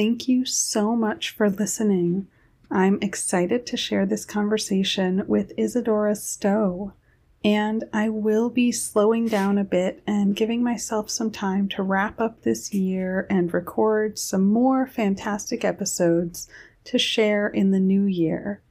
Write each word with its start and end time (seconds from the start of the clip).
Thank 0.00 0.26
you 0.26 0.46
so 0.46 0.96
much 0.96 1.28
for 1.28 1.50
listening. 1.50 2.26
I'm 2.70 2.98
excited 3.02 3.66
to 3.66 3.76
share 3.76 4.06
this 4.06 4.24
conversation 4.24 5.24
with 5.28 5.52
Isadora 5.58 6.16
Stowe, 6.16 6.94
and 7.44 7.84
I 7.92 8.08
will 8.08 8.48
be 8.48 8.72
slowing 8.72 9.28
down 9.28 9.58
a 9.58 9.64
bit 9.64 10.02
and 10.06 10.34
giving 10.34 10.62
myself 10.62 11.10
some 11.10 11.30
time 11.30 11.68
to 11.76 11.82
wrap 11.82 12.18
up 12.18 12.40
this 12.40 12.72
year 12.72 13.26
and 13.28 13.52
record 13.52 14.18
some 14.18 14.46
more 14.46 14.86
fantastic 14.86 15.66
episodes 15.66 16.48
to 16.84 16.98
share 16.98 17.48
in 17.48 17.70
the 17.70 17.78
new 17.78 18.04
year. 18.04 18.62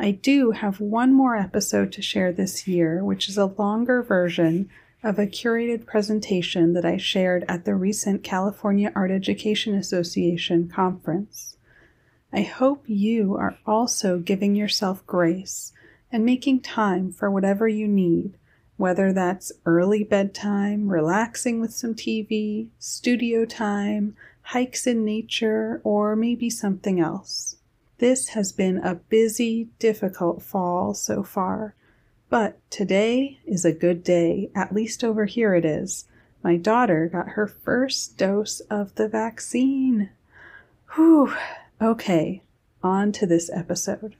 I 0.00 0.10
do 0.10 0.50
have 0.50 0.80
one 0.80 1.12
more 1.12 1.36
episode 1.36 1.92
to 1.92 2.02
share 2.02 2.32
this 2.32 2.66
year, 2.66 3.04
which 3.04 3.28
is 3.28 3.38
a 3.38 3.46
longer 3.46 4.02
version 4.02 4.70
of 5.04 5.18
a 5.18 5.26
curated 5.26 5.84
presentation 5.84 6.72
that 6.72 6.84
I 6.84 6.96
shared 6.96 7.44
at 7.46 7.66
the 7.66 7.74
recent 7.74 8.24
California 8.24 8.90
Art 8.96 9.10
Education 9.10 9.74
Association 9.74 10.66
conference. 10.66 11.58
I 12.32 12.40
hope 12.40 12.84
you 12.86 13.36
are 13.36 13.58
also 13.66 14.18
giving 14.18 14.56
yourself 14.56 15.06
grace 15.06 15.72
and 16.10 16.24
making 16.24 16.62
time 16.62 17.12
for 17.12 17.30
whatever 17.30 17.68
you 17.68 17.86
need, 17.86 18.38
whether 18.78 19.12
that's 19.12 19.52
early 19.66 20.04
bedtime, 20.04 20.88
relaxing 20.88 21.60
with 21.60 21.74
some 21.74 21.94
TV, 21.94 22.68
studio 22.78 23.44
time, 23.44 24.16
hikes 24.40 24.86
in 24.86 25.04
nature, 25.04 25.82
or 25.84 26.16
maybe 26.16 26.48
something 26.48 26.98
else. 26.98 27.56
This 27.98 28.28
has 28.28 28.52
been 28.52 28.78
a 28.78 28.94
busy, 28.94 29.68
difficult 29.78 30.42
fall 30.42 30.94
so 30.94 31.22
far 31.22 31.74
but 32.34 32.58
today 32.68 33.38
is 33.46 33.64
a 33.64 33.70
good 33.70 34.02
day, 34.02 34.50
at 34.56 34.74
least 34.74 35.04
over 35.04 35.24
here 35.24 35.54
it 35.54 35.64
is. 35.64 36.06
My 36.42 36.56
daughter 36.56 37.06
got 37.06 37.28
her 37.28 37.46
first 37.46 38.18
dose 38.18 38.58
of 38.68 38.92
the 38.96 39.06
vaccine. 39.06 40.10
Whew. 40.96 41.32
Okay, 41.80 42.42
on 42.82 43.12
to 43.12 43.24
this 43.24 43.48
episode. 43.54 44.16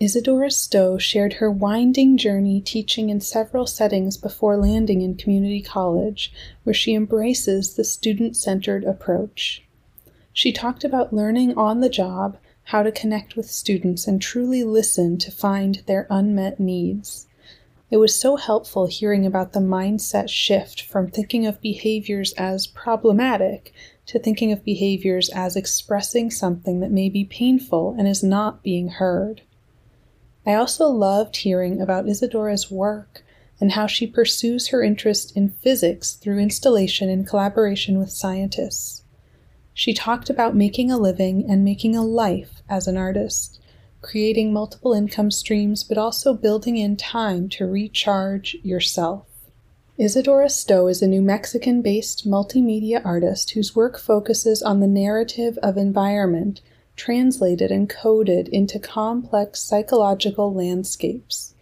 Isadora 0.00 0.52
Stowe 0.52 0.98
shared 0.98 1.32
her 1.32 1.50
winding 1.50 2.16
journey 2.16 2.60
teaching 2.60 3.10
in 3.10 3.20
several 3.20 3.66
settings 3.66 4.16
before 4.16 4.56
landing 4.56 5.02
in 5.02 5.16
community 5.16 5.62
college, 5.62 6.32
where 6.62 6.74
she 6.74 6.94
embraces 6.94 7.74
the 7.74 7.82
student 7.82 8.36
centered 8.36 8.84
approach. 8.84 9.64
She 10.32 10.52
talked 10.52 10.84
about 10.84 11.12
learning 11.12 11.58
on 11.58 11.80
the 11.80 11.88
job 11.88 12.38
how 12.68 12.82
to 12.82 12.92
connect 12.92 13.34
with 13.34 13.50
students 13.50 14.06
and 14.06 14.20
truly 14.20 14.62
listen 14.62 15.16
to 15.16 15.30
find 15.30 15.76
their 15.86 16.06
unmet 16.10 16.60
needs. 16.60 17.26
It 17.90 17.96
was 17.96 18.20
so 18.20 18.36
helpful 18.36 18.86
hearing 18.86 19.24
about 19.24 19.54
the 19.54 19.60
mindset 19.60 20.28
shift 20.28 20.82
from 20.82 21.10
thinking 21.10 21.46
of 21.46 21.62
behaviors 21.62 22.34
as 22.34 22.66
problematic 22.66 23.72
to 24.04 24.18
thinking 24.18 24.52
of 24.52 24.66
behaviors 24.66 25.30
as 25.30 25.56
expressing 25.56 26.30
something 26.30 26.80
that 26.80 26.90
may 26.90 27.08
be 27.08 27.24
painful 27.24 27.94
and 27.98 28.06
is 28.06 28.22
not 28.22 28.62
being 28.62 28.88
heard. 28.88 29.40
I 30.44 30.52
also 30.52 30.88
loved 30.88 31.38
hearing 31.38 31.80
about 31.80 32.06
Isadora's 32.06 32.70
work 32.70 33.24
and 33.58 33.72
how 33.72 33.86
she 33.86 34.06
pursues 34.06 34.68
her 34.68 34.82
interest 34.82 35.34
in 35.34 35.48
physics 35.48 36.16
through 36.16 36.38
installation 36.38 37.08
in 37.08 37.24
collaboration 37.24 37.98
with 37.98 38.10
scientists. 38.10 39.04
She 39.78 39.94
talked 39.94 40.28
about 40.28 40.56
making 40.56 40.90
a 40.90 40.98
living 40.98 41.48
and 41.48 41.62
making 41.62 41.94
a 41.94 42.04
life 42.04 42.64
as 42.68 42.88
an 42.88 42.96
artist, 42.96 43.60
creating 44.02 44.52
multiple 44.52 44.92
income 44.92 45.30
streams, 45.30 45.84
but 45.84 45.96
also 45.96 46.34
building 46.34 46.76
in 46.76 46.96
time 46.96 47.48
to 47.50 47.64
recharge 47.64 48.56
yourself. 48.64 49.28
Isadora 49.96 50.50
Stowe 50.50 50.88
is 50.88 51.00
a 51.00 51.06
New 51.06 51.22
Mexican 51.22 51.80
based 51.80 52.26
multimedia 52.26 53.00
artist 53.04 53.52
whose 53.52 53.76
work 53.76 54.00
focuses 54.00 54.64
on 54.64 54.80
the 54.80 54.88
narrative 54.88 55.56
of 55.62 55.76
environment 55.76 56.60
translated 56.96 57.70
and 57.70 57.88
coded 57.88 58.48
into 58.48 58.80
complex 58.80 59.60
psychological 59.60 60.52
landscapes. 60.52 61.54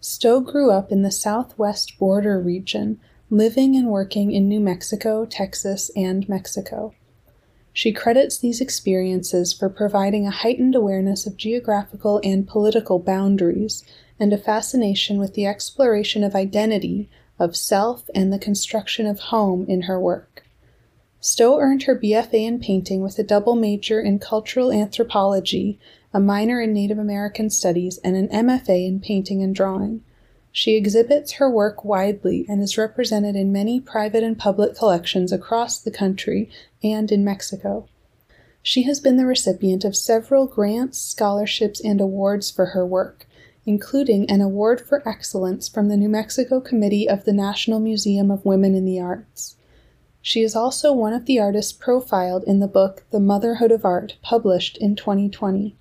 Stowe 0.00 0.40
grew 0.40 0.70
up 0.70 0.90
in 0.90 1.02
the 1.02 1.10
southwest 1.10 1.98
border 1.98 2.40
region, 2.40 2.98
living 3.28 3.76
and 3.76 3.88
working 3.88 4.32
in 4.32 4.48
New 4.48 4.60
Mexico, 4.60 5.26
Texas, 5.26 5.90
and 5.94 6.26
Mexico. 6.26 6.94
She 7.76 7.90
credits 7.90 8.38
these 8.38 8.60
experiences 8.60 9.52
for 9.52 9.68
providing 9.68 10.28
a 10.28 10.30
heightened 10.30 10.76
awareness 10.76 11.26
of 11.26 11.36
geographical 11.36 12.20
and 12.22 12.46
political 12.46 13.00
boundaries 13.00 13.82
and 14.18 14.32
a 14.32 14.38
fascination 14.38 15.18
with 15.18 15.34
the 15.34 15.44
exploration 15.44 16.22
of 16.22 16.36
identity, 16.36 17.10
of 17.36 17.56
self, 17.56 18.08
and 18.14 18.32
the 18.32 18.38
construction 18.38 19.06
of 19.06 19.18
home 19.18 19.66
in 19.68 19.82
her 19.82 19.98
work. 19.98 20.44
Stowe 21.18 21.58
earned 21.58 21.82
her 21.82 21.98
BFA 21.98 22.46
in 22.46 22.60
painting 22.60 23.02
with 23.02 23.18
a 23.18 23.24
double 23.24 23.56
major 23.56 24.00
in 24.00 24.20
cultural 24.20 24.70
anthropology, 24.70 25.80
a 26.12 26.20
minor 26.20 26.60
in 26.60 26.72
Native 26.72 26.98
American 26.98 27.50
studies, 27.50 27.98
and 28.04 28.14
an 28.14 28.28
MFA 28.28 28.86
in 28.86 29.00
painting 29.00 29.42
and 29.42 29.52
drawing. 29.52 30.04
She 30.56 30.76
exhibits 30.76 31.32
her 31.32 31.50
work 31.50 31.84
widely 31.84 32.46
and 32.48 32.62
is 32.62 32.78
represented 32.78 33.34
in 33.34 33.50
many 33.50 33.80
private 33.80 34.22
and 34.22 34.38
public 34.38 34.76
collections 34.76 35.32
across 35.32 35.80
the 35.80 35.90
country 35.90 36.48
and 36.80 37.10
in 37.10 37.24
Mexico. 37.24 37.88
She 38.62 38.84
has 38.84 39.00
been 39.00 39.16
the 39.16 39.26
recipient 39.26 39.84
of 39.84 39.96
several 39.96 40.46
grants, 40.46 40.96
scholarships, 40.96 41.80
and 41.80 42.00
awards 42.00 42.52
for 42.52 42.66
her 42.66 42.86
work, 42.86 43.26
including 43.66 44.30
an 44.30 44.40
award 44.40 44.80
for 44.80 45.06
excellence 45.08 45.68
from 45.68 45.88
the 45.88 45.96
New 45.96 46.08
Mexico 46.08 46.60
Committee 46.60 47.08
of 47.08 47.24
the 47.24 47.32
National 47.32 47.80
Museum 47.80 48.30
of 48.30 48.44
Women 48.44 48.76
in 48.76 48.84
the 48.84 49.00
Arts. 49.00 49.56
She 50.22 50.44
is 50.44 50.54
also 50.54 50.92
one 50.92 51.14
of 51.14 51.26
the 51.26 51.40
artists 51.40 51.72
profiled 51.72 52.44
in 52.44 52.60
the 52.60 52.68
book 52.68 53.02
The 53.10 53.18
Motherhood 53.18 53.72
of 53.72 53.84
Art, 53.84 54.18
published 54.22 54.76
in 54.76 54.94
2020. 54.94 55.74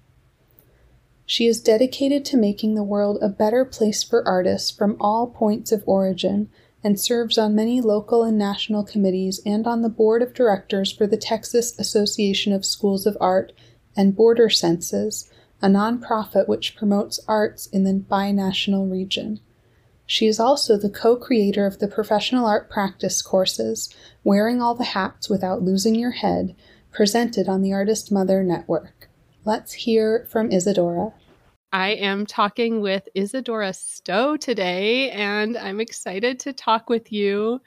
She 1.26 1.48
is 1.48 1.62
dedicated 1.62 2.26
to 2.26 2.38
making 2.38 2.76
the 2.76 2.84
world 2.84 3.18
a 3.22 3.30
better 3.30 3.64
place 3.64 4.04
for 4.04 4.28
artists 4.28 4.70
from 4.70 4.98
all 5.00 5.28
points 5.28 5.72
of 5.72 5.84
origin 5.86 6.50
and 6.84 7.00
serves 7.00 7.38
on 7.38 7.56
many 7.56 7.80
local 7.80 8.24
and 8.24 8.38
national 8.38 8.84
committees 8.84 9.40
and 9.46 9.66
on 9.66 9.82
the 9.82 9.90
board 9.90 10.22
of 10.22 10.34
directors 10.34 10.92
for 10.92 11.08
the 11.08 11.18
Texas 11.18 11.80
Association 11.80 12.52
of 12.52 12.66
Schools 12.66 13.06
of 13.06 13.18
Art 13.22 13.54
and 13.96 14.16
Border 14.16 14.50
Senses, 14.50 15.32
a 15.62 15.68
nonprofit 15.68 16.50
which 16.50 16.76
promotes 16.76 17.22
arts 17.26 17.68
in 17.68 17.86
the 17.86 17.94
binational 17.94 18.92
region. 18.92 19.40
She 20.06 20.28
is 20.28 20.42
also 20.42 20.78
the 20.78 20.90
co 20.90 21.16
creator 21.16 21.66
of 21.66 21.80
the 21.80 21.88
professional 21.88 22.46
art 22.46 22.70
practice 22.70 23.22
courses, 23.22 23.90
Wearing 24.26 24.62
All 24.62 24.76
the 24.76 24.84
Hats 24.84 25.30
Without 25.30 25.62
Losing 25.62 25.96
Your 25.96 26.12
Head, 26.12 26.54
presented 26.92 27.48
on 27.48 27.62
the 27.62 27.72
Artist 27.72 28.12
Mother 28.12 28.44
Network. 28.44 29.10
Let's 29.46 29.74
hear 29.74 30.28
from 30.30 30.52
Isadora. 30.52 31.14
I 31.74 31.94
am 31.94 32.28
talking 32.28 32.82
with 32.82 33.10
Isadora 33.16 33.74
Stowe 33.74 34.38
today, 34.38 35.10
and 35.10 35.58
I'm 35.58 35.82
excited 35.82 36.40
to 36.42 36.54
talk 36.54 36.88
with 36.88 37.12
you. 37.12 37.62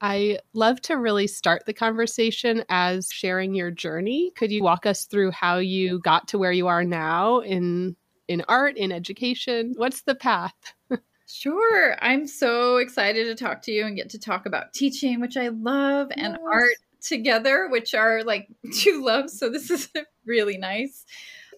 I 0.00 0.40
love 0.52 0.80
to 0.82 0.94
really 0.94 1.28
start 1.28 1.64
the 1.64 1.72
conversation 1.72 2.64
as 2.68 3.08
sharing 3.12 3.54
your 3.54 3.70
journey. 3.70 4.32
Could 4.34 4.50
you 4.50 4.64
walk 4.64 4.84
us 4.84 5.04
through 5.04 5.30
how 5.30 5.58
you 5.58 6.00
got 6.00 6.26
to 6.28 6.38
where 6.38 6.50
you 6.50 6.66
are 6.66 6.82
now 6.82 7.38
in 7.38 7.94
in 8.26 8.42
art, 8.48 8.76
in 8.76 8.90
education? 8.90 9.74
What's 9.76 10.02
the 10.02 10.16
path? 10.16 10.54
Sure. 11.28 11.96
I'm 12.02 12.26
so 12.26 12.76
excited 12.76 13.24
to 13.24 13.34
talk 13.34 13.62
to 13.62 13.72
you 13.72 13.86
and 13.86 13.96
get 13.96 14.10
to 14.10 14.18
talk 14.18 14.44
about 14.44 14.74
teaching, 14.74 15.18
which 15.18 15.38
I 15.38 15.48
love, 15.48 16.08
yes. 16.14 16.26
and 16.26 16.36
art 16.46 16.74
together, 17.00 17.68
which 17.70 17.94
are 17.94 18.22
like 18.22 18.48
two 18.74 19.02
loves. 19.02 19.38
So 19.38 19.48
this 19.48 19.70
is 19.70 19.88
really 20.26 20.58
nice. 20.58 21.06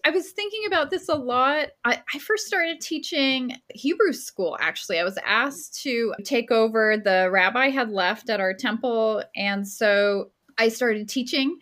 I 0.05 0.11
was 0.11 0.29
thinking 0.29 0.61
about 0.67 0.91
this 0.91 1.09
a 1.09 1.15
lot. 1.15 1.69
I, 1.83 1.99
I, 2.13 2.19
first 2.19 2.45
started 2.45 2.79
teaching 2.79 3.57
Hebrew 3.73 4.13
school, 4.13 4.55
actually. 4.61 4.99
I 4.99 5.03
was 5.03 5.17
asked 5.25 5.81
to 5.81 6.13
take 6.23 6.51
over. 6.51 6.95
The 6.95 7.27
rabbi 7.31 7.69
had 7.69 7.89
left 7.89 8.29
at 8.29 8.39
our 8.39 8.53
temple. 8.53 9.23
And 9.35 9.67
so 9.67 10.29
I 10.59 10.69
started 10.69 11.09
teaching. 11.09 11.57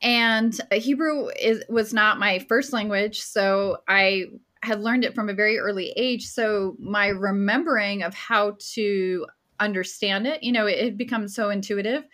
And 0.00 0.58
Hebrew 0.72 1.30
is, 1.30 1.64
was 1.68 1.92
not 1.92 2.20
my 2.20 2.38
first 2.48 2.72
language. 2.72 3.20
So 3.20 3.78
I 3.88 4.26
had 4.62 4.80
learned 4.80 5.04
it 5.04 5.14
from 5.14 5.28
a 5.28 5.34
very 5.34 5.58
early 5.58 5.92
age. 5.96 6.26
So 6.26 6.76
my 6.78 7.08
remembering 7.08 8.04
of 8.04 8.14
how 8.14 8.56
to 8.74 9.26
understand 9.58 10.28
it, 10.28 10.44
you 10.44 10.52
know, 10.52 10.66
it, 10.66 10.78
it 10.78 10.96
becomes 10.96 11.34
so 11.34 11.50
intuitive. 11.50 12.04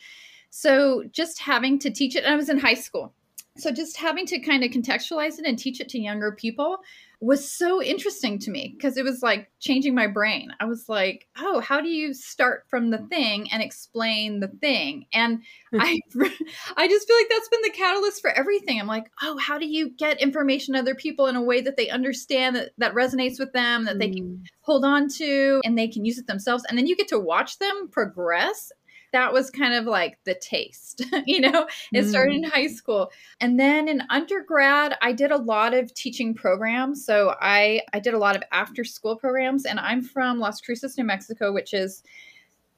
So 0.49 1.05
just 1.13 1.39
having 1.39 1.79
to 1.81 1.91
teach 1.91 2.17
it, 2.17 2.25
I 2.25 2.35
was 2.35 2.49
in 2.49 2.59
high 2.59 2.75
school. 2.75 3.13
So 3.57 3.73
just 3.73 3.97
having 3.97 4.27
to 4.27 4.39
kind 4.39 4.65
of 4.65 4.71
contextualize 4.71 5.39
it 5.39 5.47
and 5.47 5.59
teach 5.59 5.81
it 5.81 5.89
to 5.91 5.99
younger 5.99 6.33
people 6.33 6.79
was 7.21 7.51
so 7.51 7.83
interesting 7.83 8.39
to 8.39 8.51
me 8.51 8.75
because 8.77 8.99
it 8.99 9.05
was 9.05 9.23
like 9.23 9.51
changing 9.59 9.95
my 9.95 10.07
brain. 10.07 10.51
I 10.61 10.67
was 10.67 10.87
like, 10.87 11.27
oh, 11.39 11.61
how 11.61 11.81
do 11.81 11.89
you 11.89 12.13
start 12.13 12.65
from 12.69 12.91
the 12.91 12.99
thing 12.99 13.51
and 13.51 13.63
explain 13.63 14.41
the 14.41 14.49
thing? 14.49 15.07
And 15.15 15.43
I 15.73 15.99
I 16.77 16.89
just 16.89 17.09
feel 17.09 17.17
like 17.17 17.29
that's 17.31 17.49
been 17.49 17.63
the 17.63 17.71
catalyst 17.71 18.21
for 18.21 18.31
everything. 18.31 18.79
I'm 18.79 18.87
like, 18.87 19.11
oh, 19.23 19.39
how 19.39 19.59
do 19.59 19.67
you 19.67 19.91
get 19.91 20.21
information 20.21 20.75
to 20.75 20.81
other 20.81 20.95
people 20.95 21.27
in 21.27 21.37
a 21.37 21.43
way 21.43 21.63
that 21.63 21.79
they 21.79 21.89
understand 21.89 22.55
that 22.57 22.73
that 22.77 22.95
resonates 22.95 23.39
with 23.39 23.53
them, 23.53 23.87
that 23.87 23.99
they 23.99 24.11
can 24.11 24.25
mm. 24.25 24.45
hold 24.61 24.85
on 24.85 25.09
to 25.17 25.63
and 25.65 25.79
they 25.79 25.89
can 25.89 26.05
use 26.05 26.19
it 26.19 26.27
themselves. 26.27 26.65
And 26.69 26.77
then 26.77 26.87
you 26.87 26.97
get 26.97 27.09
to 27.09 27.19
watch 27.19 27.59
them 27.59 27.89
progress 27.91 28.73
that 29.13 29.33
was 29.33 29.51
kind 29.51 29.75
of 29.75 29.85
like 29.85 30.19
the 30.25 30.35
taste, 30.35 31.05
you 31.27 31.41
know? 31.41 31.67
It 31.93 32.05
mm. 32.05 32.09
started 32.09 32.37
in 32.37 32.43
mm. 32.45 32.51
high 32.51 32.67
school. 32.67 33.11
And 33.41 33.59
then 33.59 33.89
in 33.89 34.03
undergrad, 34.11 34.97
I 35.03 35.13
did 35.13 35.31
a 35.31 35.37
lot 35.37 35.75
of 35.75 35.93
teaching 35.95 36.35
programs. 36.35 37.05
So 37.05 37.35
I 37.41 37.83
I 37.93 38.01
did 38.01 38.15
a 38.15 38.19
lot 38.19 38.37
of 38.37 38.43
after 38.53 38.85
school 38.85 39.17
programs 39.17 39.65
and 39.65 39.81
I'm 39.81 40.03
from 40.03 40.39
Las 40.39 40.61
Cruces, 40.61 40.97
New 40.99 41.05
Mexico, 41.05 41.53
which 41.53 41.75
is 41.75 42.03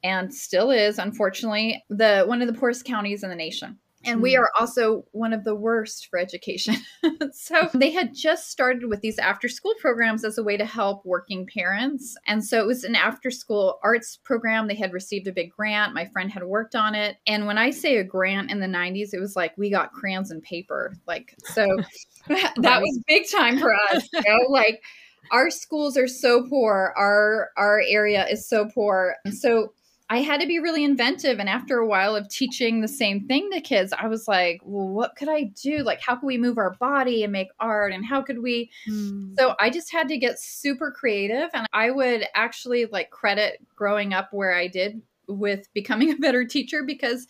and 0.03 0.33
still 0.33 0.71
is 0.71 0.97
unfortunately 0.97 1.83
the 1.89 2.23
one 2.25 2.41
of 2.41 2.47
the 2.47 2.53
poorest 2.53 2.85
counties 2.85 3.23
in 3.23 3.29
the 3.29 3.35
nation 3.35 3.77
and 4.05 4.21
we 4.21 4.35
hmm. 4.35 4.41
are 4.41 4.51
also 4.59 5.05
one 5.11 5.33
of 5.33 5.43
the 5.43 5.55
worst 5.55 6.07
for 6.09 6.17
education. 6.19 6.75
so 7.33 7.69
they 7.73 7.91
had 7.91 8.13
just 8.13 8.49
started 8.49 8.87
with 8.87 9.01
these 9.01 9.19
after 9.19 9.49
school 9.49 9.73
programs 9.79 10.23
as 10.23 10.37
a 10.37 10.43
way 10.43 10.55
to 10.57 10.65
help 10.65 11.05
working 11.05 11.45
parents. 11.45 12.15
And 12.25 12.43
so 12.43 12.59
it 12.59 12.67
was 12.67 12.83
an 12.83 12.95
after 12.95 13.29
school 13.29 13.79
arts 13.83 14.17
program. 14.23 14.67
They 14.67 14.75
had 14.75 14.93
received 14.93 15.27
a 15.27 15.33
big 15.33 15.51
grant. 15.51 15.93
My 15.93 16.05
friend 16.05 16.31
had 16.31 16.43
worked 16.43 16.75
on 16.75 16.95
it. 16.95 17.17
And 17.27 17.45
when 17.45 17.57
I 17.57 17.71
say 17.71 17.97
a 17.97 18.03
grant 18.03 18.51
in 18.51 18.59
the 18.59 18.67
90s, 18.67 19.13
it 19.13 19.19
was 19.19 19.35
like 19.35 19.57
we 19.57 19.69
got 19.69 19.91
crayons 19.91 20.31
and 20.31 20.41
paper. 20.41 20.95
Like, 21.05 21.35
so 21.43 21.67
that 22.27 22.81
was 22.81 23.03
big 23.07 23.29
time 23.29 23.59
for 23.59 23.73
us. 23.73 24.07
You 24.13 24.21
know, 24.21 24.47
like, 24.49 24.81
our 25.31 25.49
schools 25.51 25.97
are 25.97 26.07
so 26.07 26.47
poor 26.49 26.93
our 26.97 27.49
our 27.57 27.83
area 27.87 28.25
is 28.27 28.47
so 28.47 28.67
poor 28.73 29.15
so 29.31 29.71
I 30.11 30.21
had 30.21 30.41
to 30.41 30.47
be 30.47 30.57
really 30.57 30.83
inventive. 30.83 31.39
And 31.39 31.47
after 31.47 31.77
a 31.77 31.85
while 31.85 32.15
of 32.15 32.27
teaching 32.29 32.81
the 32.81 32.87
same 32.87 33.27
thing 33.27 33.49
to 33.51 33.61
kids, 33.61 33.93
I 33.97 34.07
was 34.07 34.27
like, 34.27 34.59
well, 34.63 34.87
what 34.87 35.15
could 35.15 35.29
I 35.29 35.51
do? 35.61 35.83
Like, 35.83 36.01
how 36.01 36.15
could 36.15 36.25
we 36.25 36.39
move 36.39 36.57
our 36.57 36.75
body 36.79 37.23
and 37.23 37.31
make 37.31 37.49
art? 37.59 37.93
And 37.93 38.03
how 38.03 38.23
could 38.23 38.41
we? 38.41 38.71
Mm. 38.89 39.35
So 39.37 39.55
I 39.59 39.69
just 39.69 39.91
had 39.91 40.07
to 40.07 40.17
get 40.17 40.39
super 40.39 40.91
creative. 40.91 41.49
And 41.53 41.67
I 41.73 41.91
would 41.91 42.25
actually 42.33 42.87
like 42.87 43.11
credit 43.11 43.63
growing 43.75 44.13
up 44.13 44.29
where 44.31 44.55
I 44.55 44.67
did 44.67 44.99
with 45.27 45.71
becoming 45.73 46.11
a 46.13 46.17
better 46.17 46.43
teacher 46.43 46.83
because 46.83 47.27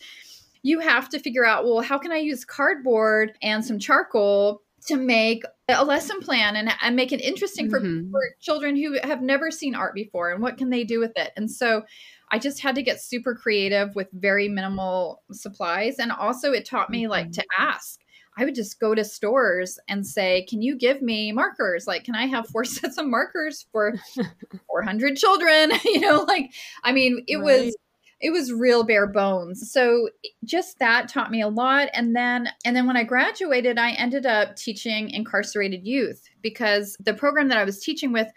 you 0.62 0.80
have 0.80 1.10
to 1.10 1.18
figure 1.18 1.44
out, 1.44 1.64
well, 1.64 1.80
how 1.80 1.98
can 1.98 2.12
I 2.12 2.18
use 2.18 2.46
cardboard 2.46 3.32
and 3.42 3.62
some 3.62 3.78
charcoal 3.78 4.62
to 4.86 4.96
make 4.96 5.42
a 5.68 5.84
lesson 5.84 6.20
plan 6.20 6.56
and, 6.56 6.70
and 6.80 6.96
make 6.96 7.12
it 7.12 7.20
interesting 7.20 7.70
mm-hmm. 7.70 8.06
for, 8.06 8.10
for 8.10 8.34
children 8.40 8.76
who 8.76 8.98
have 9.02 9.20
never 9.20 9.50
seen 9.50 9.74
art 9.74 9.94
before 9.94 10.30
and 10.30 10.42
what 10.42 10.56
can 10.56 10.70
they 10.70 10.84
do 10.84 10.98
with 10.98 11.12
it 11.16 11.32
and 11.36 11.50
so 11.50 11.82
I 12.30 12.38
just 12.38 12.60
had 12.60 12.74
to 12.76 12.82
get 12.82 13.00
super 13.00 13.34
creative 13.34 13.94
with 13.94 14.08
very 14.12 14.48
minimal 14.48 15.22
supplies. 15.32 15.98
And 15.98 16.12
also, 16.12 16.52
it 16.52 16.64
taught 16.64 16.90
me 16.90 17.08
like 17.08 17.32
to 17.32 17.40
mm-hmm. 17.40 17.62
ask. 17.62 18.00
I 18.38 18.44
would 18.44 18.54
just 18.54 18.80
go 18.80 18.94
to 18.94 19.04
stores 19.04 19.78
and 19.88 20.06
say, 20.06 20.46
Can 20.48 20.62
you 20.62 20.76
give 20.76 21.02
me 21.02 21.32
markers? 21.32 21.86
Like, 21.86 22.04
can 22.04 22.14
I 22.14 22.26
have 22.26 22.48
four 22.48 22.64
sets 22.64 22.98
of 22.98 23.06
markers 23.06 23.66
for 23.72 23.94
400 24.66 25.16
children? 25.16 25.72
you 25.84 26.00
know, 26.00 26.24
like, 26.26 26.52
I 26.84 26.92
mean, 26.92 27.24
it 27.26 27.36
right. 27.36 27.44
was 27.44 27.76
it 28.20 28.30
was 28.30 28.52
real 28.52 28.84
bare 28.84 29.06
bones 29.06 29.72
so 29.72 30.10
just 30.44 30.78
that 30.78 31.08
taught 31.08 31.30
me 31.30 31.40
a 31.40 31.48
lot 31.48 31.88
and 31.94 32.14
then 32.14 32.48
and 32.64 32.76
then 32.76 32.86
when 32.86 32.96
i 32.96 33.02
graduated 33.02 33.78
i 33.78 33.92
ended 33.92 34.26
up 34.26 34.54
teaching 34.56 35.08
incarcerated 35.10 35.86
youth 35.86 36.28
because 36.42 36.96
the 37.00 37.14
program 37.14 37.48
that 37.48 37.56
i 37.56 37.64
was 37.64 37.80
teaching 37.80 38.12
with 38.12 38.28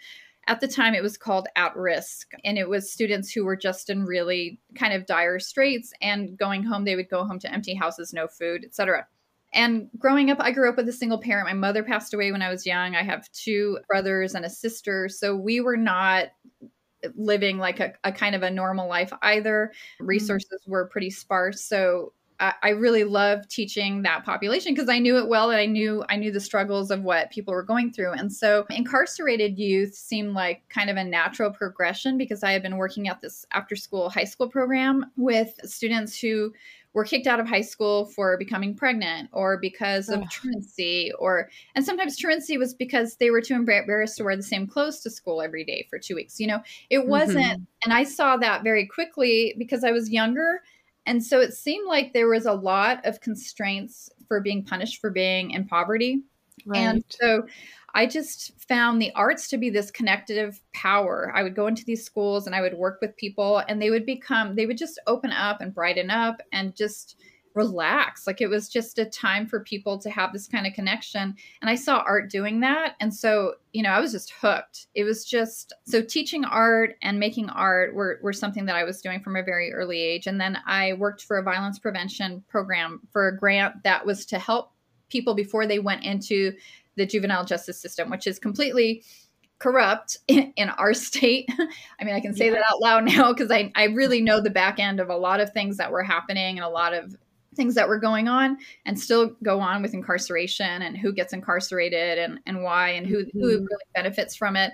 at 0.46 0.60
the 0.60 0.68
time, 0.68 0.94
it 0.94 1.02
was 1.02 1.16
called 1.16 1.48
At 1.56 1.76
Risk, 1.76 2.32
and 2.44 2.58
it 2.58 2.68
was 2.68 2.92
students 2.92 3.32
who 3.32 3.44
were 3.44 3.56
just 3.56 3.90
in 3.90 4.04
really 4.04 4.60
kind 4.74 4.92
of 4.92 5.06
dire 5.06 5.38
straits 5.38 5.92
and 6.00 6.36
going 6.36 6.62
home. 6.62 6.84
They 6.84 6.96
would 6.96 7.08
go 7.08 7.24
home 7.24 7.38
to 7.40 7.52
empty 7.52 7.74
houses, 7.74 8.12
no 8.12 8.28
food, 8.28 8.64
etc. 8.64 9.06
And 9.54 9.88
growing 9.98 10.30
up, 10.30 10.38
I 10.40 10.50
grew 10.50 10.68
up 10.68 10.76
with 10.76 10.88
a 10.88 10.92
single 10.92 11.18
parent. 11.18 11.46
My 11.46 11.54
mother 11.54 11.84
passed 11.84 12.12
away 12.12 12.32
when 12.32 12.42
I 12.42 12.50
was 12.50 12.66
young. 12.66 12.96
I 12.96 13.02
have 13.02 13.30
two 13.32 13.78
brothers 13.88 14.34
and 14.34 14.44
a 14.44 14.50
sister. 14.50 15.08
So 15.08 15.36
we 15.36 15.60
were 15.60 15.76
not 15.76 16.28
living 17.14 17.58
like 17.58 17.80
a, 17.80 17.92
a 18.02 18.12
kind 18.12 18.34
of 18.34 18.42
a 18.42 18.50
normal 18.50 18.88
life 18.88 19.12
either. 19.22 19.72
Mm. 20.00 20.08
Resources 20.08 20.60
mm-hmm. 20.62 20.72
were 20.72 20.88
pretty 20.88 21.10
sparse. 21.10 21.62
So 21.62 22.12
I 22.40 22.70
really 22.70 23.04
love 23.04 23.46
teaching 23.48 24.02
that 24.02 24.24
population 24.24 24.74
because 24.74 24.88
I 24.88 24.98
knew 24.98 25.18
it 25.18 25.28
well 25.28 25.50
and 25.50 25.60
I 25.60 25.66
knew 25.66 26.04
I 26.08 26.16
knew 26.16 26.32
the 26.32 26.40
struggles 26.40 26.90
of 26.90 27.02
what 27.02 27.30
people 27.30 27.54
were 27.54 27.62
going 27.62 27.92
through. 27.92 28.12
And 28.12 28.32
so 28.32 28.66
incarcerated 28.70 29.58
youth 29.58 29.94
seemed 29.94 30.34
like 30.34 30.68
kind 30.68 30.90
of 30.90 30.96
a 30.96 31.04
natural 31.04 31.50
progression 31.50 32.18
because 32.18 32.42
I 32.42 32.50
had 32.50 32.62
been 32.62 32.76
working 32.76 33.08
at 33.08 33.20
this 33.20 33.46
after 33.52 33.76
school 33.76 34.10
high 34.10 34.24
school 34.24 34.48
program 34.48 35.06
with 35.16 35.60
students 35.64 36.18
who 36.18 36.52
were 36.92 37.04
kicked 37.04 37.26
out 37.26 37.40
of 37.40 37.48
high 37.48 37.60
school 37.60 38.06
for 38.06 38.36
becoming 38.36 38.74
pregnant 38.74 39.28
or 39.32 39.58
because 39.58 40.08
of 40.08 40.28
truancy 40.30 41.12
or 41.18 41.50
and 41.74 41.84
sometimes 41.84 42.16
truancy 42.16 42.56
was 42.56 42.72
because 42.72 43.16
they 43.16 43.30
were 43.30 43.40
too 43.40 43.54
embarrassed 43.54 44.16
to 44.16 44.24
wear 44.24 44.36
the 44.36 44.42
same 44.42 44.66
clothes 44.66 45.00
to 45.00 45.10
school 45.10 45.42
every 45.42 45.64
day 45.64 45.86
for 45.90 45.98
two 45.98 46.14
weeks 46.14 46.38
you 46.38 46.46
know 46.46 46.62
it 46.90 47.06
wasn't 47.06 47.38
mm-hmm. 47.38 47.62
and 47.84 47.92
i 47.92 48.04
saw 48.04 48.36
that 48.36 48.62
very 48.62 48.86
quickly 48.86 49.54
because 49.58 49.82
i 49.82 49.90
was 49.90 50.08
younger 50.08 50.62
and 51.06 51.22
so 51.22 51.40
it 51.40 51.54
seemed 51.54 51.86
like 51.86 52.12
there 52.12 52.28
was 52.28 52.46
a 52.46 52.52
lot 52.52 53.04
of 53.04 53.20
constraints 53.20 54.10
for 54.28 54.40
being 54.40 54.64
punished 54.64 55.00
for 55.00 55.10
being 55.10 55.50
in 55.50 55.66
poverty. 55.66 56.22
Right. 56.66 56.78
And 56.78 57.04
so 57.08 57.46
I 57.94 58.06
just 58.06 58.52
found 58.68 59.00
the 59.00 59.12
arts 59.14 59.48
to 59.48 59.58
be 59.58 59.70
this 59.70 59.90
connective 59.90 60.60
power. 60.72 61.30
I 61.34 61.42
would 61.42 61.54
go 61.54 61.66
into 61.66 61.84
these 61.84 62.04
schools 62.04 62.46
and 62.46 62.54
I 62.54 62.60
would 62.60 62.74
work 62.74 63.00
with 63.00 63.16
people, 63.16 63.62
and 63.68 63.80
they 63.80 63.90
would 63.90 64.06
become, 64.06 64.56
they 64.56 64.66
would 64.66 64.78
just 64.78 64.98
open 65.06 65.30
up 65.30 65.60
and 65.60 65.74
brighten 65.74 66.10
up 66.10 66.40
and 66.52 66.74
just 66.74 67.16
relax. 67.54 68.26
Like 68.26 68.40
it 68.40 68.48
was 68.48 68.68
just 68.68 68.98
a 68.98 69.04
time 69.04 69.46
for 69.46 69.60
people 69.60 69.98
to 69.98 70.10
have 70.10 70.32
this 70.32 70.48
kind 70.48 70.66
of 70.66 70.72
connection. 70.72 71.34
And 71.60 71.70
I 71.70 71.76
saw 71.76 72.02
art 72.06 72.28
doing 72.28 72.60
that. 72.60 72.96
And 73.00 73.14
so, 73.14 73.54
you 73.72 73.82
know, 73.82 73.90
I 73.90 74.00
was 74.00 74.12
just 74.12 74.32
hooked. 74.32 74.86
It 74.94 75.04
was 75.04 75.24
just 75.24 75.72
so 75.86 76.02
teaching 76.02 76.44
art 76.44 76.96
and 77.00 77.18
making 77.18 77.48
art 77.50 77.94
were, 77.94 78.18
were 78.22 78.32
something 78.32 78.66
that 78.66 78.76
I 78.76 78.84
was 78.84 79.00
doing 79.00 79.20
from 79.20 79.36
a 79.36 79.42
very 79.42 79.72
early 79.72 80.00
age. 80.00 80.26
And 80.26 80.40
then 80.40 80.58
I 80.66 80.94
worked 80.94 81.22
for 81.22 81.38
a 81.38 81.42
violence 81.42 81.78
prevention 81.78 82.42
program 82.48 83.00
for 83.12 83.28
a 83.28 83.36
grant 83.36 83.84
that 83.84 84.04
was 84.04 84.26
to 84.26 84.38
help 84.38 84.72
people 85.08 85.34
before 85.34 85.66
they 85.66 85.78
went 85.78 86.04
into 86.04 86.52
the 86.96 87.06
juvenile 87.06 87.44
justice 87.44 87.80
system, 87.80 88.10
which 88.10 88.26
is 88.26 88.38
completely 88.38 89.04
corrupt 89.60 90.18
in, 90.28 90.52
in 90.56 90.70
our 90.70 90.92
state. 90.92 91.48
I 92.00 92.04
mean, 92.04 92.14
I 92.14 92.20
can 92.20 92.34
say 92.34 92.50
that 92.50 92.64
out 92.68 92.80
loud 92.80 93.04
now 93.16 93.32
because 93.32 93.50
I, 93.50 93.70
I 93.74 93.84
really 93.84 94.20
know 94.20 94.40
the 94.40 94.50
back 94.50 94.78
end 94.78 94.98
of 94.98 95.08
a 95.08 95.16
lot 95.16 95.40
of 95.40 95.52
things 95.52 95.76
that 95.76 95.92
were 95.92 96.02
happening 96.02 96.58
and 96.58 96.64
a 96.64 96.68
lot 96.68 96.94
of 96.94 97.16
things 97.54 97.74
that 97.74 97.88
were 97.88 97.98
going 97.98 98.28
on 98.28 98.58
and 98.86 98.98
still 98.98 99.34
go 99.42 99.60
on 99.60 99.82
with 99.82 99.94
incarceration 99.94 100.82
and 100.82 100.96
who 100.96 101.12
gets 101.12 101.32
incarcerated 101.32 102.18
and, 102.18 102.40
and 102.46 102.62
why 102.62 102.90
and 102.90 103.06
who, 103.06 103.24
mm-hmm. 103.24 103.40
who 103.40 103.48
really 103.48 103.84
benefits 103.94 104.34
from 104.34 104.56
it. 104.56 104.72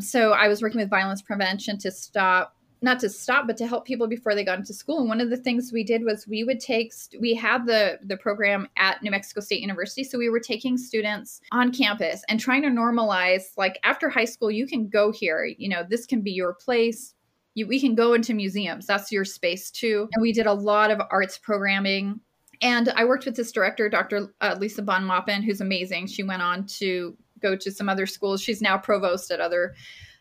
So 0.00 0.32
I 0.32 0.48
was 0.48 0.60
working 0.60 0.80
with 0.80 0.90
violence 0.90 1.22
prevention 1.22 1.78
to 1.78 1.90
stop 1.90 2.56
not 2.82 3.00
to 3.00 3.08
stop 3.08 3.46
but 3.46 3.56
to 3.56 3.66
help 3.66 3.86
people 3.86 4.06
before 4.06 4.34
they 4.34 4.44
got 4.44 4.58
into 4.58 4.74
school 4.74 5.00
and 5.00 5.08
one 5.08 5.20
of 5.20 5.30
the 5.30 5.36
things 5.36 5.72
we 5.72 5.82
did 5.82 6.04
was 6.04 6.26
we 6.26 6.44
would 6.44 6.60
take 6.60 6.92
we 7.20 7.34
had 7.34 7.66
the 7.66 7.98
the 8.04 8.16
program 8.16 8.68
at 8.76 9.02
new 9.02 9.10
mexico 9.10 9.40
state 9.40 9.60
university 9.60 10.04
so 10.04 10.18
we 10.18 10.28
were 10.28 10.40
taking 10.40 10.76
students 10.76 11.40
on 11.52 11.72
campus 11.72 12.22
and 12.28 12.38
trying 12.38 12.62
to 12.62 12.68
normalize 12.68 13.44
like 13.56 13.78
after 13.82 14.08
high 14.08 14.24
school 14.24 14.50
you 14.50 14.66
can 14.66 14.88
go 14.88 15.10
here 15.10 15.44
you 15.58 15.68
know 15.68 15.84
this 15.88 16.06
can 16.06 16.20
be 16.20 16.30
your 16.30 16.52
place 16.52 17.14
you, 17.56 17.66
we 17.66 17.80
can 17.80 17.94
go 17.94 18.12
into 18.12 18.34
museums. 18.34 18.86
That's 18.86 19.10
your 19.10 19.24
space 19.24 19.70
too. 19.70 20.08
And 20.12 20.22
we 20.22 20.32
did 20.32 20.46
a 20.46 20.52
lot 20.52 20.90
of 20.90 21.00
arts 21.10 21.38
programming. 21.38 22.20
And 22.60 22.90
I 22.90 23.04
worked 23.04 23.24
with 23.24 23.34
this 23.34 23.50
director, 23.50 23.88
Dr. 23.88 24.32
Uh, 24.40 24.56
Lisa 24.60 24.82
Bon 24.82 25.04
Maupin, 25.04 25.42
who's 25.42 25.60
amazing. 25.60 26.06
She 26.06 26.22
went 26.22 26.42
on 26.42 26.66
to 26.78 27.16
go 27.40 27.56
to 27.56 27.70
some 27.70 27.88
other 27.88 28.06
schools. 28.06 28.42
She's 28.42 28.60
now 28.60 28.76
provost 28.76 29.30
at 29.30 29.40
other 29.40 29.74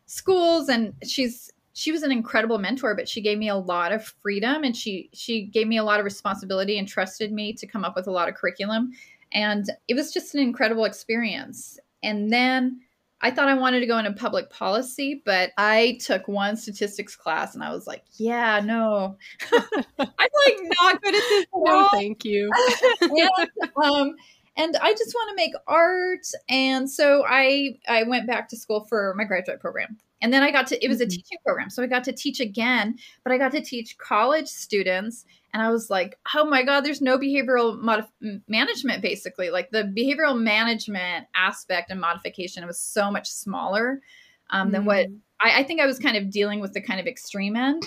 schools, 0.05 0.69
and 0.69 0.93
she's 1.03 1.51
she 1.73 1.91
was 1.91 2.03
an 2.03 2.11
incredible 2.11 2.57
mentor. 2.57 2.95
But 2.95 3.07
she 3.07 3.21
gave 3.21 3.37
me 3.37 3.49
a 3.49 3.55
lot 3.55 3.91
of 3.91 4.05
freedom, 4.21 4.63
and 4.63 4.75
she 4.75 5.09
she 5.13 5.45
gave 5.45 5.67
me 5.67 5.77
a 5.77 5.83
lot 5.83 5.99
of 5.99 6.05
responsibility 6.05 6.77
and 6.77 6.87
trusted 6.87 7.31
me 7.31 7.53
to 7.53 7.67
come 7.67 7.85
up 7.85 7.95
with 7.95 8.07
a 8.07 8.11
lot 8.11 8.27
of 8.27 8.35
curriculum. 8.35 8.91
And 9.31 9.69
it 9.87 9.95
was 9.95 10.13
just 10.13 10.35
an 10.35 10.41
incredible 10.41 10.85
experience. 10.85 11.79
And 12.03 12.31
then 12.31 12.79
I 13.21 13.31
thought 13.31 13.47
I 13.47 13.53
wanted 13.53 13.79
to 13.79 13.87
go 13.87 13.97
into 13.97 14.11
public 14.11 14.49
policy, 14.49 15.21
but 15.25 15.51
I 15.57 15.97
took 16.01 16.27
one 16.27 16.57
statistics 16.57 17.15
class 17.15 17.55
and 17.55 17.63
I 17.63 17.71
was 17.71 17.87
like, 17.87 18.03
yeah, 18.17 18.59
no, 18.63 19.17
I'm 19.51 19.61
like 19.97 20.59
not 20.81 21.01
good 21.01 21.15
at 21.15 21.21
this. 21.29 21.45
no, 21.55 21.89
thank 21.91 22.25
you. 22.25 22.49
and, 23.01 23.49
um, 23.83 24.15
and 24.57 24.77
I 24.77 24.91
just 24.93 25.13
want 25.13 25.29
to 25.29 25.35
make 25.35 25.53
art. 25.67 26.27
And 26.49 26.89
so 26.89 27.25
I 27.27 27.79
I 27.87 28.03
went 28.03 28.27
back 28.27 28.49
to 28.49 28.57
school 28.57 28.85
for 28.85 29.13
my 29.17 29.23
graduate 29.23 29.59
program. 29.59 29.97
And 30.21 30.33
then 30.33 30.43
I 30.43 30.51
got 30.51 30.67
to 30.67 30.83
it 30.83 30.87
was 30.87 31.01
a 31.01 31.03
mm-hmm. 31.03 31.09
teaching 31.09 31.37
program. 31.45 31.69
So 31.69 31.83
I 31.83 31.87
got 31.87 32.03
to 32.05 32.13
teach 32.13 32.39
again, 32.39 32.95
but 33.23 33.33
I 33.33 33.37
got 33.37 33.51
to 33.51 33.61
teach 33.61 33.97
college 33.97 34.47
students 34.47 35.25
and 35.53 35.61
I 35.61 35.69
was 35.69 35.89
like, 35.89 36.17
"Oh 36.35 36.45
my 36.45 36.63
god, 36.63 36.81
there's 36.81 37.01
no 37.01 37.17
behavioral 37.17 37.79
modif- 37.79 38.41
management 38.47 39.01
basically. 39.01 39.49
Like 39.49 39.71
the 39.71 39.83
behavioral 39.83 40.39
management 40.39 41.27
aspect 41.35 41.91
and 41.91 41.99
modification 41.99 42.65
was 42.65 42.79
so 42.79 43.11
much 43.11 43.29
smaller 43.29 44.01
um, 44.49 44.67
mm-hmm. 44.67 44.71
than 44.71 44.85
what 44.85 45.07
mm. 45.07 45.17
I, 45.41 45.59
I 45.59 45.63
think 45.63 45.81
I 45.81 45.85
was 45.85 45.99
kind 45.99 46.17
of 46.17 46.31
dealing 46.31 46.59
with 46.59 46.73
the 46.73 46.81
kind 46.81 46.99
of 46.99 47.07
extreme 47.07 47.55
end 47.55 47.83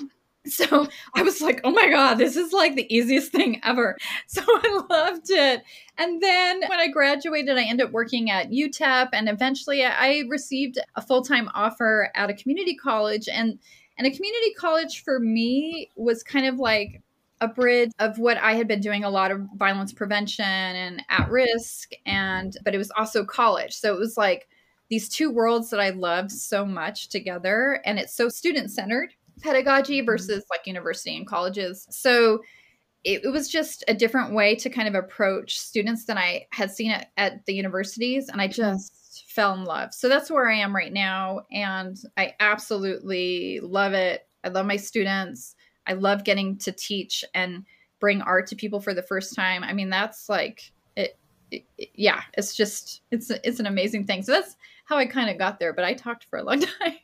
So 0.48 0.88
I 1.14 1.22
was 1.22 1.40
like, 1.40 1.60
oh 1.64 1.70
my 1.70 1.88
God, 1.88 2.14
this 2.14 2.36
is 2.36 2.52
like 2.52 2.74
the 2.74 2.92
easiest 2.94 3.32
thing 3.32 3.60
ever. 3.62 3.96
So 4.26 4.42
I 4.46 4.82
loved 4.90 5.30
it. 5.30 5.62
And 5.96 6.22
then 6.22 6.60
when 6.66 6.80
I 6.80 6.88
graduated, 6.88 7.56
I 7.56 7.64
ended 7.64 7.86
up 7.86 7.92
working 7.92 8.30
at 8.30 8.50
UTEP 8.50 9.10
and 9.12 9.28
eventually 9.28 9.84
I 9.84 10.24
received 10.28 10.78
a 10.96 11.02
full 11.02 11.22
time 11.22 11.50
offer 11.54 12.10
at 12.14 12.30
a 12.30 12.34
community 12.34 12.74
college. 12.74 13.28
And, 13.28 13.58
and 13.96 14.06
a 14.06 14.10
community 14.10 14.54
college 14.54 15.04
for 15.04 15.18
me 15.20 15.90
was 15.96 16.22
kind 16.22 16.46
of 16.46 16.58
like 16.58 17.02
a 17.40 17.48
bridge 17.48 17.92
of 17.98 18.18
what 18.18 18.36
I 18.38 18.54
had 18.54 18.66
been 18.66 18.80
doing 18.80 19.04
a 19.04 19.10
lot 19.10 19.30
of 19.30 19.46
violence 19.56 19.92
prevention 19.92 20.44
and 20.44 21.02
at 21.08 21.30
risk. 21.30 21.92
And, 22.04 22.56
but 22.64 22.74
it 22.74 22.78
was 22.78 22.90
also 22.96 23.24
college. 23.24 23.74
So 23.74 23.94
it 23.94 23.98
was 23.98 24.16
like, 24.16 24.48
these 24.90 25.08
two 25.08 25.30
worlds 25.30 25.70
that 25.70 25.80
I 25.80 25.90
loved 25.90 26.32
so 26.32 26.64
much 26.64 27.08
together. 27.08 27.82
And 27.84 27.98
it's 27.98 28.14
so 28.14 28.28
student 28.28 28.70
centered 28.70 29.12
pedagogy 29.40 29.98
mm-hmm. 29.98 30.06
versus 30.06 30.44
like 30.50 30.66
university 30.66 31.16
and 31.16 31.26
colleges. 31.26 31.86
So 31.90 32.40
it, 33.04 33.24
it, 33.24 33.28
was 33.28 33.48
just 33.48 33.84
a 33.88 33.94
different 33.94 34.34
way 34.34 34.54
to 34.56 34.68
kind 34.68 34.88
of 34.88 34.94
approach 34.94 35.58
students 35.58 36.04
than 36.04 36.18
I 36.18 36.46
had 36.50 36.70
seen 36.70 36.90
it 36.90 37.06
at 37.16 37.44
the 37.46 37.54
universities. 37.54 38.28
And 38.28 38.40
I 38.40 38.48
just 38.48 39.24
fell 39.28 39.54
in 39.54 39.64
love. 39.64 39.94
So 39.94 40.08
that's 40.08 40.30
where 40.30 40.48
I 40.48 40.56
am 40.56 40.74
right 40.74 40.92
now. 40.92 41.42
And 41.52 41.96
I 42.16 42.34
absolutely 42.40 43.60
love 43.60 43.92
it. 43.92 44.26
I 44.44 44.48
love 44.48 44.66
my 44.66 44.76
students. 44.76 45.54
I 45.86 45.94
love 45.94 46.24
getting 46.24 46.58
to 46.58 46.72
teach 46.72 47.24
and 47.34 47.64
bring 48.00 48.20
art 48.22 48.46
to 48.48 48.56
people 48.56 48.80
for 48.80 48.94
the 48.94 49.02
first 49.02 49.34
time. 49.34 49.64
I 49.64 49.72
mean, 49.72 49.90
that's 49.90 50.28
like, 50.28 50.72
it, 50.96 51.16
it, 51.50 51.64
it 51.78 51.88
yeah, 51.94 52.22
it's 52.36 52.54
just, 52.54 53.02
it's, 53.10 53.30
it's 53.30 53.60
an 53.60 53.66
amazing 53.66 54.06
thing. 54.06 54.22
So 54.22 54.32
that's 54.32 54.56
how 54.84 54.96
I 54.96 55.06
kind 55.06 55.30
of 55.30 55.38
got 55.38 55.58
there, 55.58 55.72
but 55.72 55.84
I 55.84 55.94
talked 55.94 56.24
for 56.24 56.38
a 56.38 56.42
long 56.42 56.60
time 56.80 56.96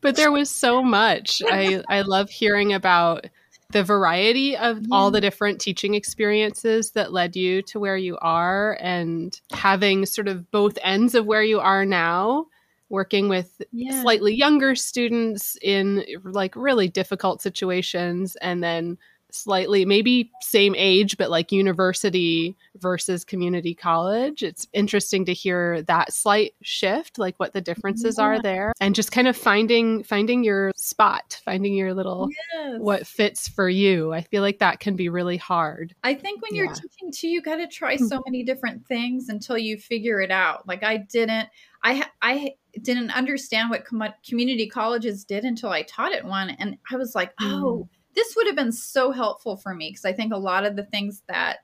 but 0.00 0.16
there 0.16 0.32
was 0.32 0.50
so 0.50 0.82
much. 0.82 1.42
I 1.50 1.82
I 1.88 2.02
love 2.02 2.30
hearing 2.30 2.72
about 2.72 3.26
the 3.70 3.84
variety 3.84 4.56
of 4.56 4.80
yeah. 4.80 4.88
all 4.90 5.10
the 5.10 5.20
different 5.20 5.60
teaching 5.60 5.94
experiences 5.94 6.90
that 6.92 7.12
led 7.12 7.36
you 7.36 7.62
to 7.62 7.78
where 7.78 7.96
you 7.96 8.18
are 8.20 8.76
and 8.80 9.40
having 9.52 10.06
sort 10.06 10.28
of 10.28 10.50
both 10.50 10.76
ends 10.82 11.14
of 11.14 11.26
where 11.26 11.42
you 11.42 11.60
are 11.60 11.86
now 11.86 12.46
working 12.88 13.28
with 13.28 13.62
yeah. 13.70 14.02
slightly 14.02 14.34
younger 14.34 14.74
students 14.74 15.56
in 15.62 16.04
like 16.24 16.54
really 16.56 16.88
difficult 16.88 17.40
situations 17.40 18.36
and 18.42 18.62
then 18.62 18.98
slightly 19.34 19.84
maybe 19.84 20.30
same 20.40 20.74
age 20.76 21.16
but 21.16 21.30
like 21.30 21.52
university 21.52 22.56
versus 22.76 23.24
community 23.24 23.74
college 23.74 24.42
it's 24.42 24.66
interesting 24.72 25.24
to 25.24 25.32
hear 25.32 25.82
that 25.82 26.12
slight 26.12 26.54
shift 26.62 27.18
like 27.18 27.34
what 27.38 27.52
the 27.52 27.60
differences 27.60 28.16
yeah. 28.18 28.24
are 28.24 28.42
there 28.42 28.72
and 28.80 28.94
just 28.94 29.12
kind 29.12 29.28
of 29.28 29.36
finding 29.36 30.02
finding 30.02 30.44
your 30.44 30.72
spot 30.76 31.40
finding 31.44 31.74
your 31.74 31.94
little 31.94 32.28
yes. 32.54 32.78
what 32.78 33.06
fits 33.06 33.48
for 33.48 33.68
you 33.68 34.12
i 34.12 34.20
feel 34.20 34.42
like 34.42 34.58
that 34.58 34.80
can 34.80 34.96
be 34.96 35.08
really 35.08 35.36
hard 35.36 35.94
i 36.04 36.14
think 36.14 36.42
when 36.42 36.54
you're 36.54 36.72
teaching 36.72 37.10
too 37.12 37.28
you 37.28 37.42
got 37.42 37.56
to 37.56 37.66
try 37.66 37.96
so 37.96 38.04
mm-hmm. 38.04 38.20
many 38.26 38.42
different 38.42 38.86
things 38.86 39.28
until 39.28 39.58
you 39.58 39.76
figure 39.76 40.20
it 40.20 40.30
out 40.30 40.66
like 40.66 40.82
i 40.82 40.96
didn't 40.96 41.48
i 41.82 42.04
i 42.22 42.54
didn't 42.82 43.10
understand 43.10 43.68
what 43.68 43.84
com- 43.84 44.14
community 44.26 44.68
colleges 44.68 45.24
did 45.24 45.44
until 45.44 45.70
i 45.70 45.82
taught 45.82 46.12
at 46.12 46.24
one 46.24 46.50
and 46.50 46.76
i 46.90 46.96
was 46.96 47.14
like 47.14 47.32
oh 47.40 47.88
mm 47.88 47.96
this 48.14 48.34
would 48.36 48.46
have 48.46 48.56
been 48.56 48.72
so 48.72 49.12
helpful 49.12 49.56
for 49.56 49.74
me 49.74 49.90
because 49.90 50.04
I 50.04 50.12
think 50.12 50.32
a 50.32 50.38
lot 50.38 50.64
of 50.64 50.76
the 50.76 50.84
things 50.84 51.22
that 51.28 51.58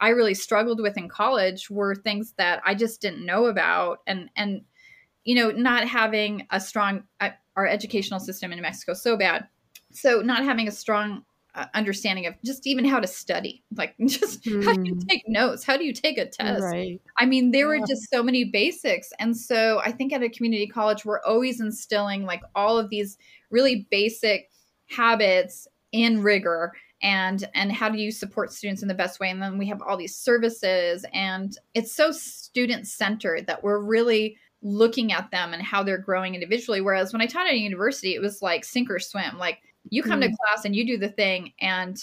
I 0.00 0.10
really 0.10 0.34
struggled 0.34 0.80
with 0.80 0.96
in 0.96 1.08
college 1.08 1.70
were 1.70 1.94
things 1.94 2.34
that 2.38 2.62
I 2.64 2.74
just 2.74 3.00
didn't 3.00 3.24
know 3.24 3.46
about 3.46 4.00
and 4.06 4.30
and 4.36 4.62
you 5.24 5.34
know 5.34 5.50
not 5.50 5.86
having 5.86 6.46
a 6.50 6.60
strong 6.60 7.04
uh, 7.20 7.30
our 7.56 7.66
educational 7.66 8.20
system 8.20 8.52
in 8.52 8.60
Mexico 8.60 8.94
so 8.94 9.16
bad 9.16 9.46
so 9.92 10.20
not 10.20 10.44
having 10.44 10.68
a 10.68 10.72
strong 10.72 11.24
uh, 11.54 11.66
understanding 11.74 12.26
of 12.26 12.34
just 12.44 12.66
even 12.66 12.84
how 12.84 13.00
to 13.00 13.06
study 13.06 13.62
like 13.76 13.94
just 14.06 14.44
mm. 14.44 14.64
how 14.64 14.72
do 14.72 14.82
you 14.84 14.94
hmm. 14.94 15.00
take 15.08 15.24
notes 15.26 15.64
how 15.64 15.76
do 15.76 15.84
you 15.84 15.92
take 15.92 16.16
a 16.16 16.24
test 16.24 16.62
right. 16.62 17.00
i 17.18 17.26
mean 17.26 17.50
there 17.50 17.74
yeah. 17.74 17.80
were 17.80 17.86
just 17.86 18.08
so 18.08 18.22
many 18.22 18.44
basics 18.44 19.12
and 19.18 19.36
so 19.36 19.80
i 19.84 19.90
think 19.90 20.12
at 20.12 20.22
a 20.22 20.28
community 20.28 20.66
college 20.66 21.04
we're 21.04 21.20
always 21.22 21.60
instilling 21.60 22.24
like 22.24 22.40
all 22.54 22.78
of 22.78 22.88
these 22.88 23.18
really 23.50 23.88
basic 23.90 24.48
habits 24.86 25.66
in 25.92 26.22
rigor 26.22 26.72
and 27.02 27.48
and 27.54 27.72
how 27.72 27.88
do 27.88 27.98
you 27.98 28.10
support 28.10 28.52
students 28.52 28.82
in 28.82 28.88
the 28.88 28.94
best 28.94 29.20
way? 29.20 29.30
And 29.30 29.40
then 29.40 29.58
we 29.58 29.66
have 29.68 29.82
all 29.82 29.96
these 29.96 30.16
services 30.16 31.04
and 31.12 31.56
it's 31.74 31.94
so 31.94 32.12
student 32.12 32.86
centered 32.86 33.46
that 33.46 33.62
we're 33.62 33.80
really 33.80 34.36
looking 34.62 35.12
at 35.12 35.30
them 35.30 35.54
and 35.54 35.62
how 35.62 35.82
they're 35.82 35.98
growing 35.98 36.34
individually. 36.34 36.82
Whereas 36.82 37.12
when 37.12 37.22
i 37.22 37.26
taught 37.26 37.46
at 37.46 37.54
a 37.54 37.58
university 37.58 38.14
it 38.14 38.20
was 38.20 38.42
like 38.42 38.64
sink 38.64 38.90
or 38.90 38.98
swim. 38.98 39.38
Like 39.38 39.60
you 39.88 40.02
come 40.02 40.20
mm. 40.20 40.30
to 40.30 40.36
class 40.36 40.64
and 40.64 40.76
you 40.76 40.86
do 40.86 40.98
the 40.98 41.08
thing 41.08 41.52
and 41.60 41.98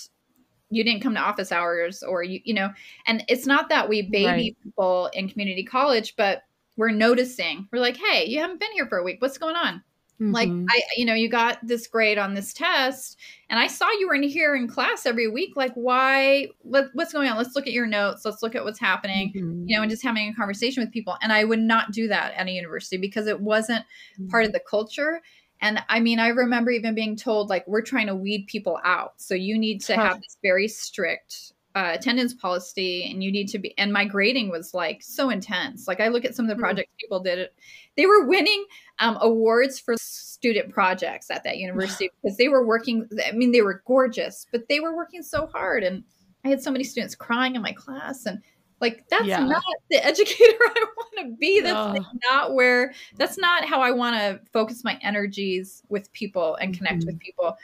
you 0.70 0.84
didn't 0.84 1.02
come 1.02 1.14
to 1.14 1.22
office 1.22 1.52
hours 1.52 2.04
or 2.04 2.24
you 2.24 2.42
you 2.44 2.54
know 2.54 2.70
and 3.06 3.24
it's 3.30 3.46
not 3.46 3.70
that 3.70 3.88
we 3.88 4.02
baby 4.02 4.26
right. 4.26 4.58
people 4.64 5.10
in 5.14 5.30
community 5.30 5.64
college 5.64 6.16
but 6.18 6.42
we're 6.76 6.92
noticing. 6.92 7.68
We're 7.72 7.80
like 7.80 7.98
hey 7.98 8.26
you 8.26 8.40
haven't 8.40 8.60
been 8.60 8.72
here 8.72 8.88
for 8.88 8.98
a 8.98 9.04
week. 9.04 9.22
What's 9.22 9.38
going 9.38 9.56
on 9.56 9.84
Mm-hmm. 10.22 10.32
Like 10.32 10.50
I, 10.50 10.82
you 10.96 11.06
know, 11.06 11.14
you 11.14 11.30
got 11.30 11.60
this 11.62 11.86
grade 11.86 12.18
on 12.18 12.34
this 12.34 12.52
test, 12.52 13.18
and 13.50 13.60
I 13.60 13.68
saw 13.68 13.88
you 14.00 14.08
were 14.08 14.16
in 14.16 14.24
here 14.24 14.56
in 14.56 14.68
class 14.68 15.06
every 15.06 15.28
week. 15.28 15.56
Like, 15.56 15.74
why? 15.76 16.48
What, 16.64 16.90
what's 16.94 17.14
going 17.14 17.30
on? 17.30 17.38
Let's 17.38 17.56
look 17.56 17.68
at 17.68 17.74
your 17.74 17.86
notes. 17.86 18.26
Let's 18.26 18.42
look 18.42 18.56
at 18.56 18.64
what's 18.64 18.80
happening. 18.80 19.32
Mm-hmm. 19.36 19.64
You 19.68 19.78
know, 19.78 19.84
and 19.84 19.92
just 19.92 20.04
having 20.04 20.30
a 20.30 20.34
conversation 20.34 20.82
with 20.82 20.92
people. 20.92 21.18
And 21.22 21.32
I 21.32 21.44
would 21.44 21.60
not 21.60 21.92
do 21.92 22.08
that 22.08 22.34
at 22.34 22.48
a 22.48 22.52
university 22.52 22.98
because 22.98 23.28
it 23.28 23.40
wasn't 23.40 23.86
mm-hmm. 24.20 24.30
part 24.30 24.46
of 24.46 24.54
the 24.54 24.62
culture. 24.68 25.22
And 25.62 25.84
I 25.90 26.00
mean, 26.00 26.20
I 26.20 26.30
remember 26.30 26.72
even 26.72 26.96
being 26.96 27.16
told 27.16 27.50
like 27.50 27.68
we're 27.68 27.82
trying 27.82 28.08
to 28.08 28.16
weed 28.16 28.48
people 28.48 28.80
out, 28.84 29.14
so 29.18 29.36
you 29.36 29.58
need 29.58 29.82
to 29.82 29.96
have 29.96 30.18
this 30.18 30.38
very 30.44 30.68
strict 30.68 31.54
uh, 31.78 31.92
attendance 31.94 32.34
policy 32.34 33.08
and 33.08 33.24
you 33.24 33.32
need 33.32 33.48
to 33.48 33.60
be 33.60 33.78
and 33.78 33.94
my 33.94 34.04
grading 34.04 34.50
was 34.50 34.74
like 34.74 35.04
so 35.04 35.30
intense 35.30 35.88
like 35.88 36.02
i 36.02 36.08
look 36.08 36.26
at 36.26 36.34
some 36.34 36.46
of 36.46 36.50
the 36.50 36.56
mm-hmm. 36.56 36.62
projects 36.62 36.92
people 37.00 37.20
did 37.20 37.50
they 37.96 38.08
were 38.08 38.26
winning 38.28 38.66
um, 38.98 39.16
awards 39.22 39.80
for 39.80 39.96
student 40.00 40.74
projects 40.74 41.30
at 41.30 41.44
that 41.44 41.58
university 41.58 42.10
because 42.24 42.36
they 42.38 42.48
were 42.48 42.66
working 42.66 43.08
i 43.28 43.32
mean 43.32 43.52
they 43.52 43.62
were 43.62 43.84
gorgeous 43.86 44.48
but 44.52 44.68
they 44.70 44.80
were 44.80 44.96
working 44.96 45.22
so 45.22 45.46
hard 45.46 45.84
and 45.84 46.04
i 46.44 46.48
had 46.48 46.64
so 46.64 46.72
many 46.72 46.84
students 46.84 47.14
crying 47.14 47.56
in 47.56 47.62
my 47.62 47.74
class 47.74 48.26
and 48.26 48.42
like 48.82 49.04
that's 49.08 49.26
yeah. 49.26 49.46
not 49.46 49.62
the 49.92 50.04
educator 50.04 50.58
i 50.60 50.86
want 50.98 51.30
to 51.30 51.36
be 51.38 51.62
that's 51.62 52.00
like 52.00 52.08
not 52.32 52.56
where 52.56 52.92
that's 53.18 53.38
not 53.38 53.66
how 53.66 53.82
i 53.82 53.92
want 53.92 54.16
to 54.16 54.40
focus 54.52 54.84
my 54.84 54.98
energies 55.04 55.84
with 55.90 56.12
people 56.12 56.56
and 56.56 56.76
connect 56.76 57.02
mm-hmm. 57.02 57.08
with 57.08 57.20
people 57.20 57.56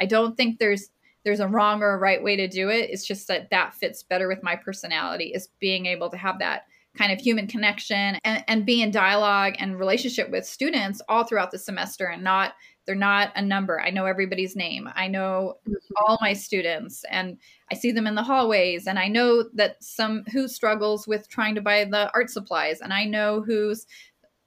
i 0.00 0.06
don't 0.06 0.38
think 0.38 0.58
there's 0.58 0.88
there's 1.24 1.40
a 1.40 1.48
wrong 1.48 1.82
or 1.82 1.90
a 1.90 1.98
right 1.98 2.22
way 2.22 2.36
to 2.36 2.48
do 2.48 2.68
it. 2.70 2.90
It's 2.90 3.06
just 3.06 3.28
that 3.28 3.50
that 3.50 3.74
fits 3.74 4.02
better 4.02 4.28
with 4.28 4.42
my 4.42 4.56
personality 4.56 5.32
is 5.34 5.48
being 5.58 5.86
able 5.86 6.10
to 6.10 6.16
have 6.16 6.38
that 6.38 6.62
kind 6.96 7.12
of 7.12 7.20
human 7.20 7.46
connection 7.46 8.18
and, 8.24 8.44
and 8.48 8.66
be 8.66 8.82
in 8.82 8.90
dialogue 8.90 9.54
and 9.58 9.78
relationship 9.78 10.30
with 10.30 10.44
students 10.44 11.00
all 11.08 11.24
throughout 11.24 11.50
the 11.50 11.58
semester 11.58 12.06
and 12.06 12.24
not 12.24 12.54
they're 12.86 12.94
not 12.94 13.32
a 13.36 13.42
number. 13.42 13.78
I 13.82 13.90
know 13.90 14.06
everybody's 14.06 14.56
name. 14.56 14.88
I 14.94 15.08
know 15.08 15.58
mm-hmm. 15.68 15.74
all 15.98 16.16
my 16.22 16.32
students 16.32 17.04
and 17.10 17.36
I 17.70 17.74
see 17.74 17.92
them 17.92 18.06
in 18.06 18.14
the 18.14 18.22
hallways 18.22 18.86
and 18.86 18.98
I 18.98 19.08
know 19.08 19.44
that 19.54 19.82
some 19.84 20.24
who 20.32 20.48
struggles 20.48 21.06
with 21.06 21.28
trying 21.28 21.54
to 21.56 21.60
buy 21.60 21.84
the 21.84 22.10
art 22.14 22.30
supplies 22.30 22.80
and 22.80 22.92
I 22.92 23.04
know 23.04 23.42
who's 23.42 23.86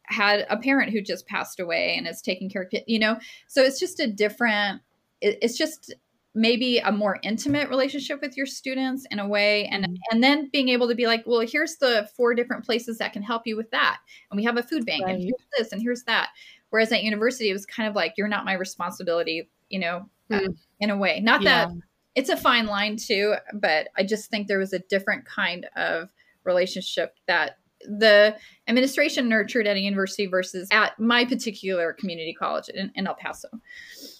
had 0.06 0.46
a 0.50 0.58
parent 0.58 0.92
who 0.92 1.02
just 1.02 1.28
passed 1.28 1.60
away 1.60 1.96
and 1.96 2.08
is 2.08 2.22
taking 2.22 2.50
care 2.50 2.64
of 2.64 2.74
you 2.86 3.00
know 3.00 3.18
so 3.48 3.62
it's 3.62 3.80
just 3.80 4.00
a 4.00 4.08
different 4.08 4.82
it's 5.22 5.58
just 5.58 5.94
maybe 6.34 6.78
a 6.80 6.92
more 6.92 7.20
intimate 7.24 7.70
relationship 7.70 8.22
with 8.22 8.38
your 8.38 8.46
students 8.46 9.06
in 9.12 9.20
a 9.20 9.28
way 9.28 9.66
and 9.66 9.84
mm-hmm. 9.84 9.96
and 10.12 10.24
then 10.24 10.50
being 10.52 10.70
able 10.70 10.88
to 10.88 10.96
be 10.96 11.06
like 11.06 11.24
well 11.26 11.42
here's 11.42 11.76
the 11.78 12.08
four 12.16 12.34
different 12.34 12.64
places 12.64 12.98
that 12.98 13.12
can 13.12 13.22
help 13.22 13.46
you 13.46 13.58
with 13.58 13.70
that 13.72 13.98
and 14.30 14.38
we 14.38 14.44
have 14.44 14.58
a 14.58 14.64
food 14.64 14.86
bank 14.86 15.04
right. 15.04 15.16
and 15.16 15.24
here's 15.24 15.48
this 15.58 15.72
and 15.72 15.82
here's 15.82 16.04
that 16.04 16.30
whereas 16.70 16.92
at 16.92 17.04
university 17.04 17.50
it 17.50 17.54
was 17.54 17.66
kind 17.66 17.90
of 17.90 17.96
like 17.96 18.14
you're 18.18 18.30
not 18.30 18.46
my 18.46 18.54
responsibility 18.54 19.50
you 19.70 19.80
know 19.80 20.10
mm. 20.32 20.48
uh, 20.48 20.52
in 20.80 20.90
a 20.90 20.98
way 20.98 21.20
not 21.20 21.42
yeah. 21.42 21.66
that 21.66 21.76
it's 22.16 22.30
a 22.30 22.38
fine 22.38 22.66
line 22.66 22.96
too 22.96 23.36
but 23.54 23.90
i 23.98 24.04
just 24.04 24.30
think 24.30 24.48
there 24.48 24.60
was 24.60 24.74
a 24.74 24.80
different 24.80 25.26
kind 25.26 25.68
of 25.76 26.08
relationship 26.46 27.16
that 27.28 27.58
the 27.84 28.38
administration 28.68 29.28
nurtured 29.28 29.68
at 29.68 29.76
a 29.76 29.80
university 29.80 30.28
versus 30.28 30.70
at 30.72 30.98
my 31.00 31.26
particular 31.26 31.94
community 31.94 32.34
college 32.34 32.70
in, 32.70 32.90
in 32.96 33.06
el 33.06 33.16
paso 33.16 33.50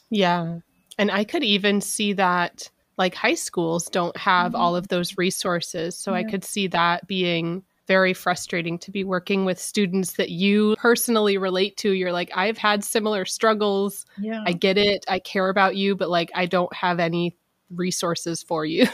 yeah 0.10 0.58
and 0.98 1.12
I 1.12 1.24
could 1.24 1.44
even 1.44 1.82
see 1.82 2.14
that 2.14 2.70
like 2.98 3.16
high 3.16 3.36
schools 3.36 3.90
don't 3.90 4.16
have 4.18 4.52
mm-hmm. 4.52 4.62
all 4.62 4.76
of 4.76 4.90
those 4.90 5.18
resources. 5.18 5.96
So 5.96 6.12
yeah. 6.12 6.20
I 6.20 6.24
could 6.24 6.44
see 6.44 6.68
that 6.68 7.08
being 7.08 7.64
very 7.88 8.14
frustrating 8.14 8.78
to 8.80 8.92
be 8.92 9.04
working 9.04 9.44
with 9.44 9.60
students 9.60 10.14
that 10.14 10.30
you 10.30 10.76
personally 10.78 11.38
relate 11.38 11.76
to. 11.78 11.92
You're 11.92 12.12
like, 12.12 12.32
I've 12.36 12.58
had 12.58 12.84
similar 12.84 13.26
struggles. 13.26 14.06
Yeah. 14.18 14.44
I 14.46 14.54
get 14.54 14.78
it. 14.78 15.04
I 15.10 15.20
care 15.20 15.50
about 15.50 15.76
you, 15.76 15.96
but 15.96 16.10
like, 16.10 16.32
I 16.36 16.46
don't 16.46 16.74
have 16.74 17.00
any 17.00 17.36
resources 17.70 18.44
for 18.44 18.66
you. 18.66 18.86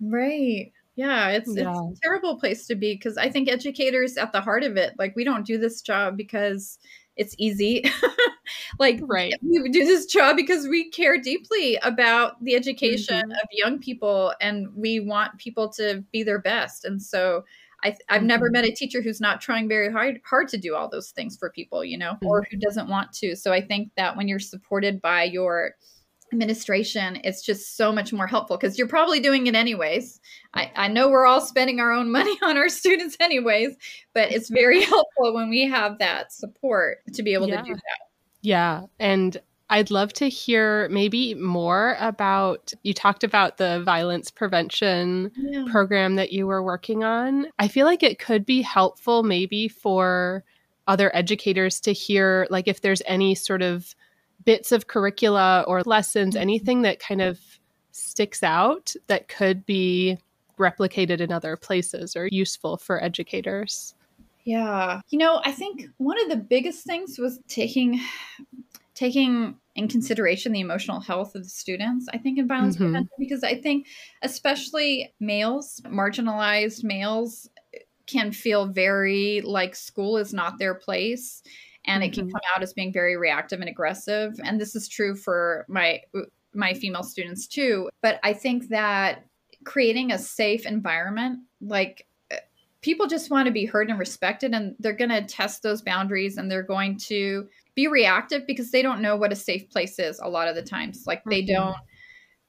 right. 0.00 0.72
Yeah, 0.94 1.30
it's 1.30 1.54
Yeah. 1.54 1.72
it's 1.90 1.98
a 1.98 2.02
terrible 2.02 2.38
place 2.38 2.66
to 2.68 2.74
be 2.74 2.94
because 2.94 3.18
I 3.18 3.28
think 3.30 3.48
educators 3.48 4.16
at 4.16 4.32
the 4.32 4.40
heart 4.40 4.62
of 4.62 4.76
it, 4.76 4.94
like 4.98 5.16
we 5.16 5.24
don't 5.24 5.46
do 5.46 5.58
this 5.58 5.82
job 5.82 6.16
because 6.16 6.78
it's 7.16 7.34
easy. 7.38 7.84
like 8.78 9.00
right. 9.02 9.34
we 9.42 9.68
do 9.70 9.84
this 9.84 10.06
job 10.06 10.36
because 10.36 10.68
we 10.68 10.90
care 10.90 11.20
deeply 11.20 11.76
about 11.82 12.42
the 12.44 12.54
education 12.54 13.22
Mhm. 13.28 13.32
of 13.32 13.48
young 13.52 13.78
people 13.78 14.34
and 14.40 14.68
we 14.74 15.00
want 15.00 15.38
people 15.38 15.68
to 15.70 16.04
be 16.12 16.22
their 16.22 16.38
best. 16.40 16.84
And 16.84 17.02
so 17.02 17.44
I, 17.84 17.96
I've 18.08 18.22
never 18.22 18.48
Mhm. 18.48 18.52
met 18.52 18.64
a 18.64 18.70
teacher 18.70 19.02
who's 19.02 19.20
not 19.20 19.40
trying 19.40 19.68
very 19.68 19.90
hard 19.92 20.20
hard 20.24 20.48
to 20.48 20.56
do 20.58 20.74
all 20.74 20.88
those 20.88 21.10
things 21.10 21.36
for 21.36 21.50
people, 21.50 21.84
you 21.84 21.98
know, 21.98 22.16
or 22.22 22.46
who 22.50 22.56
doesn't 22.56 22.88
want 22.88 23.12
to. 23.14 23.36
So 23.36 23.52
I 23.52 23.60
think 23.60 23.90
that 23.96 24.16
when 24.16 24.28
you're 24.28 24.38
supported 24.38 25.00
by 25.02 25.24
your 25.24 25.76
administration, 26.36 27.18
it's 27.24 27.42
just 27.42 27.76
so 27.76 27.90
much 27.92 28.12
more 28.12 28.26
helpful 28.26 28.56
because 28.56 28.78
you're 28.78 28.86
probably 28.88 29.20
doing 29.20 29.46
it 29.46 29.54
anyways. 29.54 30.20
I, 30.54 30.70
I 30.76 30.88
know 30.88 31.08
we're 31.08 31.26
all 31.26 31.40
spending 31.40 31.80
our 31.80 31.90
own 31.92 32.10
money 32.18 32.36
on 32.42 32.56
our 32.56 32.68
students 32.68 33.16
anyways, 33.20 33.74
but 34.14 34.30
it's 34.30 34.48
very 34.50 34.82
helpful 34.84 35.34
when 35.34 35.48
we 35.48 35.66
have 35.68 35.98
that 35.98 36.32
support 36.32 36.98
to 37.14 37.22
be 37.22 37.32
able 37.34 37.48
Yeah. 37.48 37.62
to 37.62 37.68
do 37.68 37.74
that. 37.74 37.98
Yeah. 38.42 38.82
And 39.00 39.36
I'd 39.70 39.90
love 39.90 40.12
to 40.14 40.28
hear 40.28 40.88
maybe 40.90 41.34
more 41.34 41.96
about 41.98 42.72
you 42.84 42.94
talked 42.94 43.24
about 43.24 43.56
the 43.56 43.82
violence 43.82 44.30
prevention 44.30 45.32
Yeah. 45.36 45.64
program 45.70 46.14
that 46.16 46.32
you 46.32 46.46
were 46.46 46.62
working 46.62 47.02
on. 47.02 47.46
I 47.58 47.66
feel 47.66 47.86
like 47.86 48.02
it 48.04 48.18
could 48.20 48.46
be 48.46 48.62
helpful 48.62 49.22
maybe 49.24 49.66
for 49.68 50.44
other 50.86 51.10
educators 51.16 51.80
to 51.80 51.92
hear, 51.92 52.46
like, 52.48 52.68
if 52.68 52.80
there's 52.80 53.02
any 53.06 53.34
sort 53.34 53.60
of 53.62 53.96
bits 54.46 54.72
of 54.72 54.86
curricula 54.86 55.64
or 55.68 55.82
lessons, 55.82 56.36
anything 56.36 56.82
that 56.82 56.98
kind 57.00 57.20
of 57.20 57.38
sticks 57.90 58.42
out 58.42 58.94
that 59.08 59.28
could 59.28 59.66
be 59.66 60.16
replicated 60.58 61.20
in 61.20 61.30
other 61.30 61.56
places 61.56 62.16
or 62.16 62.28
useful 62.32 62.78
for 62.78 63.02
educators. 63.04 63.94
Yeah. 64.44 65.00
You 65.10 65.18
know, 65.18 65.42
I 65.44 65.52
think 65.52 65.86
one 65.98 66.22
of 66.22 66.30
the 66.30 66.36
biggest 66.36 66.86
things 66.86 67.18
was 67.18 67.38
taking 67.48 68.00
taking 68.94 69.56
in 69.74 69.88
consideration 69.88 70.52
the 70.52 70.60
emotional 70.60 71.00
health 71.00 71.34
of 71.34 71.42
the 71.42 71.50
students, 71.50 72.06
I 72.14 72.16
think 72.16 72.38
in 72.38 72.48
violence 72.48 72.76
Mhm. 72.76 72.78
prevention 72.78 73.10
because 73.18 73.44
I 73.44 73.54
think 73.60 73.88
especially 74.22 75.12
males, 75.20 75.82
marginalized 75.84 76.82
males 76.82 77.50
can 78.06 78.32
feel 78.32 78.66
very 78.66 79.42
like 79.42 79.74
school 79.74 80.16
is 80.16 80.32
not 80.32 80.58
their 80.58 80.74
place 80.74 81.42
and 81.86 82.02
it 82.02 82.12
can 82.12 82.26
Mhm. 82.26 82.32
come 82.32 82.40
out 82.54 82.62
as 82.62 82.72
being 82.72 82.92
very 82.92 83.16
reactive 83.16 83.60
and 83.60 83.68
aggressive 83.68 84.34
and 84.44 84.60
this 84.60 84.74
is 84.74 84.88
true 84.88 85.14
for 85.14 85.64
my 85.68 86.00
my 86.54 86.72
female 86.74 87.02
students 87.02 87.46
too 87.46 87.88
but 88.02 88.18
i 88.22 88.32
think 88.32 88.68
that 88.68 89.24
creating 89.64 90.12
a 90.12 90.18
safe 90.18 90.64
environment 90.66 91.40
like 91.60 92.06
people 92.82 93.06
just 93.06 93.30
want 93.30 93.46
to 93.46 93.52
be 93.52 93.64
heard 93.64 93.90
and 93.90 93.98
respected 93.98 94.54
and 94.54 94.76
they're 94.78 94.92
going 94.92 95.10
to 95.10 95.22
test 95.24 95.62
those 95.62 95.82
boundaries 95.82 96.36
and 96.36 96.50
they're 96.50 96.62
going 96.62 96.96
to 96.96 97.48
be 97.74 97.88
reactive 97.88 98.46
because 98.46 98.70
they 98.70 98.80
don't 98.80 99.02
know 99.02 99.16
what 99.16 99.32
a 99.32 99.36
safe 99.36 99.68
place 99.70 99.98
is 99.98 100.20
a 100.20 100.28
lot 100.28 100.46
of 100.48 100.54
the 100.54 100.62
times 100.62 101.04
like 101.06 101.22
they 101.24 101.42
Mhm. 101.42 101.54
don't 101.54 101.76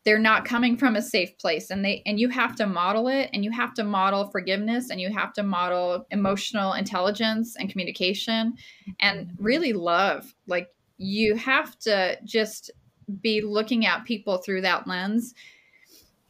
they're 0.08 0.18
not 0.18 0.46
coming 0.46 0.78
from 0.78 0.96
a 0.96 1.02
safe 1.02 1.38
place 1.38 1.70
and 1.70 1.84
they 1.84 2.02
and 2.06 2.18
you 2.18 2.30
have 2.30 2.56
to 2.56 2.66
model 2.66 3.10
it 3.10 3.30
and 3.34 3.44
you 3.44 3.52
have 3.52 3.74
to 3.74 3.84
model 3.84 4.30
forgiveness 4.30 4.90
and 4.90 5.02
you 5.02 5.12
have 5.12 5.34
to 5.34 5.44
model 5.44 6.08
emotional 6.12 6.72
intelligence 6.72 7.58
and 7.58 7.70
communication 7.70 8.54
and 9.02 9.30
really 9.38 9.74
love. 9.74 10.34
Like 10.48 10.74
you 10.98 11.36
have 11.36 11.78
to 11.80 12.18
just 12.24 12.72
be 13.20 13.42
looking 13.42 13.86
at 13.86 14.06
people 14.06 14.38
through 14.38 14.62
that 14.62 14.88
lens 14.88 15.34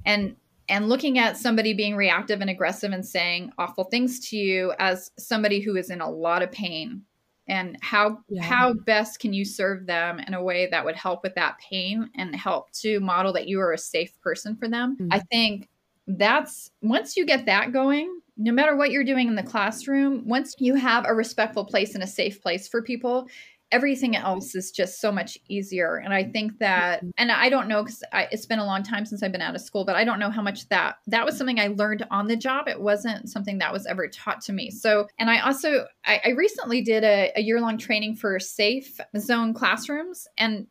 and 0.08 0.36
and 0.68 0.90
looking 0.90 1.20
at 1.20 1.38
somebody 1.38 1.76
being 1.76 1.96
reactive 1.96 2.42
and 2.42 2.50
aggressive 2.50 2.94
and 2.94 3.06
saying 3.06 3.52
awful 3.60 3.84
things 3.84 4.28
to 4.30 4.38
you 4.38 4.74
as 4.80 5.12
somebody 5.20 5.60
who 5.60 5.76
is 5.76 5.92
in 5.92 6.02
a 6.02 6.10
lot 6.10 6.42
of 6.42 6.52
pain 6.52 7.04
and 7.48 7.78
how 7.82 8.20
Yeah. 8.30 8.42
how 8.42 8.74
best 8.74 9.20
can 9.20 9.34
you 9.34 9.46
serve 9.46 9.86
them 9.88 10.20
in 10.20 10.34
a 10.34 10.44
way 10.44 10.68
that 10.70 10.86
would 10.86 10.96
help 10.96 11.24
with 11.24 11.36
that 11.36 11.58
pain 11.60 12.10
and 12.16 12.36
help 12.36 12.72
to 12.72 13.00
model 13.00 13.34
that 13.34 13.48
you 13.48 13.60
are 13.60 13.74
a 13.74 13.78
safe 13.78 14.20
person 14.22 14.56
for 14.56 14.68
them 14.68 15.00
Mhm. 15.00 15.10
i 15.12 15.20
think 15.20 15.70
that's 16.08 16.72
once 16.82 17.18
you 17.18 17.26
get 17.26 17.46
that 17.46 17.72
going 17.74 18.22
no 18.38 18.52
matter 18.52 18.76
what 18.76 18.92
you're 18.92 19.04
doing 19.04 19.28
in 19.28 19.36
the 19.36 19.44
classroom 19.44 20.28
once 20.28 20.56
you 20.60 20.76
have 20.76 21.06
a 21.08 21.14
respectful 21.14 21.66
place 21.66 21.96
and 21.96 22.04
a 22.04 22.08
safe 22.08 22.42
place 22.42 22.68
for 22.68 22.82
people 22.82 23.28
everything 23.72 24.16
else 24.16 24.56
is 24.56 24.72
just 24.72 25.02
so 25.02 25.12
much 25.12 25.38
easier. 25.50 25.98
And 25.98 26.14
i 26.14 26.24
think 26.24 26.60
that 26.60 27.00
mm-hmm. 27.00 27.10
and 27.18 27.32
i 27.32 27.50
don't 27.50 27.68
know 27.68 27.84
because 27.84 28.04
it's 28.32 28.46
been 28.46 28.60
a 28.60 28.66
long 28.66 28.84
time 28.84 29.06
since 29.06 29.22
i've 29.22 29.32
been 29.32 29.42
out 29.42 29.56
of 29.56 29.62
school 29.62 29.86
but 29.86 29.96
i 29.96 30.04
don't 30.04 30.20
know 30.20 30.30
how 30.30 30.42
much 30.42 30.68
that 30.70 30.96
that 31.08 31.26
was 31.26 31.38
something 31.38 31.60
i 31.60 31.68
learned 31.68 32.06
on 32.12 32.28
the 32.28 32.36
job. 32.36 32.68
It 32.68 32.82
wasn't 32.82 33.30
something 33.30 33.58
that 33.60 33.74
was 33.74 33.86
ever 33.86 34.08
taught 34.08 34.42
to 34.42 34.54
me. 34.54 34.72
So 34.72 35.08
and 35.20 35.30
i 35.30 35.40
also 35.40 35.86
i, 36.06 36.22
I 36.26 36.30
recently 36.30 36.82
did 36.82 37.04
a, 37.04 37.32
a 37.36 37.42
year-long 37.42 37.78
training 37.78 38.16
for 38.16 38.40
safe 38.40 39.00
zone 39.18 39.54
classrooms. 39.54 40.28
And 40.38 40.68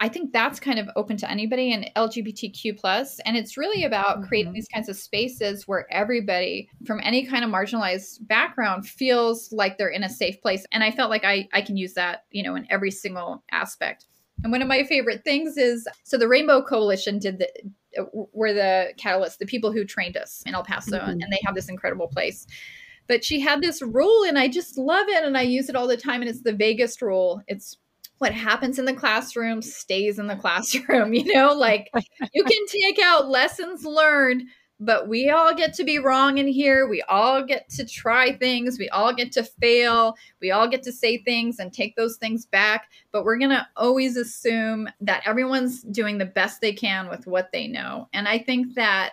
i 0.00 0.08
think 0.08 0.32
that's 0.32 0.60
kind 0.60 0.78
of 0.78 0.88
open 0.96 1.16
to 1.16 1.30
anybody 1.30 1.72
and 1.72 1.90
LGBTQ 1.96 2.76
plus, 2.78 3.18
and 3.20 3.36
it's 3.36 3.56
really 3.56 3.84
about 3.84 4.22
creating 4.24 4.52
Mhm. 4.52 4.56
these 4.56 4.68
kinds 4.68 4.88
of 4.88 4.96
spaces 4.96 5.66
where 5.66 5.86
everybody 5.90 6.68
from 6.86 7.00
any 7.02 7.24
kind 7.26 7.44
of 7.44 7.50
marginalized 7.50 8.26
background 8.26 8.86
feels 8.86 9.50
like 9.52 9.78
they're 9.78 9.88
in 9.88 10.04
a 10.04 10.08
safe 10.10 10.40
place. 10.42 10.66
And 10.72 10.84
I 10.84 10.90
felt 10.90 11.10
like 11.10 11.24
I 11.24 11.48
I 11.52 11.62
can 11.62 11.76
use 11.76 11.94
that, 11.94 12.24
you 12.30 12.42
know, 12.42 12.54
in 12.56 12.66
every 12.70 12.90
single 12.90 13.42
aspect. 13.50 14.06
And 14.42 14.52
one 14.52 14.60
of 14.62 14.68
my 14.68 14.84
favorite 14.84 15.24
things 15.24 15.56
is 15.56 15.88
so 16.04 16.18
the 16.18 16.28
Rainbow 16.28 16.62
Coalition 16.62 17.18
did 17.18 17.38
the 17.38 17.48
were 18.12 18.52
the 18.52 18.92
catalysts, 18.98 19.38
the 19.38 19.46
people 19.46 19.72
who 19.72 19.84
trained 19.86 20.16
us 20.18 20.42
in 20.44 20.54
El 20.54 20.62
Paso, 20.64 20.98
Mhm. 20.98 21.12
and 21.12 21.32
they 21.32 21.40
have 21.46 21.54
this 21.54 21.70
incredible 21.70 22.08
place. 22.08 22.46
But 23.06 23.24
she 23.24 23.40
had 23.40 23.62
this 23.62 23.80
rule, 23.80 24.24
and 24.24 24.38
I 24.38 24.48
just 24.48 24.76
love 24.76 25.06
it, 25.08 25.24
and 25.24 25.38
I 25.38 25.42
use 25.42 25.70
it 25.70 25.76
all 25.76 25.86
the 25.86 25.96
time. 25.96 26.20
And 26.20 26.28
it's 26.28 26.42
the 26.42 26.52
Vegas 26.52 27.00
rule. 27.00 27.40
It's 27.46 27.78
what 28.18 28.32
happens 28.32 28.78
in 28.78 28.84
the 28.84 28.92
classroom 28.94 29.62
stays 29.62 30.18
in 30.18 30.26
the 30.26 30.36
classroom. 30.36 31.14
You 31.16 31.32
know, 31.32 31.54
like 31.54 31.90
you 32.32 32.44
can 32.44 32.66
take 32.66 32.98
out 32.98 33.28
lessons 33.28 33.84
learned, 33.84 34.44
but 34.78 35.08
we 35.08 35.30
all 35.30 35.54
get 35.54 35.72
to 35.74 35.84
be 35.84 35.98
wrong 35.98 36.38
in 36.38 36.46
here. 36.46 36.86
We 36.86 37.02
all 37.02 37.42
get 37.42 37.68
to 37.70 37.86
try 37.86 38.36
things. 38.36 38.78
We 38.78 38.88
all 38.90 39.14
get 39.14 39.32
to 39.32 39.44
fail. 39.44 40.16
We 40.40 40.50
all 40.50 40.68
get 40.68 40.82
to 40.82 40.92
say 40.92 41.18
things 41.18 41.58
and 41.58 41.72
take 41.72 41.96
those 41.96 42.16
things 42.16 42.44
back. 42.44 42.90
But 43.12 43.24
we're 43.24 43.38
going 43.38 43.50
to 43.50 43.66
always 43.76 44.16
assume 44.16 44.88
that 45.00 45.22
everyone's 45.26 45.82
doing 45.82 46.18
the 46.18 46.26
best 46.26 46.60
they 46.60 46.72
can 46.72 47.08
with 47.08 47.26
what 47.26 47.50
they 47.52 47.66
know. 47.66 48.08
And 48.12 48.28
I 48.28 48.38
think 48.38 48.74
that 48.74 49.12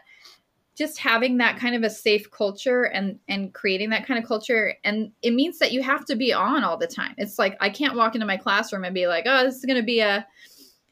just 0.75 0.97
having 0.97 1.37
that 1.37 1.59
kind 1.59 1.75
of 1.75 1.83
a 1.83 1.89
safe 1.89 2.29
culture 2.31 2.83
and 2.83 3.19
and 3.27 3.53
creating 3.53 3.89
that 3.91 4.05
kind 4.05 4.21
of 4.21 4.27
culture 4.27 4.75
and 4.83 5.11
it 5.21 5.31
means 5.33 5.59
that 5.59 5.71
you 5.71 5.83
have 5.83 6.05
to 6.05 6.15
be 6.15 6.33
on 6.33 6.63
all 6.63 6.77
the 6.77 6.87
time 6.87 7.13
it's 7.17 7.37
like 7.37 7.55
i 7.59 7.69
can't 7.69 7.95
walk 7.95 8.15
into 8.15 8.27
my 8.27 8.37
classroom 8.37 8.83
and 8.83 8.93
be 8.95 9.07
like 9.07 9.25
oh 9.27 9.43
this 9.43 9.55
is 9.55 9.65
going 9.65 9.77
to 9.79 9.83
be 9.85 9.99
a 9.99 10.25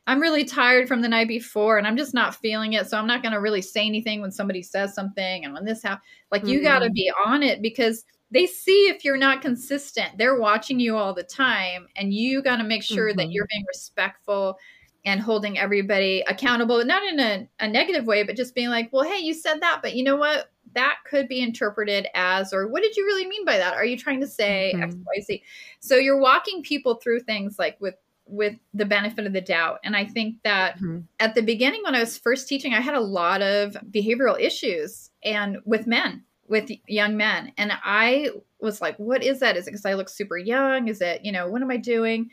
i'm 0.07 0.19
really 0.19 0.45
tired 0.45 0.87
from 0.87 1.01
the 1.01 1.07
night 1.07 1.27
before 1.27 1.77
and 1.77 1.87
i'm 1.87 1.97
just 1.97 2.13
not 2.13 2.35
feeling 2.35 2.73
it 2.73 2.87
so 2.87 2.97
i'm 2.97 3.07
not 3.07 3.21
going 3.21 3.33
to 3.33 3.39
really 3.39 3.61
say 3.61 3.85
anything 3.85 4.21
when 4.21 4.31
somebody 4.31 4.61
says 4.61 4.93
something 4.93 5.43
and 5.43 5.53
when 5.53 5.65
this 5.65 5.81
happens 5.81 6.03
like 6.31 6.45
you 6.47 6.59
Mhm. 6.59 6.63
got 6.63 6.79
to 6.79 6.89
be 6.91 7.11
on 7.25 7.43
it 7.43 7.61
because 7.61 8.03
they 8.29 8.45
see 8.45 8.87
if 8.87 9.03
you're 9.03 9.17
not 9.17 9.41
consistent 9.41 10.17
they're 10.17 10.39
watching 10.39 10.79
you 10.79 10.95
all 10.95 11.13
the 11.13 11.23
time 11.23 11.87
and 11.95 12.13
you 12.13 12.41
got 12.41 12.57
to 12.57 12.63
make 12.63 12.83
sure 12.83 13.13
that 13.13 13.27
Mhm. 13.27 13.33
you're 13.33 13.47
being 13.49 13.65
respectful 13.67 14.57
and 15.05 15.19
holding 15.19 15.57
everybody 15.57 16.23
accountable, 16.27 16.83
not 16.85 17.03
in 17.03 17.19
a, 17.19 17.47
a 17.59 17.67
negative 17.67 18.05
way, 18.05 18.23
but 18.23 18.35
just 18.35 18.53
being 18.53 18.69
like, 18.69 18.89
well, 18.91 19.03
hey, 19.03 19.17
you 19.19 19.33
said 19.33 19.59
that, 19.61 19.79
but 19.81 19.95
you 19.95 20.03
know 20.03 20.15
what? 20.15 20.51
That 20.73 20.97
could 21.09 21.27
be 21.27 21.41
interpreted 21.41 22.07
as, 22.13 22.53
or 22.53 22.67
what 22.67 22.83
did 22.83 22.95
you 22.95 23.05
really 23.05 23.27
mean 23.27 23.43
by 23.43 23.57
that? 23.57 23.73
Are 23.73 23.83
you 23.85 23.97
trying 23.97 24.21
to 24.21 24.27
say 24.27 24.71
X, 24.73 24.95
Mhm. 24.95 25.03
Y, 25.07 25.21
Z? 25.21 25.43
So 25.79 25.95
you're 25.95 26.19
walking 26.19 26.61
people 26.63 26.95
through 26.95 27.21
things 27.21 27.57
like 27.57 27.79
with 27.81 27.95
with 28.27 28.55
the 28.73 28.85
benefit 28.85 29.25
of 29.25 29.33
the 29.33 29.41
doubt. 29.41 29.79
And 29.83 29.93
I 29.93 30.05
think 30.05 30.37
that 30.43 30.79
Mhm. 30.79 31.03
at 31.19 31.35
the 31.35 31.41
beginning 31.41 31.81
when 31.83 31.95
I 31.95 31.99
was 31.99 32.17
first 32.17 32.47
teaching, 32.47 32.73
I 32.73 32.79
had 32.79 32.93
a 32.95 33.01
lot 33.01 33.41
of 33.41 33.73
behavioral 33.91 34.39
issues 34.39 35.09
and 35.21 35.57
with 35.65 35.85
men, 35.85 36.23
with 36.47 36.71
young 36.87 37.17
men. 37.17 37.51
And 37.57 37.73
I 37.83 38.29
was 38.59 38.79
like, 38.79 38.95
what 38.97 39.21
is 39.21 39.39
that? 39.41 39.57
Is 39.57 39.67
it 39.67 39.71
because 39.71 39.85
I 39.85 39.95
look 39.95 40.07
super 40.07 40.37
young? 40.37 40.87
Is 40.87 41.01
it, 41.01 41.25
you 41.25 41.31
know, 41.33 41.49
what 41.49 41.61
am 41.61 41.71
I 41.71 41.75
doing? 41.77 42.29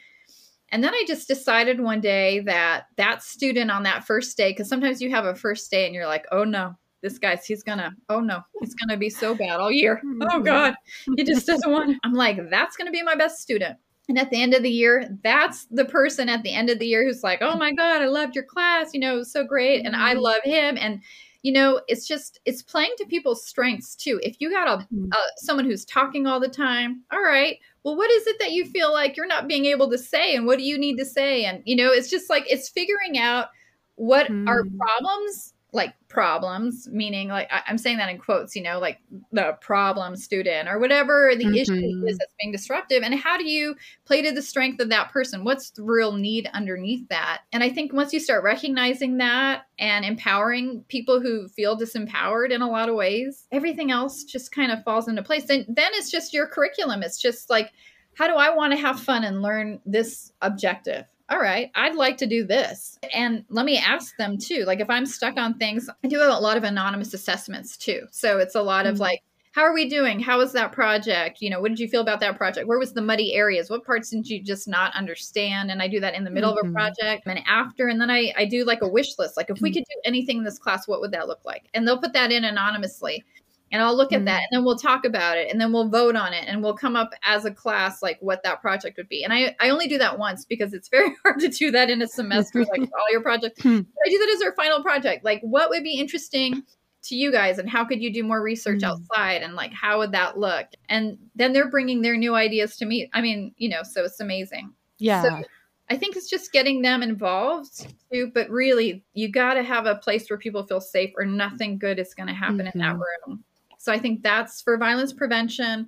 And 0.71 0.85
then 0.85 0.95
I 0.95 1.05
just 1.07 1.29
decided 1.29 1.81
one 1.81 2.01
day 2.01 2.41
that 2.41 2.87
that 2.97 3.23
student 3.23 3.71
on 3.71 3.83
that 3.85 4.05
first 4.05 4.37
day, 4.37 4.51
because 4.51 4.69
sometimes 4.69 5.01
you 5.01 5.11
have 5.11 5.25
a 5.25 5.35
first 5.35 5.71
day 5.71 5.87
and 5.87 5.95
you're 5.95 6.07
like, 6.07 6.27
oh 6.31 6.45
no, 6.45 6.77
this 7.03 7.19
guy's, 7.19 7.45
he's 7.47 7.63
gonna, 7.63 7.95
oh 8.09 8.21
no, 8.21 8.43
he's 8.61 8.75
gonna 8.75 8.97
be 8.99 9.11
so 9.11 9.35
bad 9.35 9.61
all 9.61 9.71
year. 9.73 10.03
Oh 10.31 10.41
God, 10.41 10.75
he 11.17 11.25
just 11.25 11.47
doesn't 11.47 11.71
want. 11.71 11.97
I'm 12.05 12.13
like, 12.13 12.39
that's 12.51 12.77
gonna 12.77 12.91
be 12.91 13.03
my 13.03 13.15
best 13.15 13.39
student. 13.39 13.79
And 14.09 14.19
at 14.19 14.31
the 14.31 14.41
end 14.41 14.55
of 14.55 14.63
the 14.63 14.71
year, 14.71 15.09
that's 15.23 15.67
the 15.71 15.85
person 15.85 16.29
at 16.29 16.43
the 16.43 16.53
end 16.53 16.71
of 16.71 16.79
the 16.79 16.87
year 16.87 17.05
who's 17.05 17.23
like, 17.23 17.41
oh 17.43 17.57
my 17.57 17.73
God, 17.73 18.01
I 18.01 18.07
loved 18.07 18.35
your 18.35 18.45
class. 18.45 18.91
You 18.95 19.01
know, 19.01 19.15
it 19.15 19.19
was 19.19 19.33
so 19.33 19.45
great. 19.45 19.85
And 19.85 19.95
I 19.95 20.15
love 20.15 20.41
him. 20.45 20.79
And 20.81 21.03
you 21.43 21.53
know 21.53 21.81
it's 21.87 22.07
just 22.07 22.41
it's 22.45 22.63
playing 22.63 22.93
to 22.99 23.07
people's 23.07 23.47
strengths 23.47 23.95
too 23.95 24.19
if 24.25 24.37
you 24.41 24.51
got 24.51 24.67
a, 24.67 24.87
Mhm. 24.93 25.09
a 25.13 25.17
someone 25.37 25.65
who's 25.65 25.85
talking 25.85 26.27
all 26.27 26.41
the 26.41 26.49
time 26.49 27.05
all 27.13 27.23
right 27.23 27.59
well 27.85 27.97
what 27.97 28.11
is 28.11 28.27
it 28.27 28.37
that 28.39 28.53
you 28.53 28.65
feel 28.67 28.93
like 28.93 29.17
you're 29.17 29.27
not 29.27 29.49
being 29.49 29.67
able 29.67 29.91
to 29.91 29.99
say 29.99 30.35
and 30.35 30.47
what 30.47 30.59
do 30.59 30.65
you 30.65 30.79
need 30.79 30.97
to 30.97 31.05
say 31.05 31.45
and 31.45 31.63
you 31.65 31.77
know 31.77 31.91
it's 31.93 32.11
just 32.11 32.31
like 32.31 32.45
it's 32.51 32.69
figuring 32.69 33.19
out 33.19 33.49
what 33.97 34.33
are 34.47 34.63
Hmm. 34.63 34.79
problems 34.79 35.55
like 35.73 35.93
problems 36.09 36.89
meaning 36.91 37.29
like 37.29 37.47
I, 37.53 37.61
i'm 37.67 37.77
saying 37.77 37.99
that 37.99 38.09
in 38.09 38.17
quotes 38.17 38.57
you 38.57 38.63
know 38.63 38.79
like 38.79 39.01
the 39.33 39.53
problem 39.61 40.17
student 40.17 40.67
or 40.67 40.79
whatever 40.79 41.33
the 41.37 41.47
issue 41.61 41.73
Mhm. 41.73 42.09
is 42.09 42.17
that's 42.17 42.33
being 42.41 42.53
disruptive 42.53 43.03
and 43.03 43.15
how 43.15 43.37
do 43.37 43.47
you 43.47 43.77
play 44.07 44.23
to 44.23 44.33
the 44.33 44.41
strength 44.41 44.81
of 44.81 44.89
that 44.89 45.13
person? 45.13 45.45
What's 45.45 45.69
the 45.71 45.83
real 45.83 46.13
need 46.13 46.49
underneath 46.55 47.07
that? 47.11 47.43
And 47.53 47.63
i 47.63 47.69
think 47.69 47.93
once 47.93 48.15
you 48.15 48.21
start 48.21 48.43
recognizing 48.45 49.19
that 49.19 49.67
and 49.79 50.07
empowering 50.07 50.85
people 50.89 51.21
who 51.21 51.49
feel 51.49 51.77
disempowered 51.79 52.51
in 52.51 52.63
a 52.63 52.71
lot 52.71 52.89
of 52.89 52.95
ways 52.95 53.47
everything 53.53 53.91
else 53.91 54.25
just 54.25 54.51
kind 54.53 54.73
of 54.73 54.83
falls 54.85 55.07
into 55.07 55.23
place. 55.23 55.45
Then 55.45 55.67
then 55.69 55.91
it's 55.95 56.11
just 56.11 56.33
your 56.33 56.47
curriculum. 56.47 57.03
It's 57.03 57.19
just 57.21 57.51
like 57.51 57.73
how 58.15 58.27
do 58.27 58.35
i 58.35 58.49
want 58.55 58.73
to 58.73 58.79
have 58.79 58.99
fun 58.99 59.23
and 59.23 59.43
learn 59.43 59.81
this 59.85 60.33
objective 60.41 61.05
all 61.31 61.39
right, 61.41 61.71
I'd 61.75 61.95
like 61.95 62.17
to 62.19 62.27
do 62.27 62.45
this. 62.45 62.99
And 63.15 63.45
let 63.51 63.67
me 63.67 63.77
ask 63.79 64.17
them 64.17 64.39
too. 64.39 64.65
Like 64.65 64.81
if 64.81 64.89
I'm 64.89 65.05
stuck 65.07 65.37
on 65.37 65.55
things, 65.59 65.89
I 66.05 66.09
do 66.09 66.21
a 66.23 66.41
lot 66.41 66.57
of 66.57 66.65
anonymous 66.65 67.13
assessments 67.15 67.77
too. 67.77 68.07
So 68.11 68.39
it's 68.39 68.55
a 68.55 68.63
lot 68.63 68.87
of 68.87 68.97
Mm. 68.97 69.01
like, 69.01 69.21
how 69.53 69.63
are 69.63 69.75
we 69.75 69.89
doing? 69.89 70.21
How 70.21 70.39
was 70.39 70.53
that 70.53 70.73
project? 70.73 71.39
You 71.43 71.51
know, 71.51 71.61
what 71.61 71.69
did 71.71 71.81
you 71.81 71.89
feel 71.89 72.01
about 72.01 72.21
that 72.21 72.37
project? 72.37 72.69
Where 72.69 72.79
was 72.79 72.93
the 72.93 73.03
muddy 73.03 73.35
areas? 73.35 73.69
What 73.71 73.85
parts 73.85 74.11
did 74.11 74.29
you 74.29 74.41
just 74.43 74.69
not 74.69 74.95
understand? 74.95 75.71
And 75.71 75.83
I 75.83 75.89
do 75.89 76.01
that 76.01 76.15
in 76.15 76.23
the 76.25 76.31
middle 76.31 76.57
of 76.57 76.65
Mhm. 76.65 76.71
a 76.71 76.73
project 76.73 77.27
and 77.27 77.41
after. 77.47 77.89
And 77.89 78.01
then 78.01 78.11
I, 78.11 78.33
I 78.37 78.45
do 78.45 78.65
like 78.65 78.83
a 78.83 78.89
wish 78.89 79.19
list. 79.19 79.37
Like 79.37 79.51
if 79.51 79.61
we 79.61 79.71
Mm. 79.71 79.75
could 79.75 79.85
do 79.85 80.01
anything 80.05 80.39
in 80.39 80.45
this 80.45 80.59
class, 80.59 80.87
what 80.87 81.01
would 81.01 81.11
that 81.13 81.27
look 81.29 81.45
like? 81.45 81.65
And 81.75 81.87
they'll 81.87 81.99
put 82.01 82.13
that 82.13 82.31
in 82.33 82.45
anonymously 82.45 83.25
and 83.71 83.83
I'll 83.83 83.97
look 83.97 84.13
at 84.13 84.25
that 84.25 84.41
Mm. 84.41 84.45
and 84.45 84.49
then 84.53 84.65
we'll 84.65 84.79
talk 84.79 85.05
about 85.05 85.37
it 85.39 85.51
and 85.51 85.61
then 85.61 85.73
we'll 85.73 85.89
vote 85.89 86.17
on 86.17 86.33
it 86.33 86.45
and 86.47 86.63
we'll 86.63 86.75
come 86.77 86.97
up 86.97 87.11
as 87.23 87.45
a 87.45 87.51
class 87.51 88.03
like 88.03 88.19
what 88.21 88.43
that 88.45 88.61
project 88.61 88.97
would 88.97 89.09
be. 89.09 89.25
And 89.25 89.33
I, 89.33 89.55
I 89.61 89.71
only 89.71 89.87
do 89.89 89.99
that 89.99 90.19
once 90.19 90.45
because 90.45 90.73
it's 90.75 90.89
very 90.97 91.11
hard 91.23 91.41
to 91.41 91.49
do 91.49 91.71
that 91.73 91.91
in 91.91 92.01
a 92.03 92.07
semester, 92.09 92.61
like 92.65 92.81
all 92.81 93.11
your 93.13 93.23
projects. 93.23 93.63
Hmm. 93.63 93.81
I 94.05 94.09
do 94.11 94.19
that 94.19 94.31
as 94.37 94.43
our 94.43 94.55
final 94.55 94.83
project. 94.83 95.25
Like 95.25 95.41
what 95.43 95.71
would 95.71 95.83
be 95.83 95.95
interesting 95.99 96.63
to 97.05 97.15
you 97.15 97.31
guys 97.31 97.59
and 97.59 97.71
how 97.71 97.85
could 97.85 98.03
you 98.03 98.13
do 98.13 98.23
more 98.25 98.43
research 98.43 98.81
Mm. 98.81 98.89
outside 98.91 99.43
and 99.43 99.55
like 99.55 99.73
how 99.73 99.99
would 99.99 100.13
that 100.13 100.39
look? 100.39 100.67
And 100.89 101.17
then 101.37 101.53
they're 101.53 101.71
bringing 101.71 102.03
their 102.03 102.17
new 102.17 102.35
ideas 102.35 102.77
to 102.79 102.87
me. 102.87 103.09
I 103.15 103.21
mean, 103.21 103.55
you 103.57 103.69
know, 103.69 103.83
so 103.83 104.05
it's 104.05 104.21
amazing. 104.21 104.73
Yeah. 104.99 105.23
So 105.23 105.43
I 105.91 105.97
think 105.97 106.17
it's 106.17 106.29
just 106.29 106.53
getting 106.53 106.83
them 106.83 107.03
involved 107.03 107.87
too, 108.13 108.31
but 108.35 108.51
really 108.51 109.05
you 109.15 109.31
got 109.31 109.55
to 109.55 109.63
have 109.63 109.87
a 109.87 109.95
place 109.95 110.29
where 110.29 110.39
people 110.39 110.67
feel 110.67 110.81
safe 110.83 111.13
or 111.17 111.25
nothing 111.25 111.79
good 111.79 111.99
is 111.99 112.13
going 112.15 112.27
to 112.27 112.35
happen 112.35 112.61
in 112.67 112.79
that 112.81 112.97
Mhm. 112.97 113.01
room. 113.27 113.45
So 113.89 113.95
I 113.95 113.99
think 113.99 114.23
that's 114.23 114.61
for 114.61 114.77
violence 114.77 115.15
prevention 115.15 115.87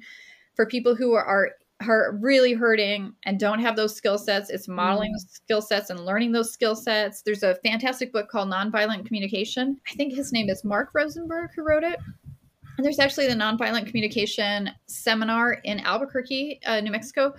for 0.57 0.65
people 0.65 0.95
who 0.95 1.13
are, 1.13 1.51
are 1.87 2.17
really 2.19 2.55
hurting 2.55 3.13
and 3.27 3.39
don't 3.39 3.59
have 3.59 3.77
those 3.77 3.95
skill 3.95 4.17
sets. 4.17 4.49
It's 4.49 4.69
modeling 4.69 5.13
Mm. 5.13 5.29
skill 5.29 5.61
sets 5.61 5.91
and 5.91 6.01
learning 6.07 6.33
those 6.33 6.51
skill 6.51 6.75
sets. 6.75 7.21
There's 7.21 7.43
a 7.43 7.57
fantastic 7.57 8.11
book 8.11 8.31
called 8.31 8.49
Nonviolent 8.49 9.05
Communication. 9.05 9.79
I 9.87 9.93
think 9.97 10.15
his 10.15 10.33
name 10.33 10.49
is 10.49 10.65
Mark 10.65 10.89
Rosenberg 10.95 11.51
who 11.55 11.63
wrote 11.63 11.85
it. 11.85 11.99
And 12.79 12.87
there's 12.87 12.99
actually 12.99 13.27
the 13.27 13.35
nonviolent 13.35 13.87
communication 13.87 14.71
seminar 14.87 15.59
in 15.65 15.81
Albuquerque, 15.81 16.61
uh, 16.65 16.81
New 16.81 16.93
Mexico. 16.93 17.35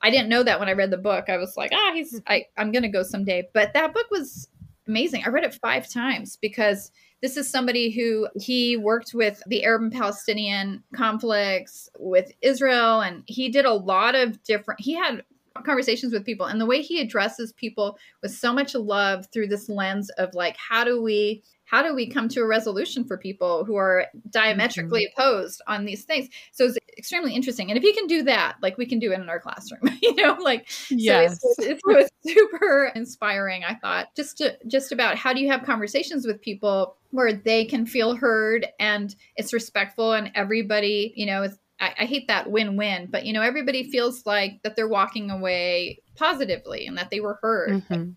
I 0.00 0.08
didn't 0.08 0.30
know 0.30 0.42
that 0.44 0.58
when 0.58 0.70
I 0.70 0.72
read 0.72 0.90
the 0.90 0.96
book. 0.96 1.28
I 1.28 1.36
was 1.36 1.58
like, 1.58 1.72
ah, 1.74 1.90
he's 1.92 2.22
I, 2.26 2.46
I'm 2.56 2.72
gonna 2.72 2.88
go 2.88 3.02
someday. 3.02 3.50
But 3.52 3.74
that 3.74 3.92
book 3.92 4.06
was 4.10 4.48
amazing. 4.88 5.24
I 5.26 5.28
read 5.28 5.44
it 5.44 5.52
five 5.52 5.90
times 5.90 6.38
because 6.40 6.90
this 7.22 7.36
is 7.36 7.48
somebody 7.48 7.90
who 7.90 8.28
he 8.36 8.76
worked 8.76 9.12
with 9.14 9.42
the 9.46 9.64
Arab 9.64 9.82
and 9.82 9.92
Palestinian 9.92 10.82
conflicts 10.94 11.88
with 11.98 12.30
Israel, 12.42 13.00
and 13.00 13.22
he 13.26 13.48
did 13.48 13.64
a 13.64 13.72
lot 13.72 14.14
of 14.14 14.42
different. 14.42 14.80
He 14.80 14.94
had 14.94 15.22
conversations 15.64 16.12
with 16.12 16.26
people, 16.26 16.46
and 16.46 16.60
the 16.60 16.66
way 16.66 16.82
he 16.82 17.00
addresses 17.00 17.52
people 17.52 17.98
with 18.22 18.32
so 18.32 18.52
much 18.52 18.74
love 18.74 19.26
through 19.32 19.48
this 19.48 19.68
lens 19.68 20.10
of 20.18 20.34
like, 20.34 20.56
how 20.56 20.84
do 20.84 21.02
we 21.02 21.42
how 21.66 21.82
do 21.82 21.94
we 21.94 22.08
come 22.08 22.28
to 22.30 22.40
a 22.40 22.46
resolution 22.46 23.04
for 23.04 23.18
people 23.18 23.64
who 23.64 23.76
are 23.76 24.06
diametrically 24.30 25.06
opposed 25.12 25.60
on 25.66 25.84
these 25.84 26.04
things? 26.04 26.28
So 26.52 26.64
it's 26.64 26.78
extremely 26.96 27.34
interesting. 27.34 27.70
And 27.70 27.76
if 27.76 27.84
you 27.84 27.92
can 27.92 28.06
do 28.06 28.22
that 28.22 28.56
like 28.62 28.78
we 28.78 28.86
can 28.86 28.98
do 28.98 29.12
it 29.12 29.20
in 29.20 29.28
our 29.28 29.38
classroom 29.40 29.82
you 30.02 30.14
know 30.14 30.36
like 30.40 30.68
Yes. 30.90 31.40
so 31.42 31.48
it's, 31.58 31.68
it 31.68 31.80
was 31.84 32.08
super 32.26 32.92
inspiring 32.94 33.64
i 33.64 33.74
thought. 33.74 34.14
Just 34.16 34.38
to 34.38 34.56
just 34.66 34.92
about 34.92 35.16
how 35.16 35.32
do 35.32 35.40
you 35.40 35.50
have 35.50 35.62
conversations 35.64 36.26
with 36.26 36.40
people 36.40 36.96
where 37.10 37.32
they 37.32 37.64
can 37.64 37.84
feel 37.86 38.14
heard 38.16 38.66
and 38.80 39.14
it's 39.36 39.52
respectful 39.52 40.12
and 40.12 40.30
everybody 40.34 41.12
you 41.16 41.26
know 41.26 41.42
it's 41.42 41.58
I, 41.80 41.94
I 42.00 42.04
hate 42.06 42.28
that 42.28 42.50
win-win 42.50 43.08
but 43.10 43.26
you 43.26 43.32
know 43.32 43.42
everybody 43.42 43.90
feels 43.90 44.24
like 44.24 44.62
that 44.62 44.76
they're 44.76 44.88
walking 44.88 45.30
away 45.30 46.00
positively 46.16 46.86
and 46.86 46.96
that 46.96 47.10
they 47.10 47.20
were 47.20 47.38
heard. 47.42 47.82
Mhm. 47.90 48.14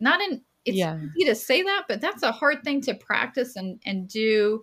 not 0.00 0.20
in 0.22 0.40
it's 0.64 0.76
Yeah. 0.76 0.98
easy 1.16 1.28
to 1.28 1.34
say 1.34 1.62
that 1.62 1.84
but 1.88 2.00
that's 2.00 2.22
a 2.22 2.32
hard 2.32 2.62
thing 2.64 2.80
to 2.82 2.94
practice 2.94 3.56
and 3.56 3.80
and 3.84 4.08
do 4.08 4.62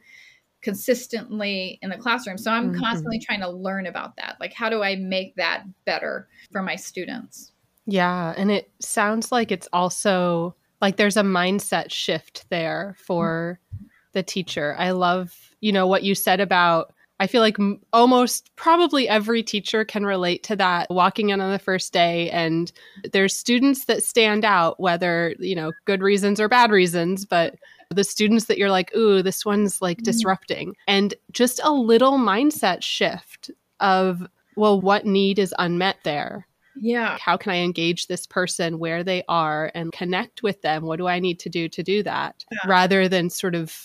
consistently 0.61 1.79
in 1.81 1.89
the 1.89 1.97
classroom 1.97 2.37
so 2.37 2.51
i'm 2.51 2.71
Mhm. 2.73 2.79
constantly 2.79 3.19
trying 3.19 3.39
to 3.41 3.49
learn 3.49 3.87
about 3.87 4.15
that 4.17 4.37
like 4.39 4.53
how 4.53 4.69
do 4.69 4.81
i 4.83 4.95
make 4.95 5.35
that 5.35 5.63
better 5.85 6.27
for 6.51 6.61
my 6.61 6.75
students 6.75 7.51
Yeah. 7.87 8.35
And 8.37 8.51
it 8.51 8.69
sounds 8.79 9.31
like 9.31 9.51
it's 9.51 9.67
also 9.73 10.55
like 10.81 10.97
there's 10.97 11.17
a 11.17 11.23
mindset 11.23 11.91
shift 11.91 12.45
there 12.51 12.95
for 12.99 13.59
the 14.13 14.21
teacher. 14.21 14.75
I 14.77 14.91
love, 14.91 15.35
you 15.61 15.71
know, 15.71 15.87
what 15.87 16.03
you 16.03 16.13
said 16.13 16.39
about. 16.39 16.93
I 17.21 17.27
feel 17.27 17.41
like 17.41 17.59
m- 17.59 17.79
almost 17.93 18.49
probably 18.55 19.07
every 19.07 19.43
teacher 19.43 19.85
can 19.85 20.05
relate 20.05 20.41
to 20.43 20.55
that 20.55 20.87
walking 20.89 21.29
in 21.29 21.39
on 21.39 21.51
the 21.51 21.59
first 21.59 21.93
day. 21.93 22.29
And 22.31 22.71
there's 23.13 23.35
students 23.37 23.85
that 23.85 24.01
stand 24.03 24.43
out, 24.43 24.79
whether, 24.79 25.35
you 25.39 25.55
know, 25.55 25.71
good 25.85 26.01
reasons 26.01 26.39
or 26.39 26.49
bad 26.49 26.71
reasons, 26.71 27.25
but 27.25 27.55
the 27.91 28.03
students 28.03 28.45
that 28.45 28.57
you're 28.57 28.71
like, 28.71 28.93
ooh, 28.95 29.21
this 29.21 29.45
one's 29.45 29.81
like 29.83 29.99
Mhm. 29.99 30.03
disrupting. 30.03 30.75
And 30.87 31.13
just 31.31 31.61
a 31.63 31.71
little 31.71 32.17
mindset 32.17 32.81
shift 32.81 33.51
of, 33.79 34.27
well, 34.55 34.81
what 34.81 35.05
need 35.05 35.37
is 35.39 35.53
unmet 35.59 35.97
there? 36.03 36.47
yeah 36.77 37.17
how 37.19 37.35
can 37.35 37.51
I 37.51 37.57
engage 37.57 38.07
this 38.07 38.25
person 38.25 38.79
where 38.79 39.03
they 39.03 39.23
are 39.27 39.71
and 39.75 39.91
connect 39.91 40.41
with 40.41 40.61
them? 40.61 40.83
What 40.85 40.99
do 40.99 41.05
I 41.07 41.19
need 41.19 41.37
to 41.41 41.49
do 41.49 41.67
to 41.67 41.83
do 41.83 42.01
that? 42.03 42.45
Yeah. 42.49 42.59
Rather 42.65 43.09
than 43.09 43.29
sort 43.29 43.55
of, 43.55 43.75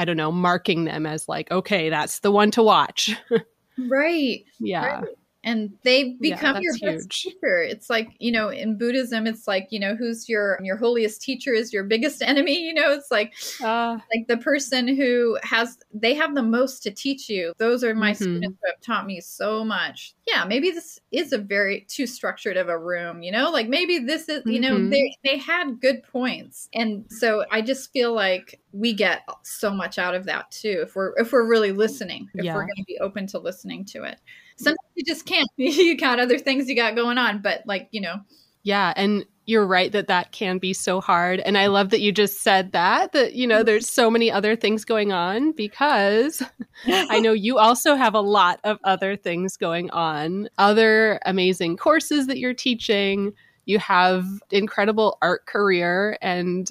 I 0.00 0.06
don't 0.06 0.16
know, 0.16 0.32
marking 0.32 0.84
them 0.84 1.04
as 1.04 1.28
like, 1.28 1.50
okay, 1.50 1.90
that's 1.90 2.20
the 2.20 2.30
one 2.30 2.50
to 2.52 2.62
watch. 2.62 3.14
right 3.90 4.44
yeah. 4.58 5.00
Right. 5.00 5.04
And 5.42 5.70
they 5.84 6.16
Yeah, 6.20 6.36
become 6.36 6.56
your 6.60 6.72
best 6.74 7.10
huge. 7.10 7.22
teacher 7.22 7.62
it's 7.62 7.88
like 7.88 8.08
you 8.18 8.30
know 8.32 8.48
in 8.50 8.76
buddhism 8.76 9.26
it's 9.26 9.48
like 9.48 9.68
you 9.70 9.80
know 9.80 9.94
who's 9.94 10.28
your 10.28 10.58
your 10.62 10.76
holiest 10.76 11.22
teacher 11.22 11.52
is 11.54 11.72
your 11.72 11.84
biggest 11.84 12.22
enemy 12.32 12.58
you 12.62 12.74
know 12.74 12.92
it's 12.92 13.10
like 13.10 13.32
Uh, 13.64 13.98
like 14.14 14.26
the 14.28 14.36
person 14.38 14.88
who 14.88 15.38
has 15.42 15.78
they 15.94 16.14
have 16.14 16.34
the 16.34 16.42
most 16.42 16.82
to 16.82 16.90
teach 16.90 17.28
you 17.28 17.52
those 17.58 17.82
are 17.84 17.94
my 17.94 18.10
Mhm. 18.12 18.16
students 18.16 18.58
who 18.62 18.68
have 18.70 18.80
taught 18.80 19.06
me 19.06 19.20
so 19.20 19.64
much 19.64 20.14
yeah 20.26 20.44
maybe 20.44 20.70
this 20.70 20.98
is 21.12 21.32
a 21.32 21.38
very 21.38 21.86
too 21.88 22.06
structured 22.06 22.56
of 22.56 22.68
a 22.68 22.78
room 22.78 23.22
you 23.22 23.30
know 23.32 23.50
like 23.50 23.68
maybe 23.68 23.98
this 23.98 24.28
is 24.28 24.42
you 24.46 24.60
know 24.60 24.78
Mhm. 24.78 24.90
they 24.90 25.16
they 25.24 25.38
had 25.38 25.80
good 25.80 26.02
points 26.02 26.68
and 26.74 27.04
so 27.10 27.44
i 27.50 27.62
just 27.62 27.92
feel 27.92 28.12
like 28.12 28.60
we 28.72 28.92
get 28.92 29.22
so 29.42 29.70
much 29.72 29.98
out 29.98 30.14
of 30.14 30.24
that 30.24 30.50
too 30.50 30.80
if 30.82 30.94
we're 30.96 31.14
if 31.18 31.32
we're 31.32 31.46
really 31.48 31.72
listening 31.72 32.28
if 32.34 32.44
Yeah. 32.44 32.54
we're 32.54 32.60
going 32.66 32.76
to 32.76 32.84
be 32.86 32.98
open 33.00 33.26
to 33.28 33.38
listening 33.38 33.84
to 33.84 34.02
it 34.04 34.20
sometimes 34.62 34.78
you 34.94 35.04
just 35.04 35.26
can't 35.26 35.48
you 35.56 35.96
got 35.96 36.20
other 36.20 36.38
things 36.38 36.68
you 36.68 36.76
got 36.76 36.94
going 36.94 37.18
on 37.18 37.40
but 37.42 37.62
like 37.66 37.88
you 37.90 38.00
know 38.00 38.20
yeah. 38.62 38.92
And 38.96 39.24
you're 39.46 39.66
right 39.66 39.90
that 39.92 40.06
that 40.08 40.32
can 40.32 40.58
be 40.58 40.72
so 40.72 41.00
hard. 41.00 41.40
And 41.40 41.58
I 41.58 41.66
love 41.66 41.90
that 41.90 42.00
you 42.00 42.12
just 42.12 42.42
said 42.42 42.72
that, 42.72 43.12
that, 43.12 43.34
you 43.34 43.46
know, 43.46 43.62
there's 43.62 43.88
so 43.88 44.10
many 44.10 44.30
other 44.30 44.54
things 44.54 44.84
going 44.84 45.12
on 45.12 45.52
because 45.52 46.42
I 46.86 47.18
know 47.20 47.32
you 47.32 47.58
also 47.58 47.96
have 47.96 48.14
a 48.14 48.20
lot 48.20 48.60
of 48.62 48.78
other 48.84 49.16
things 49.16 49.56
going 49.56 49.90
on, 49.90 50.48
other 50.58 51.18
amazing 51.24 51.78
courses 51.78 52.26
that 52.28 52.38
you're 52.38 52.54
teaching. 52.54 53.32
You 53.64 53.78
have 53.78 54.26
incredible 54.50 55.18
art 55.20 55.46
career 55.46 56.16
and 56.20 56.70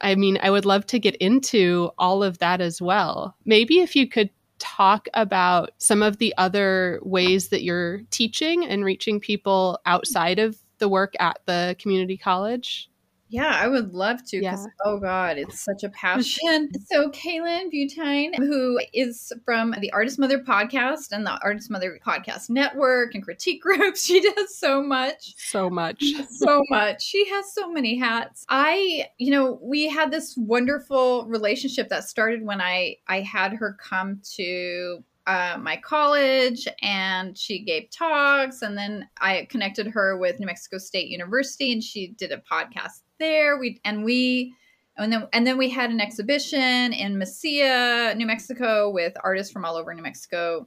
I 0.00 0.16
mean, 0.16 0.38
I 0.42 0.50
would 0.50 0.66
love 0.66 0.86
to 0.88 0.98
get 0.98 1.16
into 1.16 1.90
all 1.98 2.22
of 2.22 2.38
that 2.38 2.60
as 2.60 2.82
well. 2.82 3.34
Maybe 3.46 3.80
if 3.80 3.96
you 3.96 4.06
could 4.06 4.28
talk 4.58 5.08
about 5.14 5.70
some 5.78 6.02
of 6.02 6.18
the 6.18 6.34
other 6.38 7.00
ways 7.02 7.48
that 7.48 7.62
you're 7.62 8.02
teaching 8.10 8.64
and 8.64 8.84
reaching 8.84 9.20
people 9.20 9.78
outside 9.86 10.38
of 10.38 10.58
the 10.78 10.88
work 10.88 11.14
at 11.20 11.40
the 11.46 11.76
community 11.78 12.16
college. 12.16 12.90
Yeah, 13.28 13.58
I 13.60 13.68
would 13.68 13.94
love 13.94 14.24
to 14.26 14.40
because, 14.40 14.60
yeah. 14.60 14.84
oh 14.84 14.98
God, 14.98 15.38
it's 15.38 15.58
such 15.60 15.82
a 15.82 15.88
passion. 15.88 16.70
so, 16.90 17.10
Kaylan 17.10 17.72
Buteyn, 17.72 18.36
who 18.36 18.78
is 18.92 19.32
from 19.44 19.74
the 19.80 19.90
Artist 19.92 20.18
Mother 20.18 20.38
podcast 20.38 21.10
and 21.10 21.26
the 21.26 21.38
Artist 21.42 21.70
Mother 21.70 21.98
podcast 22.06 22.50
network 22.50 23.14
and 23.14 23.24
critique 23.24 23.62
groups, 23.62 24.04
she 24.04 24.20
does 24.20 24.56
so 24.56 24.82
much. 24.82 25.34
So 25.36 25.70
much. 25.70 26.04
so 26.30 26.62
much. 26.70 27.02
She 27.02 27.28
has 27.28 27.52
so 27.52 27.70
many 27.70 27.98
hats. 27.98 28.44
I, 28.48 29.06
you 29.18 29.30
know, 29.30 29.58
we 29.62 29.88
had 29.88 30.10
this 30.10 30.36
wonderful 30.36 31.26
relationship 31.26 31.88
that 31.88 32.04
started 32.04 32.44
when 32.44 32.60
I 32.60 32.96
I 33.08 33.20
had 33.20 33.54
her 33.54 33.76
come 33.80 34.20
to 34.36 35.02
uh, 35.26 35.56
my 35.58 35.76
college 35.78 36.68
and 36.82 37.36
she 37.36 37.64
gave 37.64 37.88
talks 37.88 38.60
and 38.60 38.76
then 38.76 39.08
i 39.22 39.46
connected 39.48 39.86
her 39.86 40.18
with 40.18 40.38
new 40.38 40.44
mexico 40.44 40.76
state 40.76 41.08
university 41.08 41.72
and 41.72 41.82
she 41.82 42.08
did 42.08 42.30
a 42.30 42.36
podcast 42.36 43.00
there 43.18 43.58
we 43.58 43.80
and 43.84 44.04
we 44.04 44.54
and 44.96 45.12
then 45.12 45.28
and 45.32 45.46
then 45.46 45.58
we 45.58 45.70
had 45.70 45.90
an 45.90 46.00
exhibition 46.00 46.92
in 46.92 47.16
Mesilla, 47.16 48.16
New 48.16 48.26
Mexico 48.26 48.90
with 48.90 49.14
artists 49.22 49.52
from 49.52 49.64
all 49.64 49.76
over 49.76 49.92
New 49.94 50.02
Mexico. 50.02 50.66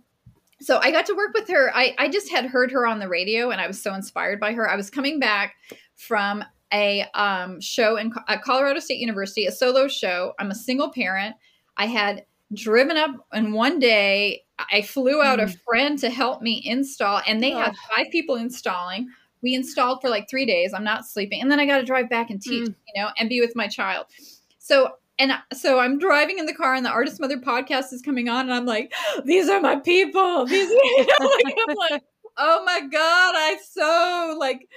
So 0.59 0.79
I 0.79 0.91
got 0.91 1.05
to 1.05 1.13
work 1.13 1.33
with 1.35 1.47
her. 1.49 1.71
I, 1.75 1.93
I 1.99 2.09
just 2.09 2.31
had 2.31 2.45
heard 2.45 2.71
her 2.71 2.87
on 2.87 2.97
the 2.97 3.07
radio 3.07 3.51
and 3.51 3.61
I 3.61 3.67
was 3.67 3.81
so 3.81 3.93
inspired 3.93 4.39
by 4.39 4.53
her. 4.53 4.69
I 4.69 4.75
was 4.75 4.89
coming 4.89 5.19
back 5.19 5.53
from 5.95 6.43
a 6.73 7.05
um, 7.13 7.61
show 7.61 7.95
in 7.97 8.11
at 8.27 8.41
Colorado 8.41 8.79
State 8.79 8.99
University, 8.99 9.45
a 9.45 9.51
solo 9.51 9.87
show. 9.87 10.33
I'm 10.39 10.49
a 10.49 10.55
single 10.55 10.91
parent. 10.91 11.35
I 11.77 11.85
had 11.85 12.25
driven 12.53 12.97
up 12.97 13.11
and 13.31 13.53
one 13.53 13.77
day 13.77 14.43
I 14.71 14.81
flew 14.81 15.21
out 15.21 15.39
mm. 15.39 15.43
a 15.43 15.57
friend 15.65 15.99
to 15.99 16.09
help 16.09 16.41
me 16.41 16.61
install 16.65 17.21
and 17.27 17.43
they 17.43 17.53
oh. 17.53 17.59
had 17.59 17.75
five 17.95 18.07
people 18.11 18.35
installing 18.35 19.09
we 19.41 19.53
installed 19.53 20.01
for 20.01 20.09
like 20.09 20.29
three 20.29 20.45
days. 20.45 20.73
I'm 20.73 20.83
not 20.83 21.05
sleeping. 21.05 21.41
And 21.41 21.51
then 21.51 21.59
I 21.59 21.65
got 21.65 21.77
to 21.77 21.83
drive 21.83 22.09
back 22.09 22.29
and 22.29 22.41
teach, 22.41 22.69
mm. 22.69 22.75
you 22.93 23.01
know, 23.01 23.09
and 23.17 23.29
be 23.29 23.39
with 23.39 23.55
my 23.55 23.67
child. 23.67 24.07
So, 24.59 24.91
and 25.19 25.31
so 25.53 25.79
I'm 25.79 25.99
driving 25.99 26.37
in 26.37 26.45
the 26.45 26.53
car 26.53 26.75
and 26.75 26.85
the 26.85 26.89
Artist 26.89 27.19
Mother 27.19 27.37
podcast 27.37 27.93
is 27.93 28.01
coming 28.01 28.29
on 28.29 28.41
and 28.41 28.53
I'm 28.53 28.65
like, 28.65 28.93
these 29.25 29.49
are 29.49 29.61
my 29.61 29.77
people. 29.77 30.45
These, 30.45 30.69
you 30.71 31.07
know, 31.19 31.31
like, 31.43 31.57
I'm 31.69 31.75
like, 31.75 32.03
oh 32.37 32.63
my 32.65 32.81
God, 32.81 33.33
I 33.35 33.57
so 33.69 34.37
like, 34.39 34.67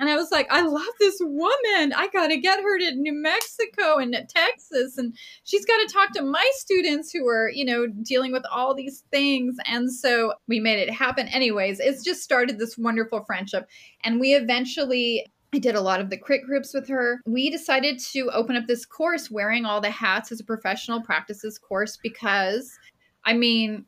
and 0.00 0.08
I 0.08 0.16
was 0.16 0.30
like, 0.30 0.46
I 0.50 0.62
love 0.62 0.82
this 0.98 1.18
woman. 1.20 1.92
I 1.94 2.08
got 2.10 2.28
to 2.28 2.38
get 2.38 2.62
her 2.62 2.78
to 2.78 2.94
New 2.94 3.12
Mexico 3.12 3.98
and 3.98 4.16
Texas. 4.28 4.96
And 4.96 5.14
she's 5.44 5.66
got 5.66 5.76
to 5.86 5.92
talk 5.92 6.12
to 6.14 6.22
my 6.22 6.50
students 6.54 7.12
who 7.12 7.28
are, 7.28 7.50
you 7.50 7.66
know, 7.66 7.86
dealing 7.86 8.32
with 8.32 8.44
all 8.50 8.74
these 8.74 9.04
things. 9.10 9.56
And 9.66 9.92
so 9.92 10.32
we 10.48 10.58
made 10.58 10.78
it 10.78 10.90
happen. 10.90 11.28
Anyways, 11.28 11.80
it's 11.80 12.02
just 12.02 12.22
started 12.22 12.58
this 12.58 12.78
wonderful 12.78 13.24
friendship. 13.24 13.68
And 14.02 14.18
we 14.18 14.34
eventually 14.34 15.26
I 15.52 15.58
did 15.58 15.74
a 15.74 15.80
lot 15.80 16.00
of 16.00 16.10
the 16.10 16.16
crit 16.16 16.44
groups 16.44 16.72
with 16.72 16.88
her. 16.88 17.20
We 17.26 17.50
decided 17.50 17.98
to 18.12 18.30
open 18.30 18.56
up 18.56 18.68
this 18.68 18.86
course, 18.86 19.30
wearing 19.30 19.66
all 19.66 19.80
the 19.80 19.90
hats 19.90 20.32
as 20.32 20.40
a 20.40 20.44
professional 20.44 21.02
practices 21.02 21.58
course, 21.58 21.98
because 22.02 22.78
I 23.24 23.34
mean, 23.34 23.84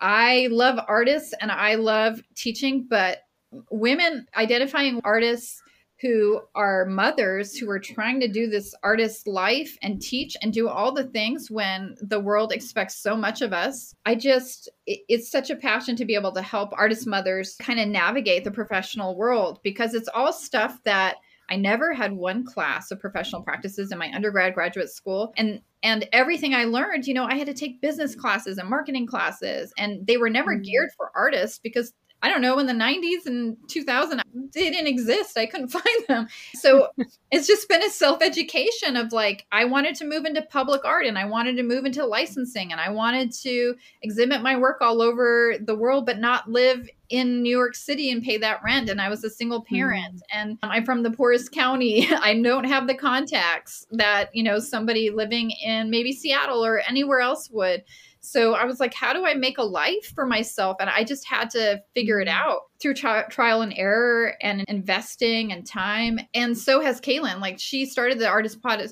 I 0.00 0.48
love 0.52 0.78
artists 0.86 1.34
and 1.40 1.50
I 1.50 1.74
love 1.74 2.22
teaching, 2.36 2.86
but 2.88 3.22
women 3.70 4.26
identifying 4.36 5.00
artists 5.04 5.62
who 6.00 6.40
are 6.54 6.84
mothers 6.84 7.56
who 7.56 7.68
are 7.68 7.80
trying 7.80 8.20
to 8.20 8.28
do 8.28 8.48
this 8.48 8.72
artist 8.84 9.26
life 9.26 9.76
and 9.82 10.00
teach 10.00 10.36
and 10.42 10.52
do 10.52 10.68
all 10.68 10.92
the 10.92 11.04
things 11.04 11.50
when 11.50 11.96
the 12.00 12.20
world 12.20 12.52
expects 12.52 12.94
so 12.94 13.16
much 13.16 13.42
of 13.42 13.52
us. 13.52 13.94
I 14.06 14.14
just, 14.14 14.68
it's 14.86 15.28
such 15.28 15.50
a 15.50 15.56
passion 15.56 15.96
to 15.96 16.04
be 16.04 16.14
able 16.14 16.32
to 16.32 16.42
help 16.42 16.70
artist 16.72 17.06
mothers 17.06 17.56
kind 17.60 17.80
of 17.80 17.88
navigate 17.88 18.44
the 18.44 18.50
professional 18.52 19.16
world 19.16 19.58
because 19.64 19.94
it's 19.94 20.08
all 20.14 20.32
stuff 20.32 20.78
that 20.84 21.16
I 21.50 21.56
never 21.56 21.92
had 21.92 22.12
one 22.12 22.44
class 22.44 22.90
of 22.90 23.00
professional 23.00 23.42
practices 23.42 23.90
in 23.90 23.98
my 23.98 24.12
undergrad 24.14 24.54
graduate 24.54 24.90
school. 24.90 25.32
And 25.36 25.60
and 25.82 26.08
everything 26.12 26.54
I 26.54 26.64
learned, 26.64 27.06
you 27.06 27.14
know, 27.14 27.24
I 27.24 27.36
had 27.36 27.46
to 27.46 27.54
take 27.54 27.80
business 27.80 28.16
classes 28.16 28.58
and 28.58 28.68
marketing 28.68 29.06
classes, 29.06 29.72
and 29.78 30.04
they 30.06 30.16
were 30.16 30.28
never 30.28 30.54
mm-hmm. 30.54 30.62
geared 30.62 30.90
for 30.96 31.12
artists 31.14 31.58
because 31.58 31.92
I 32.20 32.28
don't 32.28 32.42
know, 32.42 32.58
in 32.58 32.66
the 32.66 32.72
90s 32.72 33.26
and 33.26 33.56
2000, 33.68 34.20
they 34.52 34.70
didn't 34.70 34.88
exist. 34.88 35.38
I 35.38 35.46
couldn't 35.46 35.68
find 35.78 36.06
them. 36.08 36.26
So 36.54 36.88
it's 37.30 37.46
just 37.46 37.68
been 37.68 37.82
a 37.82 37.90
self 37.90 38.22
education 38.22 38.96
of 38.96 39.12
like, 39.12 39.46
I 39.52 39.64
wanted 39.64 39.94
to 39.96 40.04
move 40.04 40.24
into 40.24 40.42
public 40.42 40.84
art 40.84 41.06
and 41.06 41.18
I 41.18 41.26
wanted 41.26 41.56
to 41.56 41.62
move 41.62 41.84
into 41.84 42.04
licensing 42.04 42.72
and 42.72 42.80
I 42.80 42.90
wanted 42.90 43.32
to 43.42 43.74
exhibit 44.02 44.42
my 44.42 44.56
work 44.56 44.78
all 44.80 45.00
over 45.00 45.54
the 45.60 45.76
world, 45.76 46.06
but 46.06 46.18
not 46.18 46.50
live 46.50 46.88
in 47.08 47.42
New 47.42 47.56
York 47.56 47.74
City 47.74 48.10
and 48.10 48.22
pay 48.22 48.36
that 48.36 48.62
rent. 48.64 48.90
And 48.90 49.00
I 49.00 49.08
was 49.08 49.24
a 49.24 49.30
single 49.30 49.62
parent 49.62 50.16
mm. 50.16 50.20
and 50.32 50.58
I'm 50.62 50.84
from 50.84 51.02
the 51.02 51.10
poorest 51.10 51.52
county. 51.52 52.08
I 52.10 52.40
don't 52.40 52.64
have 52.64 52.86
the 52.86 52.94
contacts 52.94 53.86
that, 53.92 54.34
you 54.34 54.42
know, 54.42 54.58
somebody 54.58 55.10
living 55.10 55.50
in 55.50 55.90
maybe 55.90 56.12
Seattle 56.12 56.64
or 56.64 56.80
anywhere 56.80 57.20
else 57.20 57.48
would. 57.50 57.84
So 58.30 58.54
I 58.54 58.66
was 58.66 58.78
like, 58.78 58.92
how 58.92 59.14
do 59.14 59.24
I 59.24 59.32
make 59.32 59.56
a 59.56 59.62
life 59.62 60.12
for 60.14 60.26
myself? 60.26 60.76
And 60.80 60.90
I 60.90 61.02
just 61.02 61.26
had 61.26 61.48
to 61.50 61.80
figure 61.94 62.20
it 62.20 62.28
mm-hmm. 62.28 62.48
out 62.48 62.60
through 62.78 62.94
tri- 62.94 63.24
trial 63.30 63.62
and 63.62 63.72
error 63.74 64.34
and 64.42 64.64
investing 64.68 65.50
and 65.50 65.66
time. 65.66 66.20
And 66.34 66.56
so 66.56 66.82
has 66.82 67.00
Kaylan. 67.00 67.40
Like 67.40 67.58
she 67.58 67.86
started 67.86 68.18
the 68.18 68.28
artist 68.28 68.60
pod 68.60 68.82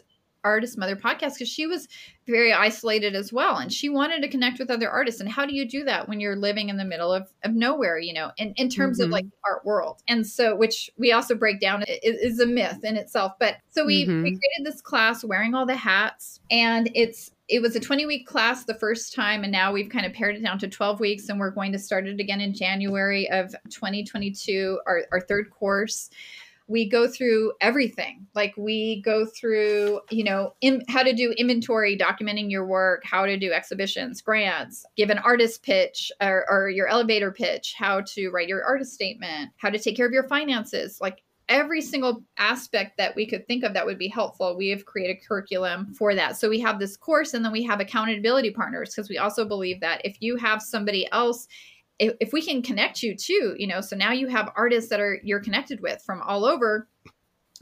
artist 0.47 0.79
mother 0.79 0.97
podcast 0.97 1.35
because 1.35 1.49
she 1.49 1.67
was 1.67 1.89
very 2.27 2.53
isolated 2.53 3.15
as 3.15 3.33
well 3.33 3.57
and 3.57 3.73
she 3.73 3.89
wanted 3.89 4.23
to 4.23 4.29
connect 4.29 4.59
with 4.59 4.71
other 4.71 4.89
artists 4.89 5.21
and 5.21 5.31
how 5.31 5.45
do 5.45 5.55
you 5.55 5.69
do 5.69 5.85
that 5.85 6.09
when 6.09 6.21
you're 6.21 6.37
living 6.37 6.69
in 6.69 6.77
the 6.77 6.85
middle 6.85 7.13
of, 7.13 7.29
of 7.45 7.53
nowhere 7.53 7.99
you 7.99 8.13
know 8.13 8.31
in, 8.37 8.53
in 8.57 8.69
terms 8.69 8.99
mm-hmm. 8.99 9.07
of 9.07 9.11
like 9.11 9.27
art 9.45 9.65
world 9.65 10.03
and 10.09 10.27
so 10.27 10.57
which 10.57 10.91
we 10.97 11.13
also 11.13 11.35
break 11.35 11.61
down 11.61 11.83
is, 11.83 12.33
is 12.33 12.41
a 12.41 12.47
myth 12.47 12.79
in 12.85 12.97
itself 12.97 13.33
but 13.39 13.57
so 13.71 13.85
we, 13.85 14.05
mm-hmm. 14.05 14.23
we 14.23 14.31
created 14.31 14.65
this 14.65 14.81
class 14.81 15.25
wearing 15.25 15.55
all 15.55 15.67
the 15.67 15.77
hats 15.77 16.41
and 16.51 16.91
it's 16.95 17.31
it 17.49 17.63
was 17.63 17.77
a 17.77 17.81
20 17.81 18.07
week 18.07 18.27
class 18.27 18.65
the 18.65 18.75
first 18.75 19.15
time 19.15 19.43
and 19.43 19.53
now 19.53 19.73
we've 19.73 19.91
kind 19.91 20.07
of 20.07 20.13
pared 20.13 20.37
it 20.37 20.43
down 20.43 20.59
to 20.59 20.69
12 20.69 20.99
weeks 21.01 21.29
and 21.29 21.39
we're 21.39 21.51
going 21.51 21.73
to 21.73 21.79
start 21.79 22.07
it 22.07 22.21
again 22.21 22.41
in 22.41 22.53
january 22.53 23.29
of 23.31 23.53
2022 23.71 24.81
our, 24.87 25.03
our 25.13 25.21
third 25.21 25.51
course 25.51 26.11
we 26.69 26.89
go 26.89 27.07
through 27.07 27.53
everything. 27.61 28.27
Like 28.35 28.55
we 28.57 29.01
go 29.03 29.25
through 29.25 30.01
you 30.11 30.25
know 30.25 30.55
in, 30.61 30.83
how 30.89 31.03
to 31.03 31.13
do 31.13 31.33
inventory 31.33 31.97
documenting 31.97 32.51
your 32.51 32.67
work 32.67 33.03
how 33.05 33.27
to 33.27 33.37
do 33.37 33.53
exhibitions 33.53 34.21
grants 34.21 34.85
give 34.97 35.11
an 35.11 35.19
artist 35.19 35.63
pitch 35.63 36.11
or, 36.21 36.45
or 36.51 36.69
your 36.69 36.89
elevator 36.89 37.31
pitch 37.31 37.75
how 37.77 38.01
to 38.03 38.31
write 38.31 38.49
your 38.49 38.65
artist 38.65 38.93
statement 38.93 39.51
how 39.57 39.71
to 39.71 39.79
take 39.79 39.97
care 39.97 40.07
of 40.07 40.13
your 40.13 40.29
finances. 40.29 41.01
Like 41.01 41.23
every 41.49 41.81
single 41.81 42.25
aspect 42.39 42.97
that 42.97 43.15
we 43.15 43.25
could 43.25 43.47
think 43.47 43.63
of 43.63 43.73
that 43.73 43.87
would 43.87 43.99
be 43.99 44.09
helpful 44.09 44.57
we 44.57 44.69
have 44.69 44.85
created 44.85 45.25
curriculum 45.27 45.95
for 45.95 46.15
that. 46.15 46.37
So 46.37 46.49
we 46.49 46.61
have 46.61 46.79
this 46.79 46.97
course 46.97 47.35
and 47.35 47.45
then 47.45 47.53
we 47.53 47.63
have 47.63 47.81
accountability 47.81 48.51
partners 48.51 48.91
because 48.91 49.09
we 49.09 49.19
also 49.19 49.45
believe 49.45 49.81
that 49.81 50.01
if 50.05 50.17
you 50.21 50.37
have 50.37 50.61
somebody 50.61 51.11
else 51.13 51.47
if, 51.99 52.15
if 52.21 52.33
we 52.33 52.43
can 52.43 52.63
connect 52.63 53.03
you 53.03 53.15
too, 53.15 53.55
you 53.59 53.67
know, 53.67 53.81
so 53.81 53.97
now 53.97 54.13
you 54.13 54.29
have 54.29 54.53
artists 54.57 54.91
that 54.91 55.01
are 55.01 55.21
you're 55.23 55.41
connected 55.41 55.81
with 55.81 56.03
from 56.03 56.23
all 56.23 56.45
over 56.45 56.89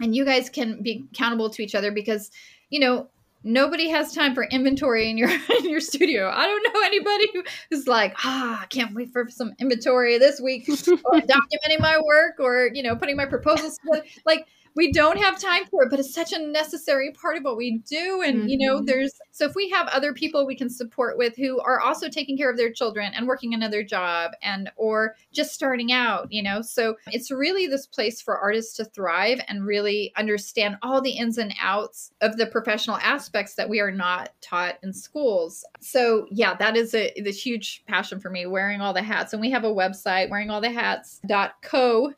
and 0.00 0.14
you 0.14 0.24
guys 0.24 0.50
can 0.50 0.82
be 0.82 1.04
accountable 1.12 1.50
to 1.50 1.62
each 1.62 1.74
other 1.74 1.92
because, 1.92 2.30
you 2.70 2.80
know, 2.80 3.08
nobody 3.44 3.90
has 3.90 4.12
time 4.12 4.34
for 4.34 4.44
inventory 4.44 5.08
in 5.08 5.18
your 5.18 5.28
in 5.58 5.68
your 5.68 5.80
studio. 5.80 6.28
I 6.28 6.46
don't 6.46 6.74
know 6.74 6.80
anybody 6.84 7.28
who's 7.70 7.86
like, 7.86 8.14
ah, 8.24 8.62
I 8.62 8.66
can't 8.66 8.94
wait 8.94 9.12
for 9.12 9.28
some 9.28 9.52
inventory 9.58 10.18
this 10.18 10.40
week, 10.40 10.68
or 10.68 10.74
documenting 11.20 11.80
my 11.80 12.00
work, 12.04 12.40
or 12.40 12.70
you 12.72 12.82
know, 12.82 12.96
putting 12.96 13.16
my 13.16 13.26
proposals. 13.26 13.78
Like 14.26 14.46
we 14.76 14.92
don't 14.92 15.18
have 15.18 15.38
time 15.38 15.66
for 15.66 15.84
it, 15.84 15.90
but 15.90 16.00
it's 16.00 16.12
such 16.12 16.32
a 16.32 16.38
necessary 16.38 17.12
part 17.12 17.36
of 17.36 17.44
what 17.44 17.56
we 17.56 17.78
do. 17.78 18.22
And, 18.24 18.38
mm-hmm. 18.38 18.48
you 18.48 18.58
know, 18.66 18.76
mm-hmm. 18.76 18.86
there's 18.86 19.12
so 19.30 19.44
if 19.46 19.54
we 19.54 19.68
have 19.70 19.88
other 19.88 20.12
people 20.12 20.46
we 20.46 20.56
can 20.56 20.70
support 20.70 21.16
with 21.18 21.36
who 21.36 21.60
are 21.60 21.80
also 21.80 22.08
taking 22.08 22.36
care 22.36 22.50
of 22.50 22.56
their 22.56 22.72
children 22.72 23.12
and 23.14 23.26
working 23.26 23.54
another 23.54 23.82
job 23.82 24.32
and 24.42 24.70
or 24.76 25.16
just 25.32 25.52
starting 25.52 25.92
out, 25.92 26.30
you 26.30 26.42
know, 26.42 26.60
so 26.62 26.96
it's 27.08 27.30
really 27.30 27.66
this 27.66 27.86
place 27.86 28.20
for 28.20 28.38
artists 28.38 28.76
to 28.76 28.84
thrive 28.84 29.40
and 29.48 29.64
really 29.66 30.12
understand 30.16 30.76
all 30.82 31.00
the 31.00 31.12
ins 31.12 31.38
and 31.38 31.54
outs 31.60 32.12
of 32.20 32.36
the 32.36 32.46
professional 32.46 32.96
aspects 32.98 33.54
that 33.54 33.68
we 33.68 33.80
are 33.80 33.90
not 33.92 34.30
taught 34.40 34.78
in 34.82 34.92
schools. 34.92 35.64
So 35.80 36.26
yeah, 36.30 36.54
that 36.54 36.76
is 36.76 36.94
a 36.94 37.12
this 37.22 37.44
huge 37.44 37.84
passion 37.86 38.20
for 38.20 38.30
me, 38.30 38.46
wearing 38.46 38.80
all 38.80 38.92
the 38.92 39.02
hats. 39.02 39.32
And 39.32 39.40
we 39.40 39.50
have 39.50 39.64
a 39.64 39.72
website, 39.72 40.30
wearing 40.30 40.50
all 40.50 40.60
the 40.60 40.70
hats.co.com 40.70 42.16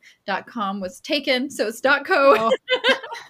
was 0.79 0.99
taken. 0.99 1.49
So 1.49 1.67
it's 1.67 1.81
dot 1.81 2.05
.co. 2.05 2.35
Oh. 2.37 2.46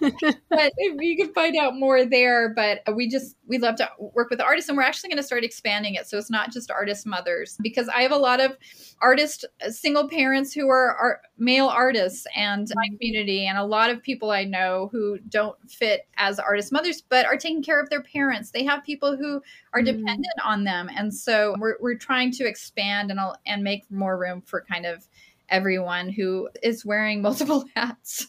but 0.00 0.72
you 0.78 1.16
can 1.16 1.32
find 1.32 1.56
out 1.56 1.76
more 1.76 2.04
there. 2.04 2.52
But 2.54 2.82
we 2.94 3.08
just 3.08 3.36
we 3.46 3.58
love 3.58 3.76
to 3.76 3.88
work 3.98 4.30
with 4.30 4.40
artists, 4.40 4.68
and 4.68 4.76
we're 4.76 4.84
actually 4.84 5.10
going 5.10 5.18
to 5.18 5.22
start 5.22 5.44
expanding 5.44 5.94
it. 5.94 6.06
So 6.06 6.18
it's 6.18 6.30
not 6.30 6.52
just 6.52 6.70
artist 6.70 7.06
mothers 7.06 7.56
because 7.62 7.88
I 7.88 8.02
have 8.02 8.12
a 8.12 8.16
lot 8.16 8.40
of 8.40 8.56
artist 9.00 9.44
single 9.70 10.08
parents 10.08 10.52
who 10.52 10.68
are, 10.68 10.96
are 10.96 11.20
male 11.38 11.68
artists 11.68 12.26
and 12.34 12.70
my 12.74 12.88
community, 12.88 13.46
and 13.46 13.58
a 13.58 13.64
lot 13.64 13.90
of 13.90 14.02
people 14.02 14.30
I 14.30 14.44
know 14.44 14.88
who 14.92 15.18
don't 15.28 15.56
fit 15.70 16.06
as 16.16 16.38
artist 16.38 16.72
mothers, 16.72 17.02
but 17.02 17.26
are 17.26 17.36
taking 17.36 17.62
care 17.62 17.80
of 17.80 17.90
their 17.90 18.02
parents. 18.02 18.50
They 18.50 18.64
have 18.64 18.84
people 18.84 19.16
who 19.16 19.42
are 19.72 19.80
mm. 19.80 19.86
dependent 19.86 20.26
on 20.44 20.64
them, 20.64 20.90
and 20.94 21.12
so 21.12 21.54
we're 21.58 21.76
we're 21.80 21.96
trying 21.96 22.32
to 22.32 22.46
expand 22.46 23.10
and 23.10 23.20
and 23.46 23.62
make 23.62 23.90
more 23.90 24.18
room 24.18 24.42
for 24.42 24.64
kind 24.70 24.86
of 24.86 25.06
everyone 25.48 26.08
who 26.08 26.48
is 26.62 26.84
wearing 26.84 27.22
multiple 27.28 27.64
hats 27.74 28.26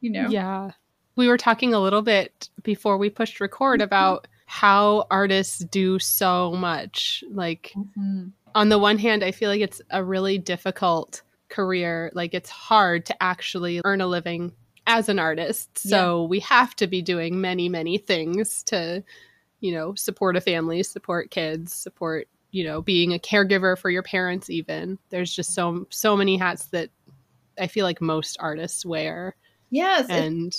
you 0.00 0.10
know 0.10 0.28
yeah 0.28 0.70
we 1.16 1.28
were 1.28 1.36
talking 1.36 1.74
a 1.74 1.80
little 1.80 2.02
bit 2.02 2.48
before 2.62 2.96
we 2.96 3.10
pushed 3.10 3.40
record 3.40 3.82
about 3.82 4.26
how 4.46 5.06
artists 5.12 5.58
do 5.58 5.98
so 6.00 6.52
much. 6.52 7.22
Like, 7.30 7.72
mm-hmm. 7.76 8.28
on 8.54 8.68
the 8.68 8.78
one 8.80 8.98
hand, 8.98 9.22
I 9.22 9.30
feel 9.30 9.48
like 9.48 9.60
it's 9.60 9.80
a 9.90 10.02
really 10.02 10.38
difficult 10.38 11.22
career. 11.48 12.10
Like, 12.14 12.34
it's 12.34 12.50
hard 12.50 13.06
to 13.06 13.22
actually 13.22 13.80
earn 13.84 14.00
a 14.00 14.06
living 14.06 14.52
as 14.86 15.08
an 15.08 15.18
artist. 15.18 15.78
So, 15.78 16.22
yeah. 16.22 16.28
we 16.28 16.40
have 16.40 16.74
to 16.76 16.86
be 16.86 17.02
doing 17.02 17.40
many, 17.40 17.68
many 17.68 17.96
things 17.98 18.62
to, 18.64 19.04
you 19.60 19.72
know, 19.72 19.94
support 19.94 20.36
a 20.36 20.40
family, 20.40 20.82
support 20.82 21.30
kids, 21.30 21.72
support, 21.72 22.28
you 22.50 22.64
know, 22.64 22.82
being 22.82 23.12
a 23.12 23.18
caregiver 23.18 23.78
for 23.78 23.90
your 23.90 24.02
parents, 24.02 24.50
even. 24.50 24.98
There's 25.10 25.32
just 25.32 25.54
so, 25.54 25.86
so 25.90 26.16
many 26.16 26.36
hats 26.36 26.66
that 26.66 26.90
I 27.56 27.66
feel 27.66 27.84
like 27.84 28.00
most 28.00 28.36
artists 28.40 28.84
wear. 28.84 29.36
Yes. 29.70 30.06
And 30.08 30.54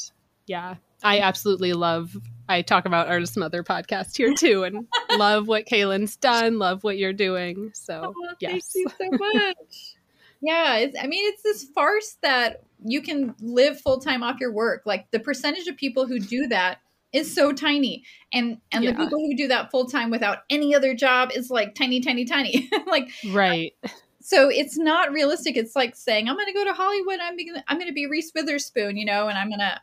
yeah, 0.48 0.76
I 1.04 1.20
absolutely 1.20 1.74
love. 1.74 2.16
I 2.48 2.62
talk 2.62 2.86
about 2.86 3.08
Artist 3.08 3.38
Mother 3.38 3.64
podcast 3.64 4.18
here 4.18 4.34
too, 4.34 4.64
and 4.64 4.88
love 5.18 5.48
what 5.48 5.66
Kaylan's 5.66 6.16
done. 6.16 6.60
Love 6.60 6.84
what 6.84 6.98
you're 6.98 7.14
doing. 7.14 7.72
So 7.74 8.14
oh, 8.16 8.34
yes, 8.40 8.74
thank 8.74 8.74
you 8.76 8.88
so 8.98 9.18
much. 9.34 9.96
yeah, 10.42 10.88
I 11.02 11.08
mean, 11.08 11.32
it's 11.32 11.44
this 11.44 11.66
farce 11.76 12.18
that 12.22 12.64
you 12.84 13.02
can 13.02 13.36
live 13.40 13.80
full 13.80 14.00
time 14.00 14.24
off 14.24 14.40
your 14.40 14.52
work. 14.52 14.84
Like 14.86 15.10
the 15.12 15.20
percentage 15.20 15.68
of 15.68 15.78
people 15.78 16.08
who 16.08 16.20
do 16.20 16.48
that 16.48 16.80
is 17.14 17.34
so 17.34 17.52
tiny, 17.52 18.04
and 18.34 18.58
and 18.72 18.84
yeah. 18.84 18.92
the 18.92 18.98
people 18.98 19.20
who 19.20 19.36
do 19.36 19.48
that 19.48 19.72
full 19.72 19.86
time 19.86 20.10
without 20.12 20.40
any 20.50 20.76
other 20.76 20.94
job 20.94 21.32
is 21.34 21.50
like 21.50 21.76
tiny, 21.76 22.00
tiny, 22.02 22.26
tiny. 22.26 22.70
like 22.88 23.10
right 23.32 23.74
so 24.22 24.50
it's 24.50 24.78
not 24.78 25.12
realistic. 25.12 25.58
It's 25.58 25.76
like 25.76 25.96
saying, 25.96 26.30
I'm 26.30 26.36
going 26.36 26.48
to 26.48 26.54
go 26.54 26.66
to 26.66 26.74
Hollywood. 26.74 27.20
I'm 27.22 27.36
gonna, 27.36 27.64
I'm 27.68 27.78
going 27.78 27.90
to 27.90 27.94
be 27.94 28.08
Reese 28.08 28.32
Witherspoon, 28.34 28.98
you 28.98 29.06
know, 29.06 29.28
and 29.28 29.38
I'm 29.38 29.50
going 29.50 29.60
to 29.60 29.80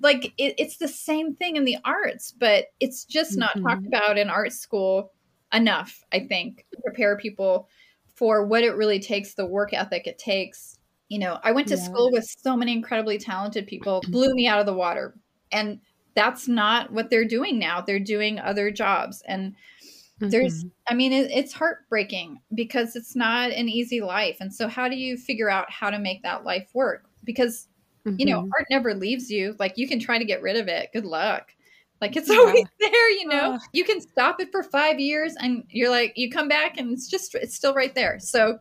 like 0.00 0.32
it, 0.38 0.54
it's 0.58 0.78
the 0.78 0.88
same 0.88 1.34
thing 1.34 1.56
in 1.56 1.64
the 1.64 1.76
arts, 1.84 2.32
but 2.32 2.66
it's 2.80 3.04
just 3.04 3.36
not 3.36 3.56
mm-hmm. 3.56 3.66
talked 3.66 3.86
about 3.86 4.18
in 4.18 4.30
art 4.30 4.52
school 4.52 5.12
enough. 5.52 6.04
I 6.12 6.20
think 6.20 6.64
prepare 6.82 7.16
people 7.16 7.68
for 8.14 8.44
what 8.44 8.64
it 8.64 8.76
really 8.76 9.00
takes, 9.00 9.34
the 9.34 9.46
work 9.46 9.72
ethic 9.72 10.06
it 10.06 10.18
takes. 10.18 10.78
You 11.08 11.18
know, 11.18 11.38
I 11.42 11.52
went 11.52 11.68
to 11.68 11.76
yeah. 11.76 11.82
school 11.82 12.10
with 12.10 12.24
so 12.24 12.56
many 12.56 12.72
incredibly 12.72 13.18
talented 13.18 13.66
people, 13.66 14.02
blew 14.08 14.34
me 14.34 14.46
out 14.46 14.60
of 14.60 14.66
the 14.66 14.74
water, 14.74 15.14
and 15.50 15.80
that's 16.14 16.48
not 16.48 16.92
what 16.92 17.10
they're 17.10 17.24
doing 17.24 17.58
now. 17.58 17.80
They're 17.80 17.98
doing 17.98 18.38
other 18.38 18.70
jobs 18.70 19.22
and 19.26 19.54
there's 20.30 20.64
mm-hmm. 20.64 20.68
i 20.88 20.94
mean 20.94 21.12
it, 21.12 21.30
it's 21.30 21.52
heartbreaking 21.52 22.40
because 22.54 22.96
it's 22.96 23.16
not 23.16 23.50
an 23.50 23.68
easy 23.68 24.00
life 24.00 24.36
and 24.40 24.52
so 24.52 24.68
how 24.68 24.88
do 24.88 24.96
you 24.96 25.16
figure 25.16 25.50
out 25.50 25.70
how 25.70 25.90
to 25.90 25.98
make 25.98 26.22
that 26.22 26.44
life 26.44 26.68
work 26.74 27.06
because 27.24 27.68
mm-hmm. 28.06 28.18
you 28.18 28.26
know 28.26 28.40
mm-hmm. 28.40 28.50
art 28.56 28.66
never 28.70 28.94
leaves 28.94 29.30
you 29.30 29.54
like 29.58 29.76
you 29.76 29.88
can 29.88 29.98
try 29.98 30.18
to 30.18 30.24
get 30.24 30.42
rid 30.42 30.56
of 30.56 30.68
it 30.68 30.90
good 30.92 31.04
luck 31.04 31.52
like 32.00 32.16
it's 32.16 32.30
always 32.30 32.66
there 32.80 33.10
you 33.10 33.26
know 33.26 33.54
uh. 33.54 33.58
you 33.72 33.84
can 33.84 34.00
stop 34.00 34.40
it 34.40 34.50
for 34.50 34.62
five 34.62 35.00
years 35.00 35.34
and 35.40 35.64
you're 35.70 35.90
like 35.90 36.12
you 36.16 36.30
come 36.30 36.48
back 36.48 36.78
and 36.78 36.92
it's 36.92 37.08
just 37.08 37.34
it's 37.34 37.54
still 37.54 37.74
right 37.74 37.94
there 37.94 38.18
so 38.18 38.58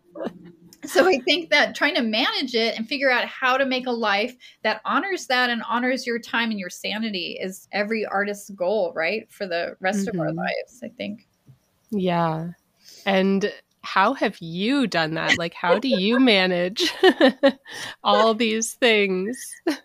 so 0.86 1.08
i 1.08 1.20
think 1.20 1.50
that 1.50 1.76
trying 1.76 1.96
to 1.96 2.02
manage 2.02 2.56
it 2.56 2.78
and 2.78 2.88
figure 2.88 3.12
out 3.12 3.26
how 3.26 3.58
to 3.58 3.66
make 3.66 3.88
a 3.88 3.92
life 3.92 4.36
that 4.64 4.82
honors 4.86 5.28
that 5.28 5.50
and 5.50 5.62
honors 5.70 6.08
your 6.08 6.18
time 6.18 6.50
and 6.50 6.60
your 6.60 6.70
sanity 6.70 7.38
is 7.42 7.68
every 7.72 8.06
artist's 8.06 8.50
goal 8.52 8.92
right 8.96 9.32
for 9.32 9.46
the 9.46 9.76
rest 9.80 10.08
mm-hmm. 10.08 10.20
of 10.20 10.22
our 10.22 10.28
mm-hmm. 10.28 10.40
lives 10.40 10.80
i 10.84 10.88
think 10.88 11.28
yeah. 11.92 12.52
And 13.06 13.52
how 13.84 14.14
have 14.14 14.38
you 14.40 14.88
done 14.88 15.16
that? 15.16 15.38
Like, 15.38 15.54
how 15.54 15.80
do 15.80 15.88
you 15.88 16.20
manage 16.20 16.94
all 18.04 18.34
these 18.34 18.74
things? 18.74 19.38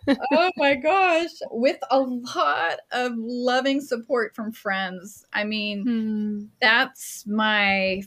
oh 0.07 0.51
my 0.55 0.75
gosh. 0.83 1.31
With 1.49 1.79
a 1.89 1.99
lot 1.99 2.79
of 2.91 3.13
loving 3.15 3.81
support 3.81 4.35
from 4.35 4.51
friends. 4.51 5.25
I 5.33 5.43
mean, 5.43 5.83
hmm. 5.83 6.45
that's 6.61 7.25
my, 7.27 8.03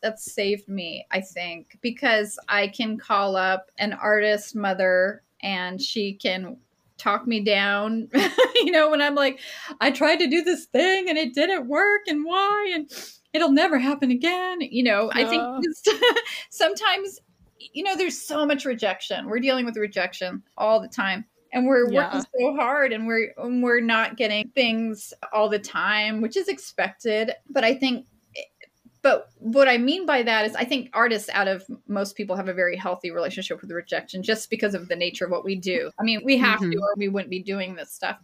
that's 0.00 0.32
saved 0.32 0.68
me, 0.68 1.06
I 1.10 1.20
think, 1.20 1.78
because 1.82 2.38
I 2.48 2.68
can 2.68 2.96
call 2.96 3.36
up 3.36 3.70
an 3.78 3.92
artist 3.92 4.56
mother 4.56 5.22
and 5.42 5.80
she 5.80 6.14
can 6.14 6.56
talk 6.96 7.28
me 7.28 7.38
down 7.40 8.08
you 8.56 8.72
know 8.72 8.90
when 8.90 9.00
i'm 9.00 9.14
like 9.14 9.38
i 9.80 9.88
tried 9.88 10.16
to 10.16 10.26
do 10.26 10.42
this 10.42 10.66
thing 10.66 11.08
and 11.08 11.16
it 11.16 11.32
didn't 11.32 11.68
work 11.68 12.00
and 12.08 12.24
why 12.24 12.72
and 12.74 12.90
it'll 13.32 13.52
never 13.52 13.78
happen 13.78 14.10
again. 14.10 14.60
You 14.60 14.82
know, 14.84 15.10
I 15.12 15.24
think 15.24 15.42
sometimes, 16.50 17.20
you 17.58 17.82
know, 17.82 17.96
there's 17.96 18.20
so 18.20 18.46
much 18.46 18.64
rejection. 18.64 19.26
We're 19.26 19.40
dealing 19.40 19.64
with 19.64 19.76
rejection 19.76 20.42
all 20.56 20.80
the 20.80 20.88
time. 20.88 21.24
And 21.52 21.66
we're 21.66 21.90
yeah. 21.90 22.04
working 22.04 22.26
so 22.38 22.54
hard 22.56 22.92
and 22.92 23.06
we're 23.06 23.32
and 23.38 23.62
we're 23.62 23.80
not 23.80 24.18
getting 24.18 24.48
things 24.50 25.14
all 25.32 25.48
the 25.48 25.58
time, 25.58 26.20
which 26.20 26.36
is 26.36 26.48
expected. 26.48 27.32
But 27.48 27.64
I 27.64 27.74
think 27.74 28.04
but 29.02 29.30
what 29.38 29.68
I 29.68 29.78
mean 29.78 30.06
by 30.06 30.22
that 30.22 30.44
is 30.44 30.54
I 30.56 30.64
think 30.64 30.90
artists 30.92 31.30
out 31.32 31.48
of 31.48 31.64
most 31.86 32.16
people 32.16 32.36
have 32.36 32.48
a 32.48 32.52
very 32.52 32.76
healthy 32.76 33.10
relationship 33.10 33.60
with 33.60 33.70
rejection 33.70 34.22
just 34.22 34.50
because 34.50 34.74
of 34.74 34.88
the 34.88 34.96
nature 34.96 35.24
of 35.24 35.30
what 35.30 35.44
we 35.44 35.54
do. 35.56 35.90
I 35.98 36.02
mean, 36.02 36.20
we 36.24 36.36
have 36.36 36.60
mm-hmm. 36.60 36.72
to 36.72 36.78
or 36.78 36.94
we 36.96 37.08
wouldn't 37.08 37.30
be 37.30 37.42
doing 37.42 37.74
this 37.74 37.92
stuff. 37.92 38.18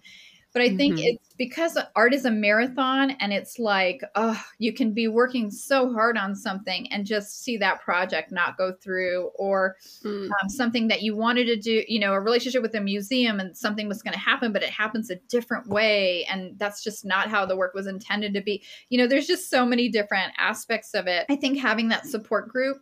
But 0.55 0.63
I 0.63 0.77
think 0.77 0.95
mm-hmm. 0.95 1.17
it's 1.17 1.35
because 1.37 1.77
art 1.97 2.15
is 2.15 2.25
a 2.25 2.31
marathon 2.31 3.11
and 3.19 3.33
it's 3.33 3.59
like, 3.59 4.03
oh, 4.15 4.41
you 4.59 4.73
can 4.73 4.93
be 4.93 5.09
working 5.09 5.51
so 5.51 5.93
hard 5.93 6.17
on 6.17 6.37
something 6.37 6.91
and 6.93 7.05
just 7.05 7.43
see 7.43 7.57
that 7.57 7.83
project 7.83 8.31
not 8.31 8.57
go 8.57 8.73
through, 8.73 9.33
or 9.35 9.75
mm. 10.05 10.27
um, 10.27 10.49
something 10.49 10.87
that 10.87 11.03
you 11.03 11.17
wanted 11.17 11.47
to 11.47 11.57
do, 11.57 11.83
you 11.89 11.99
know, 11.99 12.13
a 12.13 12.21
relationship 12.21 12.63
with 12.63 12.75
a 12.77 12.81
museum 12.81 13.41
and 13.41 13.57
something 13.57 13.89
was 13.89 14.01
going 14.01 14.15
to 14.15 14.19
happen, 14.21 14.53
but 14.53 14.63
it 14.63 14.71
happens 14.71 15.11
a 15.11 15.17
different 15.29 15.67
way. 15.67 16.25
And 16.31 16.57
that's 16.57 16.85
just 16.85 17.05
not 17.05 17.29
how 17.29 17.45
the 17.45 17.57
work 17.57 17.75
was 17.75 17.89
intended 17.89 18.33
to 18.35 18.41
be. 18.41 18.63
You 18.91 18.99
know, 18.99 19.09
there's 19.09 19.27
just 19.27 19.51
so 19.51 19.67
many 19.67 19.89
different 19.89 20.33
aspects 20.39 20.95
of 20.95 21.09
it. 21.09 21.27
I 21.29 21.35
think 21.35 21.59
having 21.59 21.89
that 21.89 22.07
support 22.07 22.49
group 22.49 22.77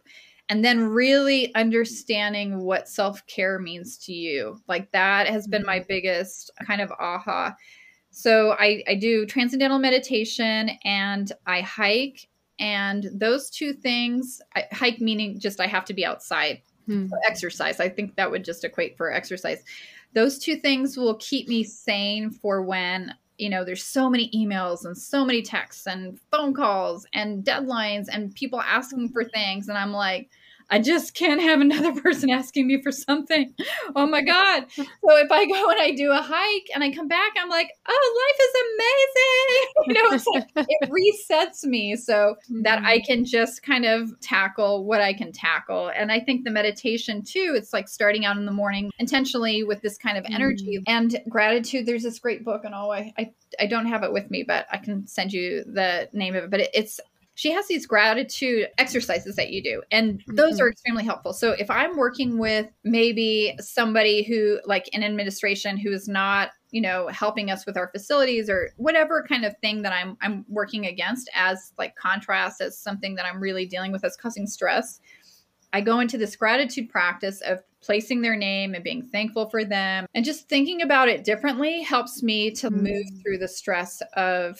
and 0.49 0.65
then 0.65 0.83
really 0.83 1.55
understanding 1.55 2.61
what 2.61 2.89
self 2.89 3.25
care 3.27 3.59
means 3.59 3.97
to 3.99 4.13
you. 4.13 4.59
Like 4.69 4.91
that 4.93 5.27
has 5.27 5.47
been 5.47 5.65
my 5.65 5.79
mm-hmm. 5.79 5.87
biggest 5.89 6.51
kind 6.67 6.81
of 6.81 6.91
aha. 6.93 7.55
So 8.11 8.53
I, 8.53 8.83
I 8.87 8.95
do 8.95 9.25
transcendental 9.25 9.79
meditation 9.79 10.71
and 10.85 11.33
I 11.47 11.63
hike. 11.63 12.29
And 12.59 13.09
those 13.13 13.49
two 13.49 13.73
things, 13.73 14.41
I, 14.55 14.67
hike 14.71 15.01
meaning 15.01 15.41
just 15.41 15.61
I 15.61 15.67
have 15.67 15.87
to 15.87 15.95
be 15.95 16.05
outside 16.05 16.61
hmm. 16.87 17.07
exercise. 17.27 17.81
I 17.81 17.89
think 17.89 18.17
that 18.17 18.31
would 18.31 18.45
just 18.45 18.65
equate 18.65 18.97
for 18.97 19.11
exercise. 19.11 19.63
Those 20.15 20.39
two 20.39 20.57
things 20.57 20.97
will 20.97 21.15
keep 21.15 21.49
me 21.49 21.65
sane 21.65 22.31
for 22.31 22.63
when 22.63 23.15
you 23.39 23.49
know 23.51 23.65
there's 23.65 23.85
so 23.85 24.09
many 24.11 24.31
emails 24.31 24.85
and 24.85 24.97
so 24.97 25.25
many 25.25 25.43
texts 25.43 25.87
and 25.87 26.19
phone 26.31 26.55
calls 26.55 27.07
and 27.15 27.45
deadlines 27.45 28.07
and 28.11 28.35
people 28.35 28.61
asking 28.61 29.09
for 29.11 29.25
things. 29.25 29.69
And 29.69 29.79
i'm 29.79 29.93
like 29.93 30.31
I 30.73 30.79
just 30.79 31.15
can't 31.15 31.41
have 31.43 31.61
another 31.61 31.93
person 32.01 32.31
asking 32.31 32.67
me 32.67 32.81
for 32.81 32.91
something. 32.91 33.55
Oh 33.95 34.07
my 34.07 34.23
God. 34.23 34.65
So 34.75 34.85
if 35.19 35.31
I 35.31 35.45
go 35.45 35.71
and 35.71 35.79
I 35.79 35.91
do 35.91 36.11
a 36.11 36.23
hike 36.23 36.71
and 36.75 36.83
I 36.83 36.91
come 36.91 37.09
back, 37.09 37.33
I'm 37.39 37.51
like, 37.51 37.71
oh, 37.87 38.33
life 38.33 38.47
is 38.49 38.55
amazing. 38.73 39.29
You 39.85 39.95
know, 39.95 40.13
it's 40.13 40.27
like, 40.27 40.49
it 40.57 40.91
resets 41.29 41.65
me 41.65 41.97
so 41.97 42.37
that 42.63 42.83
I 42.85 42.99
mm-hmm. 42.99 43.05
can 43.05 43.25
just 43.25 43.63
kind 43.63 43.85
of 43.85 44.19
tackle 44.21 44.85
what 44.85 45.01
I 45.01 45.13
can 45.13 45.33
tackle. 45.33 45.91
And 45.95 46.11
I 46.13 46.21
think 46.21 46.45
the 46.45 46.51
meditation 46.51 47.23
too, 47.23 47.55
it's 47.57 47.73
like 47.73 47.89
starting 47.89 48.25
out 48.25 48.37
in 48.37 48.47
the 48.47 48.53
morning 48.53 48.91
intentionally 48.99 49.65
with 49.65 49.83
this 49.83 49.99
kind 49.99 50.17
of 50.17 50.25
energy 50.31 50.79
mm. 50.79 50.85
and 50.87 51.21
gratitude. 51.29 51.85
There's 51.85 52.05
this 52.05 52.21
great 52.21 52.45
book, 52.45 52.63
and 52.65 52.75
oh, 52.75 52.93
I, 52.93 53.13
I 53.19 53.33
I 53.59 53.67
don't 53.67 53.87
have 53.87 54.05
it 54.05 54.13
with 54.13 54.31
me, 54.31 54.45
but 54.45 54.67
I 54.71 54.79
can 54.79 55.07
send 55.07 55.33
you 55.33 55.65
the 55.65 56.09
name 56.13 56.35
of 56.37 56.45
it. 56.45 56.51
But 56.51 56.61
it, 56.61 56.71
it's 56.73 57.01
she 57.35 57.51
has 57.51 57.67
these 57.67 57.87
gratitude 57.87 58.69
exercises 58.79 59.37
that 59.37 59.51
you 59.51 59.63
do 59.63 59.83
and 59.91 60.23
those 60.29 60.55
mm-hmm. 60.55 60.65
are 60.65 60.71
extremely 60.71 61.05
helpful. 61.05 61.33
So 61.33 61.53
if 61.53 61.71
i'm 61.71 61.97
working 61.97 62.39
with 62.39 62.67
maybe 62.85 63.55
somebody 63.61 64.23
who 64.23 64.61
like 64.65 64.89
in 64.89 65.03
administration 65.03 65.77
who 65.77 65.93
is 65.93 66.09
not 66.09 66.51
you 66.71 66.81
know 66.81 67.09
helping 67.09 67.51
us 67.51 67.67
with 67.67 67.77
our 67.77 67.89
facilities 67.89 68.49
or 68.49 68.71
whatever 68.77 69.25
kind 69.29 69.45
of 69.45 69.57
thing 69.59 69.83
that 69.83 69.93
i'm 69.93 70.17
i'm 70.23 70.45
working 70.49 70.87
against 70.87 71.31
as 71.35 71.73
like 71.79 71.95
contrast 71.97 72.61
as 72.61 72.79
something 72.79 73.15
that 73.15 73.27
i'm 73.27 73.41
really 73.41 73.67
dealing 73.67 73.93
with 73.93 74.05
as 74.05 74.17
causing 74.17 74.47
stress 74.47 75.01
i 75.73 75.81
go 75.81 76.01
into 76.01 76.17
this 76.17 76.35
gratitude 76.35 76.89
practice 76.89 77.41
of 77.43 77.63
placing 77.83 78.23
their 78.23 78.37
name 78.37 78.75
and 78.75 78.85
being 78.85 79.03
thankful 79.03 79.51
for 79.51 79.65
them. 79.65 80.07
And 80.15 80.25
just 80.25 80.49
thinking 80.49 80.83
about 80.83 81.09
it 81.09 81.25
differently 81.25 81.83
helps 81.83 82.23
me 82.23 82.53
to 82.53 82.71
move 82.71 83.05
through 83.23 83.39
the 83.39 83.49
stress 83.49 84.01
of 84.15 84.59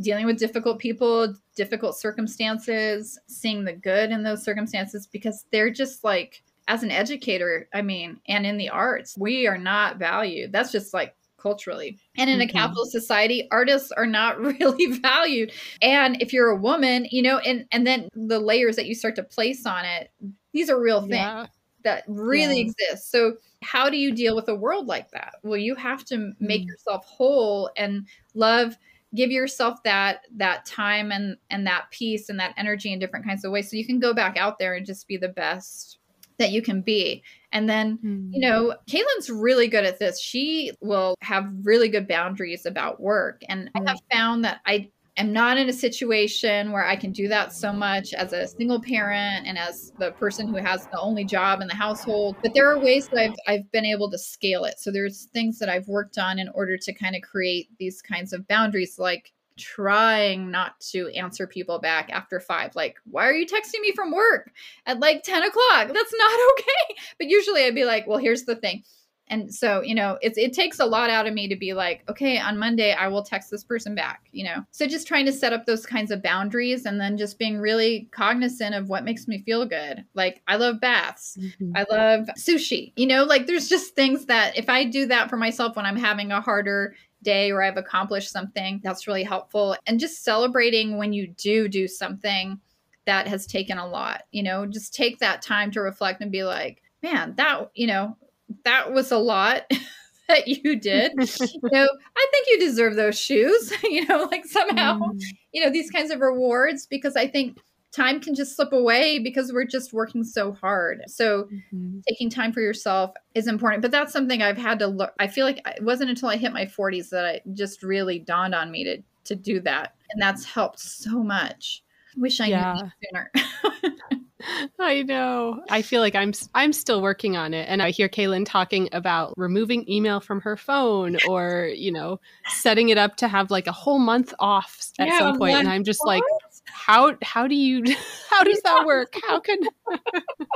dealing 0.00 0.26
with 0.26 0.38
difficult 0.38 0.78
people, 0.78 1.34
difficult 1.56 1.96
circumstances, 1.96 3.18
seeing 3.26 3.64
the 3.64 3.72
good 3.72 4.10
in 4.10 4.22
those 4.22 4.44
circumstances 4.44 5.06
because 5.06 5.46
they're 5.52 5.70
just 5.70 6.04
like 6.04 6.42
as 6.66 6.82
an 6.82 6.90
educator, 6.90 7.68
I 7.74 7.82
mean, 7.82 8.20
and 8.26 8.46
in 8.46 8.56
the 8.56 8.70
arts, 8.70 9.16
we 9.18 9.46
are 9.46 9.58
not 9.58 9.98
valued. 9.98 10.50
That's 10.52 10.72
just 10.72 10.94
like 10.94 11.14
culturally. 11.36 11.98
And 12.16 12.30
in 12.30 12.38
mm-hmm. 12.38 12.48
a 12.48 12.52
capitalist 12.52 12.90
society, 12.92 13.46
artists 13.50 13.92
are 13.92 14.06
not 14.06 14.40
really 14.60 14.98
valued. 14.98 15.52
And 15.82 16.20
if 16.20 16.32
you're 16.32 16.48
a 16.48 16.56
woman, 16.56 17.06
you 17.10 17.22
know, 17.22 17.38
and 17.38 17.66
and 17.70 17.86
then 17.86 18.08
the 18.14 18.40
layers 18.40 18.76
that 18.76 18.86
you 18.86 18.94
start 18.94 19.14
to 19.16 19.22
place 19.22 19.66
on 19.66 19.84
it, 19.84 20.10
these 20.52 20.70
are 20.70 20.80
real 20.80 21.00
things. 21.02 21.12
Yeah. 21.12 21.46
that 21.84 22.04
really 22.08 22.60
Yeah. 22.60 22.66
exists. 22.70 23.10
So, 23.10 23.36
how 23.62 23.90
do 23.90 23.98
you 23.98 24.14
deal 24.14 24.34
with 24.34 24.48
a 24.48 24.54
world 24.54 24.86
like 24.86 25.10
that? 25.10 25.34
Well, 25.42 25.58
you 25.58 25.74
have 25.74 26.02
to 26.06 26.32
make 26.40 26.62
Mm. 26.62 26.68
yourself 26.68 27.04
whole 27.04 27.70
and 27.76 28.06
love 28.32 28.78
give 29.14 29.30
yourself 29.30 29.82
that 29.84 30.20
that 30.36 30.64
time 30.66 31.12
and 31.12 31.36
and 31.50 31.66
that 31.66 31.90
peace 31.90 32.28
and 32.28 32.38
that 32.40 32.54
energy 32.56 32.92
in 32.92 32.98
different 32.98 33.24
kinds 33.24 33.44
of 33.44 33.52
ways 33.52 33.70
so 33.70 33.76
you 33.76 33.86
can 33.86 33.98
go 33.98 34.12
back 34.12 34.36
out 34.36 34.58
there 34.58 34.74
and 34.74 34.86
just 34.86 35.06
be 35.08 35.16
the 35.16 35.28
best 35.28 35.98
that 36.38 36.50
you 36.50 36.60
can 36.60 36.80
be. 36.80 37.22
And 37.52 37.68
then 37.68 37.98
Mm. 37.98 38.30
you 38.32 38.40
know, 38.40 38.74
Kaylan's 38.88 39.30
really 39.30 39.68
good 39.68 39.84
at 39.84 39.98
this. 39.98 40.20
She 40.20 40.72
will 40.80 41.14
have 41.20 41.48
really 41.62 41.88
good 41.88 42.08
boundaries 42.08 42.66
about 42.66 43.00
work. 43.00 43.42
And 43.48 43.70
I 43.76 43.88
have 43.88 44.00
found 44.10 44.44
that 44.44 44.60
I 44.66 44.90
am 45.16 45.32
not 45.32 45.58
in 45.58 45.68
a 45.68 45.72
situation 45.72 46.72
where 46.72 46.84
I 46.84 46.96
can 46.96 47.12
do 47.12 47.28
that 47.28 47.52
so 47.52 47.72
much 47.72 48.12
as 48.14 48.32
a 48.32 48.46
single 48.46 48.80
parent 48.80 49.46
and 49.46 49.56
as 49.56 49.92
the 49.98 50.10
person 50.12 50.48
who 50.48 50.56
has 50.56 50.86
the 50.86 50.98
only 50.98 51.24
job 51.24 51.60
in 51.60 51.68
the 51.68 51.74
household. 51.74 52.36
But 52.42 52.54
there 52.54 52.68
are 52.70 52.78
ways 52.78 53.08
that 53.08 53.18
I've, 53.18 53.36
I've 53.46 53.72
been 53.72 53.84
able 53.84 54.10
to 54.10 54.18
scale 54.18 54.64
it. 54.64 54.80
So 54.80 54.90
there's 54.90 55.26
things 55.26 55.58
that 55.60 55.68
I've 55.68 55.86
worked 55.86 56.18
on 56.18 56.38
in 56.38 56.48
order 56.48 56.76
to 56.76 56.92
kind 56.92 57.14
of 57.14 57.22
create 57.22 57.68
these 57.78 58.02
kinds 58.02 58.32
of 58.32 58.46
boundaries, 58.48 58.98
like 58.98 59.32
trying 59.56 60.50
not 60.50 60.80
to 60.80 61.08
answer 61.10 61.46
people 61.46 61.78
back 61.78 62.10
after 62.10 62.40
five. 62.40 62.74
Like, 62.74 62.96
why 63.04 63.26
are 63.28 63.34
you 63.34 63.46
texting 63.46 63.80
me 63.80 63.92
from 63.92 64.10
work 64.10 64.50
at 64.86 64.98
like 64.98 65.22
10 65.22 65.42
o'clock? 65.42 65.88
That's 65.92 66.14
not 66.14 66.40
okay. 66.58 66.96
But 67.18 67.28
usually 67.28 67.64
I'd 67.64 67.74
be 67.74 67.84
like, 67.84 68.06
well, 68.06 68.18
here's 68.18 68.44
the 68.44 68.56
thing. 68.56 68.82
And 69.28 69.54
so, 69.54 69.80
you 69.80 69.94
know, 69.94 70.18
it's 70.20 70.36
it 70.36 70.52
takes 70.52 70.80
a 70.80 70.84
lot 70.84 71.08
out 71.10 71.26
of 71.26 71.32
me 71.32 71.48
to 71.48 71.56
be 71.56 71.72
like, 71.72 72.02
okay, 72.08 72.38
on 72.38 72.58
Monday 72.58 72.92
I 72.92 73.08
will 73.08 73.22
text 73.22 73.50
this 73.50 73.64
person 73.64 73.94
back, 73.94 74.26
you 74.32 74.44
know. 74.44 74.64
So 74.70 74.86
just 74.86 75.08
trying 75.08 75.26
to 75.26 75.32
set 75.32 75.52
up 75.52 75.64
those 75.64 75.86
kinds 75.86 76.10
of 76.10 76.22
boundaries 76.22 76.84
and 76.84 77.00
then 77.00 77.16
just 77.16 77.38
being 77.38 77.58
really 77.58 78.08
cognizant 78.12 78.74
of 78.74 78.88
what 78.88 79.04
makes 79.04 79.26
me 79.26 79.42
feel 79.42 79.64
good. 79.64 80.04
Like 80.14 80.42
I 80.46 80.56
love 80.56 80.80
baths. 80.80 81.38
Mhm. 81.40 81.72
I 81.74 81.86
love 81.90 82.28
sushi. 82.38 82.92
You 82.96 83.06
know, 83.06 83.24
like 83.24 83.46
there's 83.46 83.68
just 83.68 83.94
things 83.94 84.26
that 84.26 84.56
if 84.58 84.68
I 84.68 84.84
do 84.84 85.06
that 85.06 85.30
for 85.30 85.36
myself 85.36 85.76
when 85.76 85.86
I'm 85.86 85.96
having 85.96 86.30
a 86.30 86.40
harder 86.40 86.94
day 87.22 87.50
or 87.50 87.62
I've 87.62 87.78
accomplished 87.78 88.30
something, 88.30 88.80
that's 88.84 89.06
really 89.06 89.24
helpful. 89.24 89.76
And 89.86 89.98
just 89.98 90.22
celebrating 90.22 90.98
when 90.98 91.12
you 91.14 91.28
do 91.28 91.68
do 91.68 91.88
something 91.88 92.60
that 93.06 93.26
has 93.28 93.46
taken 93.46 93.78
a 93.78 93.86
lot, 93.86 94.22
you 94.30 94.42
know, 94.42 94.66
just 94.66 94.94
take 94.94 95.18
that 95.18 95.42
time 95.42 95.70
to 95.72 95.80
reflect 95.80 96.20
and 96.20 96.30
be 96.30 96.44
like, 96.44 96.82
man, 97.02 97.34
that, 97.36 97.70
you 97.74 97.86
know, 97.86 98.16
that 98.64 98.92
was 98.92 99.10
a 99.12 99.18
lot 99.18 99.62
that 100.28 100.48
you 100.48 100.76
did. 100.76 101.12
you 101.16 101.60
know, 101.72 101.88
I 102.16 102.26
think 102.32 102.46
you 102.48 102.58
deserve 102.58 102.96
those 102.96 103.18
shoes, 103.18 103.72
you 103.84 104.04
know, 104.06 104.28
like 104.30 104.44
somehow 104.46 104.98
Mm. 104.98 105.20
you 105.52 105.62
know 105.64 105.70
these 105.70 105.90
kinds 105.90 106.10
of 106.10 106.20
rewards 106.20 106.86
because 106.86 107.14
i 107.16 107.26
think 107.28 107.58
time 107.92 108.18
can 108.20 108.34
just 108.34 108.56
slip 108.56 108.72
away 108.72 109.18
because 109.20 109.52
we're 109.52 109.64
just 109.64 109.92
working 109.92 110.24
so 110.24 110.52
hard 110.52 111.02
so 111.06 111.48
Mhm. 111.72 112.02
taking 112.08 112.28
time 112.28 112.52
for 112.52 112.60
yourself 112.60 113.12
is 113.36 113.46
important 113.46 113.82
but 113.82 113.90
that's 113.92 114.12
something 114.12 114.42
i've 114.42 114.58
had 114.58 114.78
to 114.80 114.88
learn 114.88 115.10
i 115.20 115.28
feel 115.28 115.46
like 115.46 115.60
it 115.66 115.84
wasn't 115.84 116.10
until 116.10 116.28
i 116.28 116.36
hit 116.36 116.52
my 116.52 116.64
40s 116.66 117.08
that 117.10 117.24
i 117.24 117.40
just 117.52 117.82
really 117.84 118.18
dawned 118.18 118.54
on 118.54 118.70
me 118.72 118.82
to 118.84 119.00
to 119.24 119.36
do 119.36 119.60
that 119.60 119.94
and 120.10 120.20
that's 120.20 120.44
helped 120.44 120.80
so 120.80 121.22
much 121.22 121.84
wish 122.16 122.40
i 122.40 122.48
Yeah. 122.48 122.74
knew 122.74 122.90
sooner 123.12 123.30
I 124.78 125.02
know. 125.02 125.62
I 125.70 125.82
feel 125.82 126.00
like 126.00 126.14
I'm 126.14 126.32
I'm 126.54 126.72
still 126.72 127.00
working 127.02 127.36
on 127.36 127.54
it 127.54 127.68
and 127.68 127.82
I 127.82 127.90
hear 127.90 128.08
Kaylan 128.08 128.44
talking 128.46 128.88
about 128.92 129.34
removing 129.36 129.88
email 129.90 130.20
from 130.20 130.40
her 130.42 130.56
phone 130.56 131.16
or, 131.28 131.70
you 131.74 131.92
know, 131.92 132.20
setting 132.48 132.88
it 132.90 132.98
up 132.98 133.16
to 133.16 133.28
have 133.28 133.50
like 133.50 133.66
a 133.66 133.72
whole 133.72 133.98
month 133.98 134.34
off 134.38 134.78
at 134.98 135.08
Yeah, 135.08 135.18
some 135.18 135.32
point. 135.32 135.40
point 135.40 135.56
and 135.56 135.68
I'm 135.68 135.84
just 135.84 136.04
like 136.04 136.22
how 136.66 137.16
how 137.22 137.46
do 137.46 137.54
you 137.54 137.82
how 138.30 138.44
does 138.44 138.60
that 138.62 138.86
work? 138.86 139.14
How 139.26 139.40
can 139.40 139.58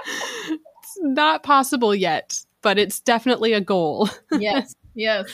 It's 0.06 0.98
not 1.00 1.42
possible 1.42 1.94
yet, 1.94 2.38
but 2.62 2.78
it's 2.78 3.00
definitely 3.00 3.52
a 3.52 3.60
goal. 3.60 4.08
yes 4.38 4.74
yes 4.94 5.30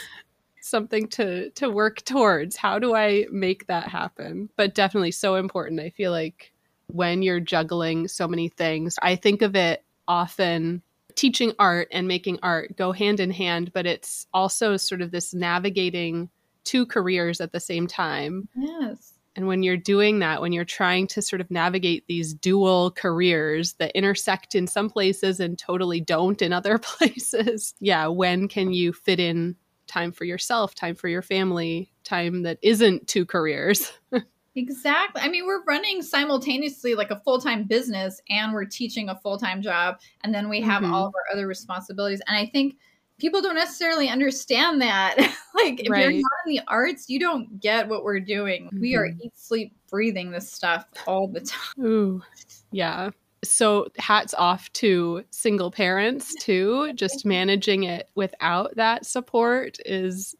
something 0.60 1.06
to 1.08 1.50
to 1.50 1.68
work 1.68 2.02
towards 2.04 2.56
how 2.56 2.78
do 2.78 2.94
i 2.94 3.26
make 3.30 3.66
that 3.66 3.86
happen 3.88 4.48
but 4.56 4.74
definitely 4.74 5.10
so 5.10 5.34
important 5.34 5.78
i 5.78 5.90
feel 5.90 6.10
like 6.10 6.53
when 6.88 7.22
you're 7.22 7.40
juggling 7.40 8.08
so 8.08 8.28
many 8.28 8.48
things. 8.48 8.98
I 9.02 9.16
think 9.16 9.42
of 9.42 9.56
it 9.56 9.84
often 10.06 10.82
teaching 11.14 11.52
art 11.58 11.88
and 11.92 12.08
making 12.08 12.38
art 12.42 12.76
go 12.76 12.90
hand 12.90 13.20
in 13.20 13.30
hand 13.30 13.72
but 13.72 13.86
it's 13.86 14.26
also 14.34 14.76
sort 14.76 15.00
of 15.00 15.12
this 15.12 15.32
navigating 15.32 16.28
two 16.64 16.86
careers 16.86 17.40
at 17.40 17.52
the 17.52 17.60
same 17.60 17.86
time. 17.86 18.48
Yes. 18.56 19.12
And 19.36 19.46
when 19.48 19.62
you're 19.62 19.76
doing 19.76 20.20
that, 20.20 20.40
when 20.40 20.52
you're 20.52 20.64
trying 20.64 21.06
to 21.08 21.22
sort 21.22 21.40
of 21.40 21.50
navigate 21.50 22.04
these 22.06 22.32
dual 22.32 22.92
careers 22.92 23.74
that 23.74 23.92
intersect 23.96 24.54
in 24.54 24.66
some 24.66 24.88
places 24.88 25.40
and 25.40 25.58
totally 25.58 26.00
don't 26.00 26.40
in 26.40 26.52
other 26.52 26.78
places, 26.82 27.74
yeah, 27.80 28.06
when 28.06 28.48
can 28.48 28.72
you 28.72 28.92
fit 28.92 29.20
in 29.20 29.56
time 29.86 30.12
for 30.12 30.24
yourself, 30.24 30.74
time 30.74 30.94
for 30.94 31.08
your 31.08 31.22
family, 31.22 31.90
time 32.04 32.42
that 32.42 32.58
isn't 32.62 33.08
two 33.08 33.26
careers? 33.26 33.92
Exactly. 34.56 35.20
I 35.22 35.28
mean, 35.28 35.46
we're 35.46 35.64
running 35.64 36.02
simultaneously 36.02 36.94
like 36.94 37.10
a 37.10 37.20
full 37.20 37.40
time 37.40 37.64
business 37.64 38.20
and 38.30 38.52
we're 38.52 38.64
teaching 38.64 39.08
a 39.08 39.16
full 39.16 39.38
time 39.38 39.60
job. 39.62 39.96
And 40.22 40.34
then 40.34 40.48
we 40.48 40.60
have 40.60 40.82
Mhm. 40.82 40.92
all 40.92 41.06
of 41.06 41.14
our 41.14 41.34
other 41.34 41.46
responsibilities. 41.46 42.20
And 42.28 42.36
I 42.36 42.46
think 42.46 42.76
people 43.18 43.40
don't 43.42 43.54
necessarily 43.54 44.08
understand 44.08 44.80
that. 44.82 45.16
like, 45.54 45.80
if 45.80 45.86
you're 45.86 46.12
not 46.12 46.30
in 46.46 46.52
the 46.52 46.60
arts, 46.68 47.08
you 47.08 47.18
don't 47.18 47.60
get 47.60 47.88
what 47.88 48.04
we're 48.04 48.20
doing. 48.20 48.70
We 48.80 48.94
are 48.94 49.08
Mhm. 49.08 49.20
eat, 49.24 49.32
sleep, 49.36 49.74
breathing 49.90 50.30
this 50.30 50.52
stuff 50.52 50.86
all 51.06 51.26
the 51.28 51.40
time. 51.40 51.84
Ooh, 51.84 52.22
yeah. 52.70 53.10
So 53.44 53.88
hats 53.98 54.34
off 54.34 54.72
to 54.74 55.24
single 55.30 55.70
parents 55.70 56.34
too. 56.40 56.92
Just 56.94 57.26
managing 57.26 57.82
it 57.84 58.08
without 58.14 58.74
that 58.76 59.04
support 59.04 59.78
is 59.84 60.34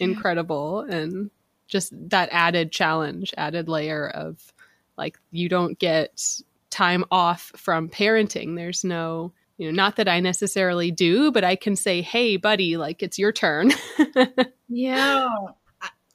incredible 0.00 0.80
and 0.80 1.30
just 1.74 1.92
that 2.08 2.28
added 2.30 2.70
challenge, 2.70 3.34
added 3.36 3.68
layer 3.68 4.08
of 4.08 4.52
like 4.96 5.18
you 5.32 5.48
don't 5.48 5.76
get 5.76 6.24
time 6.70 7.04
off 7.10 7.50
from 7.56 7.88
parenting. 7.88 8.54
There's 8.54 8.84
no, 8.84 9.32
you 9.58 9.66
know, 9.66 9.74
not 9.74 9.96
that 9.96 10.06
I 10.06 10.20
necessarily 10.20 10.92
do, 10.92 11.32
but 11.32 11.42
I 11.42 11.56
can 11.56 11.74
say, 11.74 12.00
"Hey, 12.00 12.36
buddy, 12.36 12.76
like 12.76 13.02
it's 13.02 13.18
your 13.18 13.32
turn." 13.32 13.72
Yeah. 14.66 15.28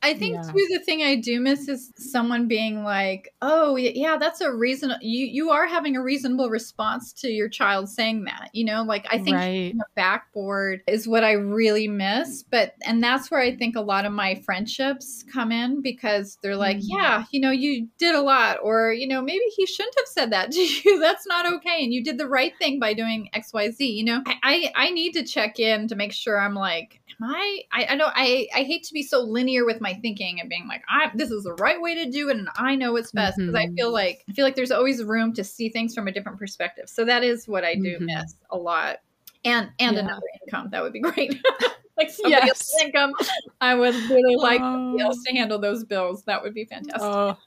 I- 0.01 0.13
think 0.13 0.35
Yeah. 0.35 0.51
too 0.51 0.67
the 0.71 0.79
thing 0.79 1.03
I 1.03 1.15
do 1.15 1.39
miss 1.39 1.67
is 1.67 1.91
someone 1.95 2.47
being 2.47 2.83
like, 2.83 3.33
"Oh, 3.41 3.75
yeah, 3.75 4.17
that's 4.17 4.41
a 4.41 4.51
reason 4.53 4.93
you 5.01 5.25
you 5.25 5.49
are 5.51 5.65
having 5.67 5.95
a 5.95 6.01
reasonable 6.01 6.49
response 6.49 7.13
to 7.13 7.29
your 7.29 7.47
child 7.49 7.89
saying 7.89 8.23
that." 8.25 8.49
You 8.53 8.65
know, 8.65 8.83
like 8.83 9.05
I 9.09 9.17
think 9.17 9.37
right. 9.37 9.73
the 9.77 9.85
backboard 9.95 10.81
is 10.87 11.07
what 11.07 11.23
I 11.23 11.33
really 11.33 11.87
miss. 11.87 12.43
But, 12.43 12.75
and 12.85 13.03
that's 13.03 13.29
where 13.29 13.39
I 13.39 13.55
think 13.55 13.75
a 13.75 13.81
lot 13.81 14.05
of 14.05 14.11
my 14.11 14.35
friendships 14.35 15.23
come 15.31 15.51
in 15.51 15.81
because 15.81 16.37
they're 16.41 16.55
like, 16.55 16.77
Mm. 16.77 16.83
yeah, 16.87 17.23
you 17.31 17.39
know, 17.39 17.51
you 17.51 17.87
did 17.97 18.15
a 18.15 18.21
lot, 18.21 18.57
or, 18.63 18.91
you 18.93 19.07
know, 19.07 19.21
maybe 19.21 19.43
he 19.55 19.65
shouldn't 19.65 19.95
have 19.97 20.07
said 20.07 20.31
that 20.31 20.51
to 20.53 20.59
you. 20.61 20.99
That's 20.99 21.27
not 21.27 21.45
okay. 21.53 21.83
And 21.83 21.93
you 21.93 22.03
did 22.03 22.17
the 22.17 22.27
right 22.27 22.53
thing 22.57 22.79
by 22.79 22.93
doing 22.93 23.29
XYZ. 23.33 23.79
You 23.95 24.03
know, 24.05 24.23
I, 24.25 24.37
I, 24.43 24.71
I 24.87 24.89
need 24.91 25.13
to 25.13 25.23
check 25.23 25.59
in 25.59 25.87
to 25.87 25.95
make 25.95 26.11
sure 26.13 26.39
I'm 26.39 26.55
like, 26.55 26.99
am 27.21 27.29
I, 27.29 27.61
I, 27.71 27.87
I 27.91 27.95
don't, 27.97 28.13
I, 28.15 28.47
I 28.55 28.63
hate 28.63 28.83
to 28.83 28.93
be 28.93 29.03
so 29.03 29.21
linear 29.21 29.65
with 29.65 29.81
my 29.81 29.88
thinking 29.95 30.39
and 30.39 30.49
being 30.49 30.67
like, 30.67 30.81
I, 30.89 31.11
this 31.15 31.31
is 31.31 31.43
the 31.43 31.53
right 31.55 31.81
way 31.81 31.95
to 31.95 32.09
do 32.11 32.29
it. 32.29 32.37
And 32.37 32.47
I 32.55 32.75
know 32.75 32.95
it's 32.95 33.11
best 33.11 33.37
because 33.37 33.55
I 33.55 33.67
Mhm. 33.67 33.75
feel 33.75 33.91
like, 33.91 34.23
I 34.29 34.33
feel 34.33 34.45
like 34.45 34.55
there's 34.55 34.71
always 34.71 35.03
room 35.03 35.33
to 35.33 35.43
see 35.43 35.69
things 35.69 35.93
from 35.95 36.07
a 36.07 36.11
different 36.11 36.37
perspective. 36.39 36.89
So 36.89 37.05
that 37.05 37.23
is 37.23 37.47
what 37.47 37.63
I 37.63 37.75
do 37.75 37.97
Mhm. 37.99 38.05
miss 38.05 38.35
a 38.51 38.57
lot 38.57 38.97
and 39.45 39.69
and 39.79 39.95
Yeah. 39.95 40.01
another 40.03 40.21
income 40.45 40.69
that 40.71 40.83
would 40.83 40.91
be 40.91 40.99
great 40.99 41.31
like 41.97 42.09
somebody 42.09 42.45
Yes. 42.45 42.49
else's 42.49 42.81
income 42.83 43.13
i 43.61 43.73
would 43.73 43.95
really 44.09 44.35
like 44.35 44.59
somebody 44.59 45.01
Oh. 45.01 45.05
else 45.05 45.23
to 45.25 45.33
handle 45.33 45.57
those 45.59 45.85
bills 45.85 46.23
that 46.23 46.43
would 46.43 46.53
be 46.53 46.65
fantastic 46.65 47.01
Oh, 47.03 47.37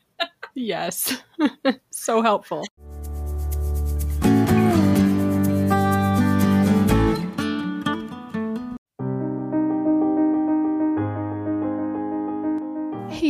yes. 0.55 1.23
so 1.91 2.23
helpful. 2.23 2.65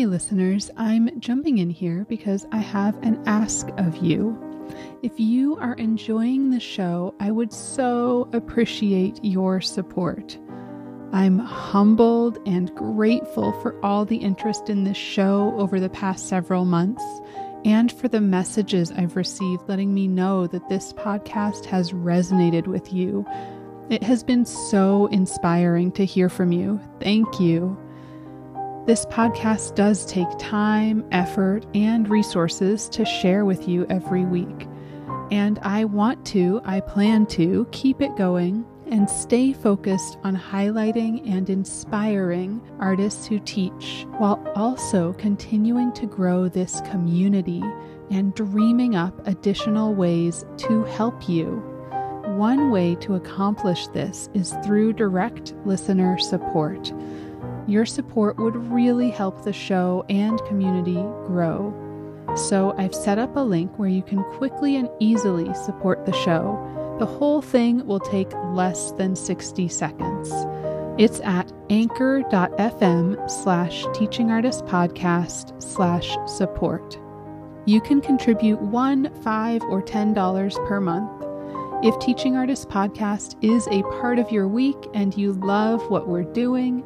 Hey, 0.02 0.06
listeners, 0.06 0.68
I'm 0.76 1.20
jumping 1.20 1.58
in 1.58 1.70
here 1.70 2.04
because 2.08 2.44
I 2.50 2.56
have 2.58 3.00
an 3.04 3.22
ask 3.24 3.68
of 3.78 3.98
you. 3.98 4.36
If 5.00 5.12
you 5.20 5.56
are 5.58 5.74
enjoying 5.74 6.50
the 6.50 6.58
show, 6.58 7.14
I 7.20 7.30
would 7.30 7.52
so 7.52 8.28
appreciate 8.32 9.24
your 9.24 9.60
support. 9.60 10.36
I'm 11.12 11.38
humbled 11.38 12.40
and 12.46 12.74
grateful 12.74 13.52
for 13.62 13.78
all 13.86 14.04
the 14.04 14.16
interest 14.16 14.68
in 14.68 14.82
this 14.82 14.96
show 14.96 15.54
over 15.56 15.78
the 15.78 15.88
past 15.88 16.28
several 16.28 16.64
months 16.64 17.04
and 17.64 17.92
for 17.92 18.08
the 18.08 18.20
messages 18.20 18.90
I've 18.90 19.14
received 19.14 19.68
letting 19.68 19.94
me 19.94 20.08
know 20.08 20.48
that 20.48 20.68
this 20.68 20.92
podcast 20.92 21.64
has 21.66 21.92
resonated 21.92 22.66
with 22.66 22.92
you. 22.92 23.24
It 23.88 24.02
has 24.02 24.24
been 24.24 24.46
so 24.46 25.06
inspiring 25.12 25.92
to 25.92 26.04
hear 26.04 26.28
from 26.28 26.50
you. 26.50 26.80
Thank 26.98 27.38
you. 27.38 27.78
This 28.84 29.06
podcast 29.06 29.76
does 29.76 30.04
take 30.04 30.26
time, 30.40 31.04
effort, 31.12 31.64
and 31.72 32.08
resources 32.08 32.88
to 32.88 33.04
share 33.04 33.44
with 33.44 33.68
you 33.68 33.86
every 33.88 34.24
week. 34.24 34.66
And 35.30 35.60
I 35.62 35.84
want 35.84 36.26
to, 36.26 36.60
I 36.64 36.80
plan 36.80 37.26
to 37.26 37.68
keep 37.70 38.02
it 38.02 38.16
going 38.16 38.66
and 38.90 39.08
stay 39.08 39.52
focused 39.52 40.18
on 40.24 40.36
highlighting 40.36 41.30
and 41.30 41.48
inspiring 41.48 42.60
artists 42.80 43.24
who 43.24 43.38
teach 43.38 44.04
while 44.18 44.44
also 44.56 45.12
continuing 45.12 45.92
to 45.92 46.06
grow 46.06 46.48
this 46.48 46.80
community 46.80 47.62
and 48.10 48.34
dreaming 48.34 48.96
up 48.96 49.24
additional 49.28 49.94
ways 49.94 50.44
to 50.56 50.82
help 50.86 51.28
you. 51.28 51.62
One 52.36 52.72
way 52.72 52.96
to 52.96 53.14
accomplish 53.14 53.86
this 53.88 54.28
is 54.34 54.54
through 54.64 54.94
direct 54.94 55.54
listener 55.64 56.18
support. 56.18 56.92
Your 57.66 57.86
support 57.86 58.38
would 58.38 58.56
really 58.56 59.10
help 59.10 59.44
the 59.44 59.52
show 59.52 60.04
and 60.08 60.42
community 60.46 61.02
grow. 61.26 61.78
So, 62.36 62.74
I've 62.78 62.94
set 62.94 63.18
up 63.18 63.36
a 63.36 63.40
link 63.40 63.78
where 63.78 63.88
you 63.88 64.02
can 64.02 64.22
quickly 64.38 64.76
and 64.76 64.88
easily 65.00 65.52
support 65.54 66.06
the 66.06 66.12
show. 66.12 66.96
The 66.98 67.06
whole 67.06 67.42
thing 67.42 67.86
will 67.86 68.00
take 68.00 68.32
less 68.52 68.92
than 68.92 69.16
60 69.16 69.68
seconds. 69.68 70.30
It's 70.98 71.20
at 71.20 71.52
anchor.fm 71.70 73.30
slash 73.30 73.84
teaching 73.94 74.30
artist 74.30 74.64
podcast 74.66 75.60
slash 75.62 76.16
support. 76.26 76.98
You 77.64 77.80
can 77.80 78.00
contribute 78.00 78.60
one, 78.60 79.12
five, 79.22 79.62
or 79.64 79.82
ten 79.82 80.14
dollars 80.14 80.56
per 80.66 80.80
month. 80.80 81.10
If 81.84 81.98
Teaching 81.98 82.36
Artist 82.36 82.68
Podcast 82.68 83.34
is 83.42 83.66
a 83.68 83.82
part 84.00 84.20
of 84.20 84.30
your 84.30 84.46
week 84.46 84.76
and 84.94 85.16
you 85.16 85.32
love 85.32 85.90
what 85.90 86.06
we're 86.06 86.22
doing, 86.22 86.84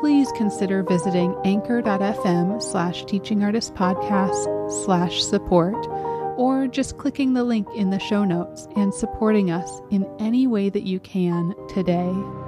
please 0.00 0.30
consider 0.36 0.82
visiting 0.82 1.36
anchor.fm 1.44 2.62
slash 2.62 3.04
teaching 3.04 3.44
artist 3.44 3.74
podcast 3.74 4.84
slash 4.84 5.22
support 5.22 5.86
or 6.38 6.66
just 6.66 6.98
clicking 6.98 7.34
the 7.34 7.44
link 7.44 7.68
in 7.74 7.90
the 7.90 7.98
show 7.98 8.24
notes 8.24 8.66
and 8.76 8.92
supporting 8.92 9.50
us 9.50 9.80
in 9.90 10.06
any 10.18 10.46
way 10.46 10.68
that 10.68 10.82
you 10.82 10.98
can 11.00 11.54
today. 11.68 12.41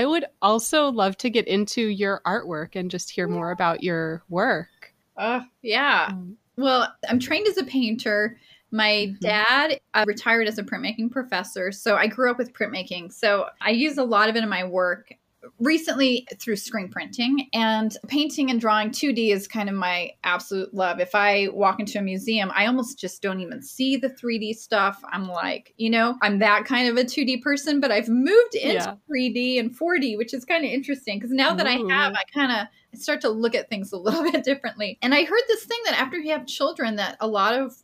I 0.00 0.06
would 0.06 0.24
also 0.40 0.90
love 0.90 1.18
to 1.18 1.28
get 1.28 1.46
into 1.46 1.82
your 1.82 2.22
artwork 2.26 2.74
and 2.74 2.90
just 2.90 3.10
hear 3.10 3.28
more 3.28 3.50
about 3.50 3.82
your 3.82 4.22
work. 4.30 4.94
Uh, 5.14 5.42
yeah. 5.60 6.06
Um, 6.08 6.38
well, 6.56 6.90
I'm 7.06 7.18
trained 7.18 7.46
as 7.46 7.58
a 7.58 7.64
painter. 7.64 8.38
My 8.70 9.08
mm-hmm. 9.10 9.18
dad 9.20 9.78
uh, 9.92 10.06
retired 10.08 10.48
as 10.48 10.56
a 10.56 10.62
printmaking 10.62 11.10
professor, 11.10 11.70
so 11.70 11.96
I 11.96 12.06
grew 12.06 12.30
up 12.30 12.38
with 12.38 12.54
printmaking. 12.54 13.12
So 13.12 13.48
I 13.60 13.72
use 13.72 13.98
a 13.98 14.02
lot 14.02 14.30
of 14.30 14.36
it 14.36 14.42
in 14.42 14.48
my 14.48 14.64
work 14.64 15.12
recently 15.58 16.26
through 16.38 16.56
screen 16.56 16.88
printing 16.88 17.48
and 17.52 17.96
painting 18.08 18.50
and 18.50 18.60
drawing 18.60 18.90
2D 18.90 19.32
is 19.32 19.48
kind 19.48 19.68
of 19.68 19.74
my 19.74 20.10
absolute 20.24 20.72
love. 20.74 21.00
If 21.00 21.14
I 21.14 21.48
walk 21.52 21.80
into 21.80 21.98
a 21.98 22.02
museum, 22.02 22.50
I 22.54 22.66
almost 22.66 22.98
just 22.98 23.22
don't 23.22 23.40
even 23.40 23.62
see 23.62 23.96
the 23.96 24.08
3D 24.08 24.54
stuff. 24.54 25.02
I'm 25.10 25.28
like, 25.28 25.74
you 25.76 25.90
know, 25.90 26.16
I'm 26.22 26.38
that 26.40 26.64
kind 26.64 26.88
of 26.88 26.96
a 26.96 27.04
2D 27.04 27.42
person, 27.42 27.80
but 27.80 27.90
I've 27.90 28.08
moved 28.08 28.54
into 28.54 28.74
yeah. 28.74 28.94
3D 29.10 29.58
and 29.58 29.76
4D, 29.76 30.16
which 30.16 30.34
is 30.34 30.44
kind 30.44 30.64
of 30.64 30.70
interesting 30.70 31.18
because 31.18 31.32
now 31.32 31.54
that 31.54 31.66
Ooh. 31.66 31.88
I 31.88 31.94
have, 31.94 32.14
I 32.14 32.22
kind 32.32 32.52
of 32.52 33.00
start 33.00 33.20
to 33.22 33.30
look 33.30 33.54
at 33.54 33.68
things 33.68 33.92
a 33.92 33.98
little 33.98 34.22
bit 34.30 34.44
differently. 34.44 34.98
And 35.02 35.14
I 35.14 35.24
heard 35.24 35.42
this 35.48 35.64
thing 35.64 35.78
that 35.86 35.98
after 35.98 36.18
you 36.18 36.32
have 36.32 36.46
children 36.46 36.96
that 36.96 37.16
a 37.20 37.26
lot 37.26 37.54
of 37.54 37.74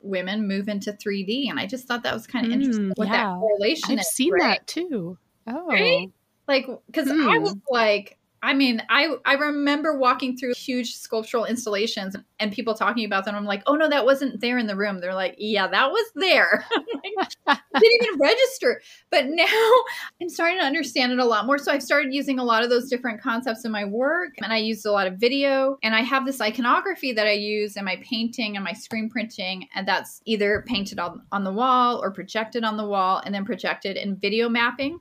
women 0.00 0.46
move 0.46 0.68
into 0.68 0.92
3D 0.92 1.48
and 1.48 1.58
I 1.58 1.66
just 1.66 1.88
thought 1.88 2.02
that 2.02 2.12
was 2.12 2.26
kind 2.26 2.44
of 2.44 2.52
mm, 2.52 2.56
interesting 2.56 2.92
what 2.96 3.08
yeah. 3.08 3.24
that 3.24 3.38
correlation 3.38 3.92
I've 3.92 4.00
is, 4.00 4.08
seen 4.08 4.32
right? 4.32 4.42
that 4.42 4.66
too. 4.66 5.18
Oh. 5.46 5.66
Right? 5.66 6.10
Like, 6.46 6.66
because 6.86 7.08
mm. 7.08 7.30
I 7.30 7.38
was 7.38 7.56
like, 7.70 8.18
I 8.44 8.52
mean, 8.52 8.82
I 8.90 9.08
I 9.24 9.34
remember 9.36 9.96
walking 9.96 10.36
through 10.36 10.52
huge 10.52 10.96
sculptural 10.96 11.46
installations 11.46 12.14
and 12.38 12.52
people 12.52 12.74
talking 12.74 13.06
about 13.06 13.24
them. 13.24 13.34
I'm 13.34 13.46
like, 13.46 13.62
oh 13.66 13.74
no, 13.74 13.88
that 13.88 14.04
wasn't 14.04 14.42
there 14.42 14.58
in 14.58 14.66
the 14.66 14.76
room. 14.76 15.00
They're 15.00 15.14
like, 15.14 15.34
yeah, 15.38 15.66
that 15.66 15.90
was 15.90 16.06
there. 16.14 16.66
I 17.46 17.58
didn't 17.80 18.04
even 18.04 18.20
register. 18.20 18.82
But 19.10 19.28
now 19.28 19.46
I'm 20.20 20.28
starting 20.28 20.58
to 20.58 20.66
understand 20.66 21.12
it 21.12 21.20
a 21.20 21.24
lot 21.24 21.46
more. 21.46 21.56
So 21.56 21.72
I've 21.72 21.82
started 21.82 22.12
using 22.12 22.38
a 22.38 22.44
lot 22.44 22.62
of 22.62 22.68
those 22.68 22.90
different 22.90 23.22
concepts 23.22 23.64
in 23.64 23.72
my 23.72 23.86
work, 23.86 24.34
and 24.42 24.52
I 24.52 24.58
use 24.58 24.84
a 24.84 24.92
lot 24.92 25.06
of 25.06 25.14
video. 25.14 25.78
And 25.82 25.94
I 25.94 26.02
have 26.02 26.26
this 26.26 26.42
iconography 26.42 27.12
that 27.12 27.26
I 27.26 27.32
use 27.32 27.78
in 27.78 27.84
my 27.86 27.96
painting 28.02 28.56
and 28.56 28.64
my 28.64 28.74
screen 28.74 29.08
printing, 29.08 29.68
and 29.74 29.88
that's 29.88 30.20
either 30.26 30.64
painted 30.66 30.98
on 30.98 31.22
on 31.32 31.44
the 31.44 31.52
wall 31.52 31.98
or 32.02 32.10
projected 32.10 32.62
on 32.62 32.76
the 32.76 32.86
wall, 32.86 33.22
and 33.24 33.34
then 33.34 33.46
projected 33.46 33.96
in 33.96 34.16
video 34.16 34.50
mapping. 34.50 34.98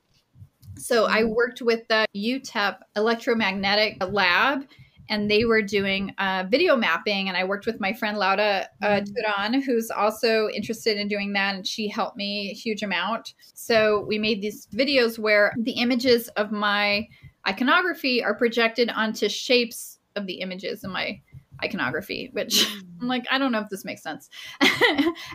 So 0.77 1.05
I 1.05 1.21
mm-hmm. 1.21 1.33
worked 1.33 1.61
with 1.61 1.87
the 1.87 2.05
UTEP 2.15 2.77
electromagnetic 2.95 3.97
lab 4.09 4.65
and 5.09 5.29
they 5.29 5.45
were 5.45 5.61
doing 5.61 6.13
uh, 6.17 6.45
video 6.49 6.75
mapping 6.75 7.27
and 7.27 7.37
i 7.37 7.43
worked 7.43 7.65
with 7.65 7.79
my 7.79 7.93
friend 7.93 8.17
lauda 8.17 8.67
uh, 8.81 8.85
mm-hmm. 8.85 9.13
turan 9.13 9.61
who's 9.61 9.91
also 9.91 10.49
interested 10.49 10.97
in 10.97 11.07
doing 11.07 11.33
that 11.33 11.55
and 11.55 11.67
she 11.67 11.87
helped 11.87 12.17
me 12.17 12.49
a 12.49 12.53
huge 12.53 12.83
amount 12.83 13.33
so 13.53 14.05
we 14.07 14.17
made 14.17 14.41
these 14.41 14.67
videos 14.73 15.19
where 15.19 15.53
the 15.57 15.73
images 15.73 16.27
of 16.29 16.51
my 16.51 17.07
iconography 17.47 18.23
are 18.23 18.35
projected 18.35 18.89
onto 18.89 19.27
shapes 19.27 19.99
of 20.15 20.25
the 20.25 20.35
images 20.35 20.83
in 20.83 20.91
my 20.91 21.19
iconography, 21.63 22.29
which 22.33 22.65
mm. 22.67 22.81
I'm 23.01 23.07
like, 23.07 23.25
I 23.31 23.37
don't 23.37 23.51
know 23.51 23.59
if 23.59 23.69
this 23.69 23.85
makes 23.85 24.03
sense. 24.03 24.29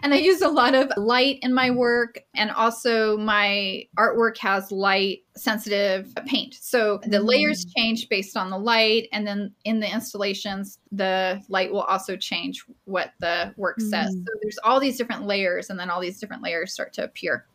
and 0.03 0.15
I 0.15 0.17
use 0.17 0.43
a 0.43 0.49
lot 0.49 0.75
of 0.75 0.91
light 0.97 1.39
in 1.43 1.55
my 1.55 1.71
work, 1.71 2.21
and 2.35 2.51
also 2.51 3.17
my 3.17 3.85
artwork 3.97 4.39
has 4.39 4.71
light 4.71 5.21
sensitive 5.37 6.13
paint. 6.27 6.55
So 6.61 7.01
the 7.07 7.21
layers 7.21 7.65
mm. 7.65 7.73
change 7.77 8.09
based 8.09 8.37
on 8.37 8.51
the 8.51 8.59
light, 8.59 9.09
and 9.13 9.27
then 9.27 9.53
in 9.65 9.81
the 9.81 9.93
installations, 9.93 10.79
the 10.93 11.43
light 11.49 11.73
will 11.73 11.83
also 11.83 12.17
change 12.17 12.65
what 12.85 13.13
the 13.21 13.53
work 13.57 13.81
says. 13.81 14.15
Mm. 14.15 14.25
So 14.27 14.33
there's 14.43 14.59
all 14.65 14.81
these 14.81 14.99
different 14.99 15.27
layers, 15.27 15.71
and 15.71 15.79
then 15.79 15.91
all 15.91 16.01
these 16.01 16.21
different 16.21 16.43
layers 16.43 16.73
start 16.73 16.93
to 16.95 17.05
appear. 17.05 17.47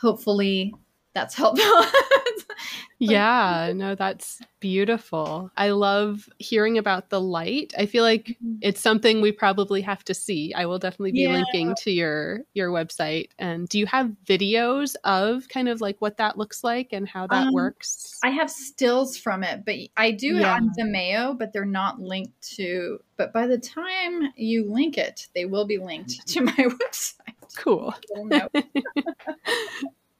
Hopefully, 0.00 0.74
that's 1.14 1.34
helpful. 1.34 1.64
yeah, 2.98 3.72
no, 3.76 3.94
that's 3.94 4.40
beautiful. 4.60 5.50
I 5.56 5.70
love 5.70 6.28
hearing 6.38 6.78
about 6.78 7.10
the 7.10 7.20
light. 7.20 7.74
I 7.76 7.86
feel 7.86 8.04
like 8.04 8.26
mm-hmm. 8.26 8.56
it's 8.62 8.80
something 8.80 9.20
we 9.20 9.32
probably 9.32 9.82
have 9.82 10.04
to 10.04 10.14
see. 10.14 10.54
I 10.54 10.66
will 10.66 10.78
definitely 10.78 11.12
be 11.12 11.22
yeah. 11.22 11.32
linking 11.32 11.74
to 11.82 11.90
your 11.90 12.40
your 12.54 12.70
website. 12.70 13.28
And 13.38 13.68
do 13.68 13.78
you 13.78 13.86
have 13.86 14.12
videos 14.24 14.94
of 15.04 15.48
kind 15.48 15.68
of 15.68 15.80
like 15.80 15.96
what 16.00 16.16
that 16.16 16.38
looks 16.38 16.64
like 16.64 16.88
and 16.92 17.08
how 17.08 17.26
that 17.26 17.48
um, 17.48 17.54
works? 17.54 18.18
I 18.22 18.30
have 18.30 18.50
stills 18.50 19.16
from 19.16 19.42
it, 19.44 19.64
but 19.64 19.76
I 19.96 20.12
do 20.12 20.36
yeah. 20.36 20.60
the 20.76 20.84
mayo, 20.84 21.34
but 21.34 21.52
they're 21.52 21.64
not 21.64 22.00
linked 22.00 22.40
to. 22.56 23.00
But 23.16 23.32
by 23.32 23.46
the 23.46 23.58
time 23.58 24.32
you 24.36 24.72
link 24.72 24.96
it, 24.96 25.28
they 25.34 25.44
will 25.44 25.66
be 25.66 25.78
linked 25.78 26.26
to 26.28 26.40
my 26.40 26.52
website. 26.56 27.16
Cool. 27.56 27.94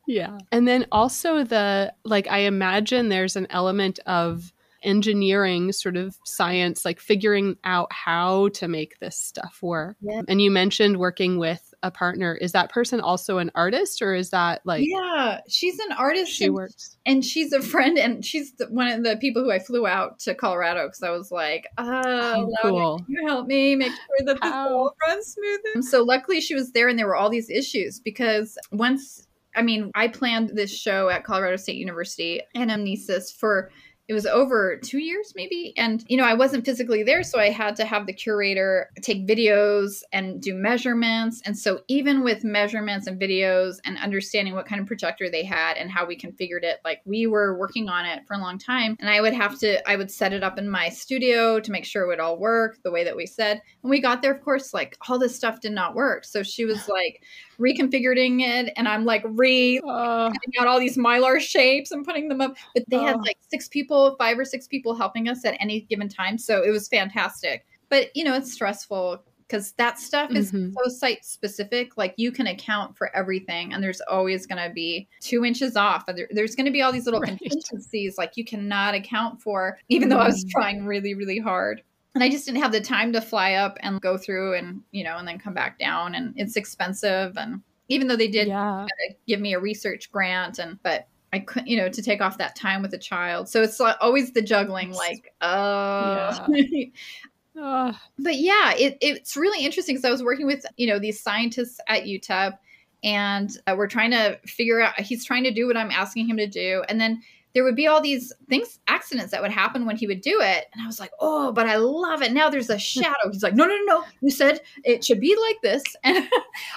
Yeah. 0.06 0.38
And 0.50 0.66
then 0.66 0.86
also 0.92 1.44
the 1.44 1.92
like 2.04 2.26
I 2.28 2.38
imagine 2.38 3.08
there's 3.08 3.36
an 3.36 3.46
element 3.50 4.00
of 4.06 4.52
engineering 4.82 5.72
sort 5.72 5.96
of 5.96 6.18
science 6.24 6.84
like 6.84 7.00
figuring 7.00 7.56
out 7.64 7.92
how 7.92 8.48
to 8.48 8.68
make 8.68 8.98
this 8.98 9.16
stuff 9.16 9.58
work. 9.62 9.96
Yeah. 10.00 10.22
And 10.28 10.42
you 10.42 10.50
mentioned 10.50 10.98
working 10.98 11.38
with 11.38 11.72
a 11.84 11.90
partner. 11.90 12.34
Is 12.34 12.52
that 12.52 12.70
person 12.70 13.00
also 13.00 13.38
an 13.38 13.50
artist 13.54 14.02
or 14.02 14.14
is 14.14 14.30
that 14.30 14.60
like 14.64 14.84
Yeah, 14.86 15.40
she's 15.48 15.78
an 15.78 15.92
artist. 15.92 16.32
She 16.32 16.46
and, 16.46 16.54
works. 16.54 16.96
And 17.06 17.24
she's 17.24 17.52
a 17.52 17.60
friend 17.60 17.98
and 17.98 18.24
she's 18.24 18.52
the, 18.52 18.66
one 18.66 18.88
of 18.88 19.04
the 19.04 19.16
people 19.16 19.42
who 19.42 19.50
I 19.50 19.58
flew 19.58 19.86
out 19.86 20.18
to 20.20 20.34
Colorado 20.34 20.88
cuz 20.88 21.02
I 21.02 21.10
was 21.10 21.30
like, 21.32 21.66
"Oh, 21.78 21.92
oh 22.04 22.48
cool. 22.62 22.98
can 22.98 23.06
you 23.08 23.26
help 23.26 23.46
me 23.46 23.74
make 23.76 23.92
sure 23.92 24.26
that 24.26 24.40
this 24.40 24.52
all 24.52 24.94
runs 25.06 25.26
smoothly?" 25.26 25.82
So 25.82 26.02
luckily 26.02 26.40
she 26.40 26.54
was 26.54 26.72
there 26.72 26.88
and 26.88 26.98
there 26.98 27.06
were 27.06 27.16
all 27.16 27.30
these 27.30 27.50
issues 27.50 28.00
because 28.00 28.58
once 28.70 29.26
I 29.54 29.62
mean, 29.62 29.90
I 29.94 30.08
planned 30.08 30.50
this 30.54 30.76
show 30.76 31.08
at 31.08 31.24
Colorado 31.24 31.56
State 31.56 31.76
University 31.76 32.40
anamnesis 32.56 33.34
for 33.34 33.70
it 34.08 34.14
was 34.14 34.26
over 34.26 34.76
two 34.76 34.98
years 34.98 35.32
maybe? 35.36 35.72
And 35.76 36.04
you 36.08 36.16
know 36.16 36.24
i 36.24 36.34
wasn't 36.34 36.64
physically 36.64 37.02
there 37.02 37.22
so 37.22 37.38
i 37.38 37.50
had 37.50 37.76
to 37.76 37.84
have 37.84 38.06
the 38.06 38.12
curator 38.12 38.90
take 39.00 39.26
videos 39.26 40.02
and 40.12 40.40
do 40.40 40.54
measurements. 40.54 41.40
And 41.44 41.56
so 41.56 41.80
even 41.88 42.22
with 42.22 42.44
measurements 42.44 43.06
and 43.06 43.20
videos 43.20 43.78
and 43.84 43.96
understanding 43.98 44.54
what 44.54 44.66
kind 44.66 44.80
of 44.80 44.86
projector 44.86 45.30
they 45.30 45.44
had 45.44 45.76
and 45.76 45.90
how 45.90 46.04
we 46.04 46.16
configured 46.16 46.62
it 46.62 46.80
like 46.84 47.00
we 47.04 47.26
were 47.26 47.58
working 47.58 47.88
on 47.88 48.04
it 48.04 48.26
for 48.26 48.34
a 48.34 48.38
long 48.38 48.58
time. 48.58 48.96
And 49.00 49.08
i 49.08 49.20
would 49.20 49.34
have 49.34 49.58
to 49.60 49.88
i 49.88 49.96
would 49.96 50.10
set 50.10 50.32
it 50.32 50.42
up 50.42 50.58
in 50.58 50.68
my 50.68 50.88
studio 50.88 51.60
to 51.60 51.70
make 51.70 51.84
sure 51.84 52.02
it 52.02 52.08
would 52.08 52.20
all 52.20 52.38
work 52.38 52.78
the 52.82 52.90
way 52.90 53.04
that 53.04 53.16
we 53.16 53.26
said. 53.26 53.62
And 53.82 53.90
we 53.90 54.00
got 54.00 54.20
there 54.20 54.34
of 54.34 54.42
course 54.42 54.74
like 54.74 54.96
all 55.08 55.18
this 55.18 55.36
stuff 55.36 55.60
did 55.60 55.72
not 55.72 55.94
work. 55.94 56.24
So 56.24 56.42
she 56.42 56.64
was 56.64 56.88
like 57.00 57.22
reconfiguring 57.58 58.40
it 58.42 58.72
and 58.76 58.88
i'm 58.88 59.04
like 59.04 59.22
re 59.26 59.80
uh, 59.86 60.30
out 60.58 60.66
all 60.66 60.80
these 60.80 60.96
mylar 60.96 61.38
shapes 61.40 61.90
and 61.90 62.04
putting 62.04 62.28
them 62.28 62.40
up 62.40 62.54
but 62.74 62.84
they 62.88 62.96
uh, 62.96 63.04
had 63.08 63.16
like 63.20 63.36
six 63.50 63.68
people 63.68 64.16
five 64.18 64.38
or 64.38 64.44
six 64.44 64.66
people 64.66 64.94
helping 64.94 65.28
us 65.28 65.44
at 65.44 65.56
any 65.60 65.80
given 65.82 66.08
time. 66.08 66.38
So 66.38 66.62
it 66.62 66.70
was 66.70 66.88
fantastic. 66.88 67.64
But, 67.88 68.14
you 68.16 68.24
know, 68.24 68.34
it's 68.34 68.52
stressful 68.52 69.22
because 69.46 69.72
that 69.72 69.98
stuff 69.98 70.30
is 70.30 70.50
Mhm. 70.52 70.72
so 70.72 70.88
site 70.88 71.24
specific. 71.24 71.96
Like 71.98 72.14
you 72.16 72.32
can 72.32 72.46
account 72.46 72.96
for 72.96 73.14
everything, 73.14 73.72
and 73.74 73.82
there's 73.82 74.00
always 74.02 74.46
going 74.46 74.62
to 74.66 74.72
be 74.72 75.08
two 75.20 75.44
inches 75.44 75.76
off. 75.76 76.06
There- 76.06 76.28
There's 76.30 76.54
going 76.54 76.64
to 76.66 76.72
be 76.72 76.80
all 76.80 76.92
these 76.92 77.04
little 77.04 77.20
Right. 77.20 77.38
contingencies 77.38 78.16
like 78.16 78.36
you 78.36 78.44
cannot 78.44 78.94
account 78.94 79.42
for, 79.42 79.78
even 79.90 80.08
though 80.08 80.18
I 80.18 80.26
was 80.26 80.44
Mm. 80.44 80.50
trying 80.50 80.84
really, 80.86 81.14
really 81.14 81.38
hard. 81.38 81.82
And 82.14 82.22
I 82.22 82.28
just 82.28 82.44
didn't 82.44 82.62
have 82.62 82.72
the 82.72 82.80
time 82.80 83.12
to 83.14 83.20
fly 83.20 83.54
up 83.54 83.78
and 83.80 84.00
go 84.00 84.18
through 84.18 84.54
and, 84.54 84.82
you 84.90 85.02
know, 85.02 85.16
and 85.16 85.26
then 85.26 85.38
come 85.38 85.54
back 85.54 85.78
down. 85.78 86.14
And 86.14 86.34
it's 86.36 86.56
expensive. 86.56 87.36
And 87.36 87.62
even 87.88 88.06
though 88.06 88.16
they 88.16 88.28
did 88.28 88.48
yeah. 88.48 88.86
give 89.26 89.40
me 89.40 89.54
a 89.54 89.60
research 89.60 90.12
grant 90.12 90.58
and 90.58 90.78
but 90.82 91.08
I 91.32 91.38
couldn't, 91.38 91.68
you 91.68 91.78
know, 91.78 91.88
to 91.88 92.02
take 92.02 92.20
off 92.20 92.38
that 92.38 92.54
time 92.54 92.82
with 92.82 92.92
a 92.92 92.98
child. 92.98 93.48
So 93.48 93.62
it's 93.62 93.80
always 93.80 94.32
the 94.32 94.42
juggling, 94.42 94.92
like, 94.92 95.32
uh, 95.40 96.46
Ugh. 97.60 97.94
but 98.18 98.36
yeah, 98.36 98.74
it, 98.74 98.98
it's 99.00 99.36
really 99.36 99.64
interesting 99.64 99.94
because 99.94 100.04
I 100.04 100.10
was 100.10 100.22
working 100.22 100.46
with, 100.46 100.64
you 100.76 100.86
know, 100.86 100.98
these 100.98 101.20
scientists 101.20 101.80
at 101.88 102.04
UTEP 102.04 102.58
and 103.02 103.50
uh, 103.66 103.74
we're 103.76 103.88
trying 103.88 104.10
to 104.10 104.38
figure 104.46 104.80
out, 104.80 105.00
he's 105.00 105.24
trying 105.24 105.44
to 105.44 105.50
do 105.50 105.66
what 105.66 105.76
I'm 105.76 105.90
asking 105.90 106.28
him 106.28 106.36
to 106.36 106.46
do. 106.46 106.84
And 106.88 107.00
then 107.00 107.22
there 107.54 107.64
would 107.64 107.76
be 107.76 107.86
all 107.86 108.00
these 108.00 108.32
things, 108.48 108.80
accidents 108.88 109.30
that 109.32 109.42
would 109.42 109.50
happen 109.50 109.84
when 109.84 109.96
he 109.96 110.06
would 110.06 110.20
do 110.20 110.40
it. 110.40 110.66
And 110.72 110.82
I 110.82 110.86
was 110.86 110.98
like, 110.98 111.10
oh, 111.20 111.52
but 111.52 111.66
I 111.66 111.76
love 111.76 112.22
it. 112.22 112.32
Now 112.32 112.48
there's 112.48 112.70
a 112.70 112.78
shadow. 112.92 113.30
He's 113.30 113.42
like, 113.42 113.54
no, 113.54 113.64
no, 113.64 113.76
no, 113.76 113.84
no. 113.84 114.04
You 114.20 114.30
said 114.30 114.60
it 114.84 115.04
should 115.04 115.20
be 115.20 115.36
like 115.48 115.60
this. 115.62 115.82
And 116.04 116.28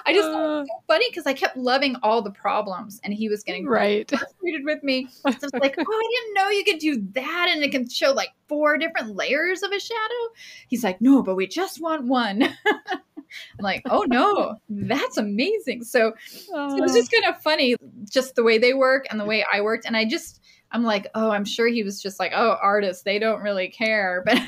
I 0.06 0.14
just 0.14 0.30
thought 0.30 0.44
it 0.44 0.60
was 0.60 0.70
uh. 0.70 0.74
so 0.74 0.84
funny 0.88 1.06
because 1.10 1.26
I 1.26 1.34
kept 1.34 1.58
loving 1.58 1.96
all 2.04 2.22
the 2.22 2.32
problems 2.32 3.02
and 3.04 3.14
he 3.14 3.28
was 3.28 3.44
getting 3.44 3.66
right. 3.66 4.08
frustrated 4.10 4.64
with 4.64 4.84
me. 4.84 5.08
So 5.10 5.22
I 5.26 5.30
was 5.42 5.52
like, 5.54 5.76
oh, 5.78 5.84
I 5.84 6.10
didn't 6.12 6.34
know 6.36 6.50
you 6.50 6.64
could 6.64 6.80
do 6.80 7.06
that. 7.14 7.50
And 7.52 7.64
it 7.64 7.72
can 7.72 7.90
show 7.90 8.12
like 8.14 8.30
four 8.48 8.78
different 8.78 9.16
layers 9.16 9.64
of 9.64 9.72
a 9.72 9.80
shadow. 9.80 10.34
He's 10.68 10.84
like, 10.84 11.02
no, 11.02 11.24
but 11.24 11.36
we 11.36 11.48
just 11.48 11.82
want 11.82 12.06
one. 12.06 12.44
I'm 12.44 13.64
like, 13.64 13.82
oh 13.90 14.06
no, 14.08 14.56
that's 14.70 15.18
amazing. 15.18 15.84
So, 15.84 16.14
so 16.28 16.78
it 16.78 16.82
was 16.82 16.92
uh. 16.92 16.96
just 16.96 17.12
kind 17.12 17.26
of 17.26 17.42
funny, 17.42 17.76
just 18.10 18.36
the 18.36 18.44
way 18.44 18.58
they 18.58 18.74
work 18.74 19.06
and 19.10 19.20
the 19.20 19.26
way 19.26 19.46
I 19.52 19.62
worked. 19.62 19.86
And 19.86 19.98
I 19.98 20.06
just, 20.06 20.42
I'm 20.76 20.84
like, 20.84 21.08
oh, 21.16 21.32
I'm 21.32 21.46
sure 21.46 21.68
he 21.68 21.84
was 21.84 22.02
just 22.02 22.20
like, 22.20 22.34
oh, 22.36 22.58
artists, 22.62 23.04
they 23.04 23.18
don't 23.18 23.42
really 23.42 23.70
care. 23.70 24.26
But 24.36 24.42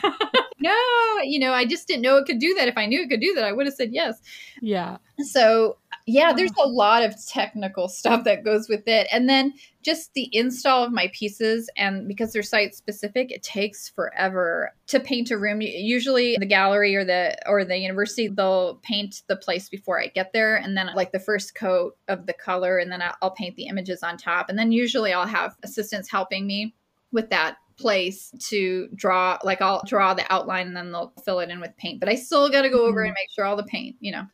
no, 0.60 0.76
you 1.24 1.40
know, 1.40 1.54
I 1.54 1.66
just 1.66 1.88
didn't 1.88 2.02
know 2.02 2.18
it 2.18 2.26
could 2.26 2.40
do 2.40 2.54
that. 2.56 2.68
If 2.68 2.78
I 2.78 2.86
knew 2.86 3.04
it 3.04 3.10
could 3.10 3.22
do 3.22 3.34
that, 3.36 3.46
I 3.46 3.54
would 3.54 3.68
have 3.68 3.76
said 3.76 3.94
yes. 3.94 4.20
yeah. 4.62 4.98
So, 5.24 5.78
yeah, 6.10 6.32
there's 6.32 6.54
a 6.64 6.70
lot 6.70 7.04
of 7.04 7.14
technical 7.28 7.90
stuff 7.90 8.24
that 8.24 8.46
goes 8.46 8.70
with 8.70 8.88
it. 8.88 9.08
And 9.12 9.28
then 9.28 9.54
just 9.84 10.14
the 10.14 10.30
install 10.32 10.86
of 10.86 10.94
my 10.94 11.12
pieces. 11.14 11.70
And 11.76 12.08
because 12.08 12.32
they're 12.32 12.44
site 12.44 12.74
specific, 12.76 13.30
it 13.30 13.44
takes 13.44 13.90
forever 13.90 14.74
to 14.88 15.02
paint 15.02 15.32
a 15.32 15.38
room. 15.38 15.60
Usually 15.62 16.38
the 16.38 16.46
gallery 16.46 16.96
or 16.96 17.04
the 17.04 17.38
or 17.46 17.66
the 17.66 17.78
university, 17.78 18.30
they'll 18.30 18.76
paint 18.84 19.24
the 19.28 19.36
place 19.36 19.68
before 19.68 20.02
I 20.02 20.08
get 20.08 20.32
there. 20.32 20.56
And 20.56 20.78
then 20.78 20.90
like 20.96 21.12
the 21.12 21.20
first 21.20 21.56
coat 21.56 21.98
of 22.08 22.26
the 22.26 22.34
color, 22.34 22.78
and 22.78 22.90
then 22.90 23.04
I'll, 23.22 23.32
paint 23.32 23.58
the 23.58 23.68
images 23.68 24.02
on 24.02 24.18
top. 24.18 24.50
And 24.50 24.58
then 24.58 24.72
usually 24.72 25.12
I'll 25.12 25.28
have 25.28 25.58
assistants 25.62 26.10
helping 26.10 26.48
me 26.48 26.74
with 27.12 27.30
that 27.32 27.58
place 27.78 28.32
to 28.48 28.88
draw 28.96 29.38
like 29.44 29.62
I'll 29.62 29.84
draw 29.86 30.14
the 30.14 30.26
outline 30.34 30.68
and 30.68 30.76
then 30.76 30.92
they'll 30.92 31.14
fill 31.26 31.42
it 31.42 31.50
in 31.50 31.60
with 31.60 31.76
paint. 31.76 32.00
But 32.00 32.08
I 32.08 32.16
still 32.16 32.50
got 32.50 32.62
to 32.62 32.70
go 32.70 32.86
over 32.86 33.02
and 33.02 33.10
mm-hmm. 33.10 33.16
make 33.16 33.30
sure 33.36 33.44
all 33.44 33.58
the 33.58 33.64
paint, 33.64 33.98
you 34.00 34.14
know, 34.14 34.26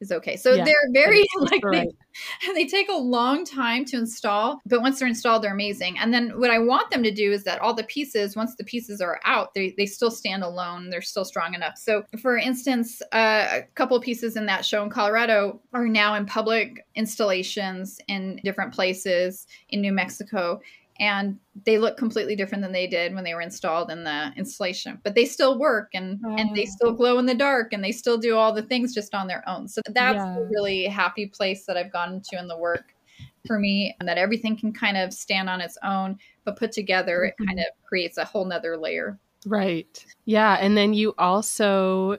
is 0.00 0.12
okay. 0.12 0.36
So 0.36 0.54
Yeah, 0.54 0.64
they're 0.64 0.90
very 0.92 1.24
like 1.38 1.62
they, 1.62 1.68
right. 1.68 1.88
they 2.54 2.66
take 2.66 2.88
a 2.88 2.96
long 2.96 3.44
time 3.44 3.84
to 3.86 3.96
install, 3.96 4.60
but 4.66 4.80
once 4.80 4.98
they're 4.98 5.08
installed, 5.08 5.42
they're 5.42 5.52
amazing. 5.52 5.98
And 5.98 6.12
then 6.12 6.38
what 6.38 6.50
I 6.50 6.58
want 6.58 6.90
them 6.90 7.02
to 7.02 7.10
do 7.10 7.32
is 7.32 7.44
that 7.44 7.60
all 7.60 7.74
the 7.74 7.84
pieces, 7.84 8.36
once 8.36 8.54
the 8.56 8.64
pieces 8.64 9.00
are 9.00 9.20
out, 9.24 9.54
they, 9.54 9.74
they 9.76 9.86
still 9.86 10.10
stand 10.10 10.42
alone. 10.42 10.90
They're 10.90 11.02
still 11.02 11.24
strong 11.24 11.54
enough. 11.54 11.78
So, 11.78 12.04
for 12.20 12.36
instance, 12.36 13.02
uh, 13.12 13.46
a 13.50 13.62
couple 13.74 13.96
of 13.96 14.02
pieces 14.02 14.36
in 14.36 14.46
that 14.46 14.64
show 14.64 14.82
in 14.82 14.90
Colorado 14.90 15.60
are 15.72 15.86
now 15.86 16.14
in 16.14 16.26
public 16.26 16.86
installations 16.94 17.98
in 18.08 18.40
different 18.44 18.72
places 18.72 19.46
in 19.70 19.80
New 19.80 19.92
Mexico. 19.92 20.60
And 21.00 21.38
they 21.64 21.78
look 21.78 21.96
completely 21.96 22.34
different 22.34 22.62
than 22.62 22.72
they 22.72 22.86
did 22.88 23.14
when 23.14 23.22
they 23.22 23.34
were 23.34 23.40
installed 23.40 23.90
in 23.90 24.02
the 24.02 24.32
installation, 24.36 25.00
but 25.04 25.14
they 25.14 25.24
still 25.24 25.58
work 25.58 25.90
and 25.94 26.18
and 26.38 26.56
they 26.56 26.64
Oh. 26.64 26.70
still 26.76 26.92
glow 26.92 27.18
in 27.18 27.26
the 27.26 27.34
dark 27.34 27.72
and 27.72 27.84
they 27.84 27.92
still 27.92 28.18
do 28.18 28.36
all 28.36 28.52
the 28.52 28.62
things 28.62 28.94
just 28.94 29.14
on 29.14 29.28
their 29.28 29.48
own. 29.48 29.68
So 29.68 29.80
that's 29.90 30.16
Yeah. 30.16 30.38
a 30.38 30.44
really 30.44 30.84
happy 30.86 31.26
place 31.26 31.66
that 31.66 31.76
I've 31.76 31.92
gotten 31.92 32.20
to 32.30 32.38
in 32.38 32.48
the 32.48 32.58
work 32.58 32.94
for 33.46 33.58
me, 33.58 33.94
and 34.00 34.08
that 34.08 34.18
everything 34.18 34.56
can 34.56 34.72
kind 34.72 34.96
of 34.96 35.12
stand 35.14 35.48
on 35.48 35.60
its 35.60 35.78
own, 35.84 36.18
but 36.44 36.56
put 36.56 36.72
together, 36.72 37.24
it 37.24 37.34
mm-hmm. 37.34 37.46
kind 37.46 37.58
of 37.60 37.66
creates 37.88 38.18
a 38.18 38.24
whole 38.24 38.44
nother 38.44 38.76
layer. 38.76 39.18
Right. 39.46 40.04
Yeah. 40.24 40.54
And 40.60 40.76
then 40.76 40.92
you 40.94 41.14
also 41.16 42.18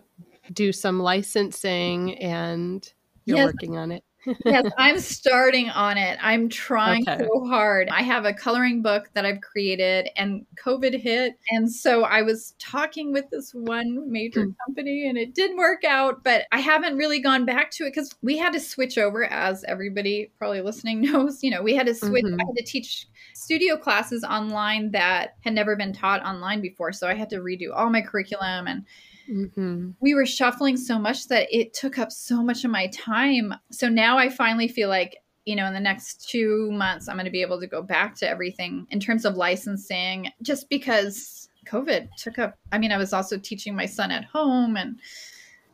do 0.53 0.71
some 0.71 0.99
licensing 1.01 2.17
and 2.17 2.91
you're 3.25 3.37
Yes. 3.37 3.45
working 3.47 3.77
on 3.77 3.91
it. 3.91 4.03
Yes, 4.45 4.65
I'm 4.77 4.99
starting 4.99 5.69
on 5.69 5.97
it. 5.97 6.17
I'm 6.21 6.49
trying 6.49 7.07
Okay. 7.07 7.23
so 7.23 7.45
hard. 7.45 7.89
I 7.89 8.01
have 8.01 8.25
a 8.25 8.33
coloring 8.33 8.81
book 8.81 9.09
that 9.13 9.25
I've 9.25 9.41
created, 9.41 10.09
and 10.15 10.45
COVID 10.63 10.99
hit. 10.99 11.33
And 11.51 11.71
so 11.71 12.03
I 12.03 12.21
was 12.21 12.53
talking 12.59 13.11
with 13.13 13.29
this 13.31 13.53
one 13.53 14.11
major 14.11 14.43
Hmm. 14.43 14.51
company, 14.65 15.07
and 15.07 15.17
it 15.17 15.33
didn't 15.35 15.57
work 15.57 15.83
out. 15.83 16.23
But 16.23 16.45
I 16.51 16.59
haven't 16.59 16.97
really 16.97 17.19
gone 17.19 17.45
back 17.45 17.71
to 17.71 17.85
it 17.85 17.91
because 17.93 18.13
we 18.21 18.37
had 18.37 18.53
to 18.53 18.59
switch 18.59 18.97
over, 18.97 19.25
as 19.25 19.63
everybody 19.65 20.31
probably 20.37 20.61
listening 20.61 21.01
knows. 21.01 21.43
You 21.43 21.51
know, 21.51 21.61
we 21.63 21.75
had 21.75 21.87
to 21.87 21.95
switch, 21.95 22.25
Mhm. 22.25 22.39
I 22.39 22.45
had 22.45 22.55
to 22.57 22.63
teach 22.63 23.07
studio 23.33 23.77
classes 23.77 24.23
online 24.23 24.91
that 24.91 25.35
had 25.41 25.53
never 25.53 25.75
been 25.75 25.93
taught 25.93 26.21
online 26.25 26.61
before. 26.61 26.91
So 26.91 27.07
I 27.07 27.13
had 27.13 27.29
to 27.29 27.37
redo 27.37 27.69
all 27.73 27.89
my 27.89 28.01
curriculum 28.01 28.67
and 28.67 28.85
hmm 29.29 29.91
we 29.99 30.13
were 30.13 30.25
shuffling 30.25 30.77
so 30.77 30.97
much 30.97 31.27
that 31.27 31.47
it 31.51 31.73
took 31.73 31.99
up 31.99 32.11
so 32.11 32.41
much 32.43 32.65
of 32.65 32.71
my 32.71 32.87
time. 32.87 33.53
So 33.71 33.87
now 33.87 34.17
I 34.17 34.29
finally 34.29 34.67
feel 34.67 34.89
like, 34.89 35.17
you 35.45 35.55
know, 35.55 35.65
in 35.65 35.73
the 35.73 35.79
next 35.79 36.29
two 36.29 36.71
months, 36.71 37.07
I'm 37.07 37.15
going 37.15 37.25
to 37.25 37.31
be 37.31 37.41
able 37.41 37.59
to 37.59 37.67
go 37.67 37.81
back 37.81 38.15
to 38.15 38.27
everything 38.27 38.87
in 38.89 38.99
terms 38.99 39.25
of 39.25 39.35
licensing, 39.35 40.31
just 40.41 40.69
because 40.69 41.49
COVID 41.65 42.09
took 42.17 42.39
up. 42.39 42.57
I 42.71 42.77
mean, 42.77 42.91
I 42.91 42.97
was 42.97 43.13
also 43.13 43.37
teaching 43.37 43.75
my 43.75 43.85
son 43.85 44.11
at 44.11 44.25
home 44.25 44.77
and, 44.77 44.99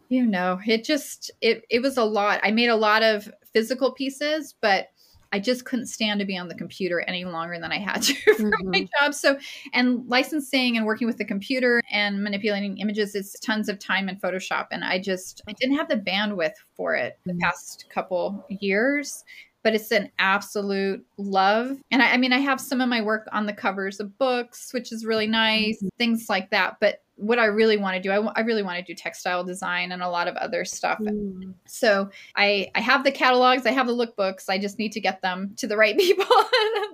you 0.10 0.26
know, 0.26 0.60
it 0.66 0.84
just, 0.84 1.32
it, 1.42 1.64
it 1.70 1.82
was 1.82 1.98
a 1.98 2.04
lot. 2.04 2.40
I 2.44 2.52
made 2.52 2.70
a 2.70 2.76
lot 2.76 3.04
of 3.04 3.32
physical 3.54 3.92
pieces, 3.92 4.54
but 4.62 4.88
I 5.36 5.40
just 5.40 5.66
couldn't 5.66 5.88
stand 5.88 6.22
to 6.22 6.26
be 6.26 6.38
on 6.38 6.48
the 6.48 6.56
computer 6.56 7.02
any 7.02 7.26
longer 7.26 7.60
than 7.60 7.70
I 7.70 7.78
had 7.78 8.02
to 8.04 8.14
for 8.38 8.50
my 8.64 8.88
job. 9.02 9.14
So, 9.14 9.38
and 9.74 10.08
licensing 10.08 10.78
and 10.78 10.86
working 10.86 11.08
with 11.08 11.18
the 11.18 11.26
computer 11.26 11.82
and 11.92 12.24
manipulating 12.24 12.78
images 12.78 13.16
is 13.16 13.36
tons 13.44 13.68
of 13.68 13.78
time 13.78 14.08
in 14.08 14.16
Photoshop. 14.18 14.68
And 14.72 14.86
I 14.86 14.98
just, 14.98 15.42
I 15.50 15.52
didn't 15.60 15.76
have 15.76 15.90
the 15.90 15.98
bandwidth 15.98 16.54
for 16.78 16.96
it 16.96 17.20
the 17.26 17.34
Mm. 17.34 17.42
past 17.42 17.86
couple 17.90 18.46
years. 18.50 19.26
But 19.62 19.74
it's 19.76 19.92
an 19.92 20.10
absolute 20.20 21.04
love. 21.18 21.78
And 21.92 22.02
I, 22.02 22.14
I 22.14 22.18
mean, 22.18 22.32
I 22.32 22.38
have 22.38 22.62
some 22.62 22.80
of 22.82 22.88
my 22.88 23.02
work 23.02 23.28
on 23.34 23.46
the 23.46 23.52
covers 23.52 24.00
of 24.00 24.16
books, 24.18 24.72
which 24.74 24.94
is 24.94 25.06
really 25.06 25.28
nice, 25.28 25.84
things 25.98 26.28
like 26.30 26.52
that. 26.52 26.78
But 26.80 27.02
what 27.18 27.40
I 27.40 27.46
really 27.46 27.78
want 27.78 27.96
to 27.96 28.02
do, 28.02 28.12
I, 28.12 28.42
really 28.42 28.62
want 28.64 28.78
to 28.78 28.84
do 28.84 28.94
textile 28.94 29.44
design 29.44 29.92
and 29.94 30.02
a 30.04 30.10
lot 30.10 30.28
of 30.28 30.36
other 30.36 30.66
stuff. 30.66 31.00
Mm. 31.00 31.54
So 31.66 32.10
I 32.36 32.70
I 32.76 32.82
have 32.82 33.04
the 33.04 33.12
catalogs, 33.12 33.66
I 33.66 33.72
have 33.72 33.88
the 33.88 33.94
lookbooks. 33.96 34.50
I 34.50 34.58
just 34.58 34.78
need 34.80 34.92
to 34.94 35.00
get 35.00 35.22
them 35.22 35.54
to 35.58 35.68
the 35.68 35.78
right 35.78 35.98
people. 35.98 36.26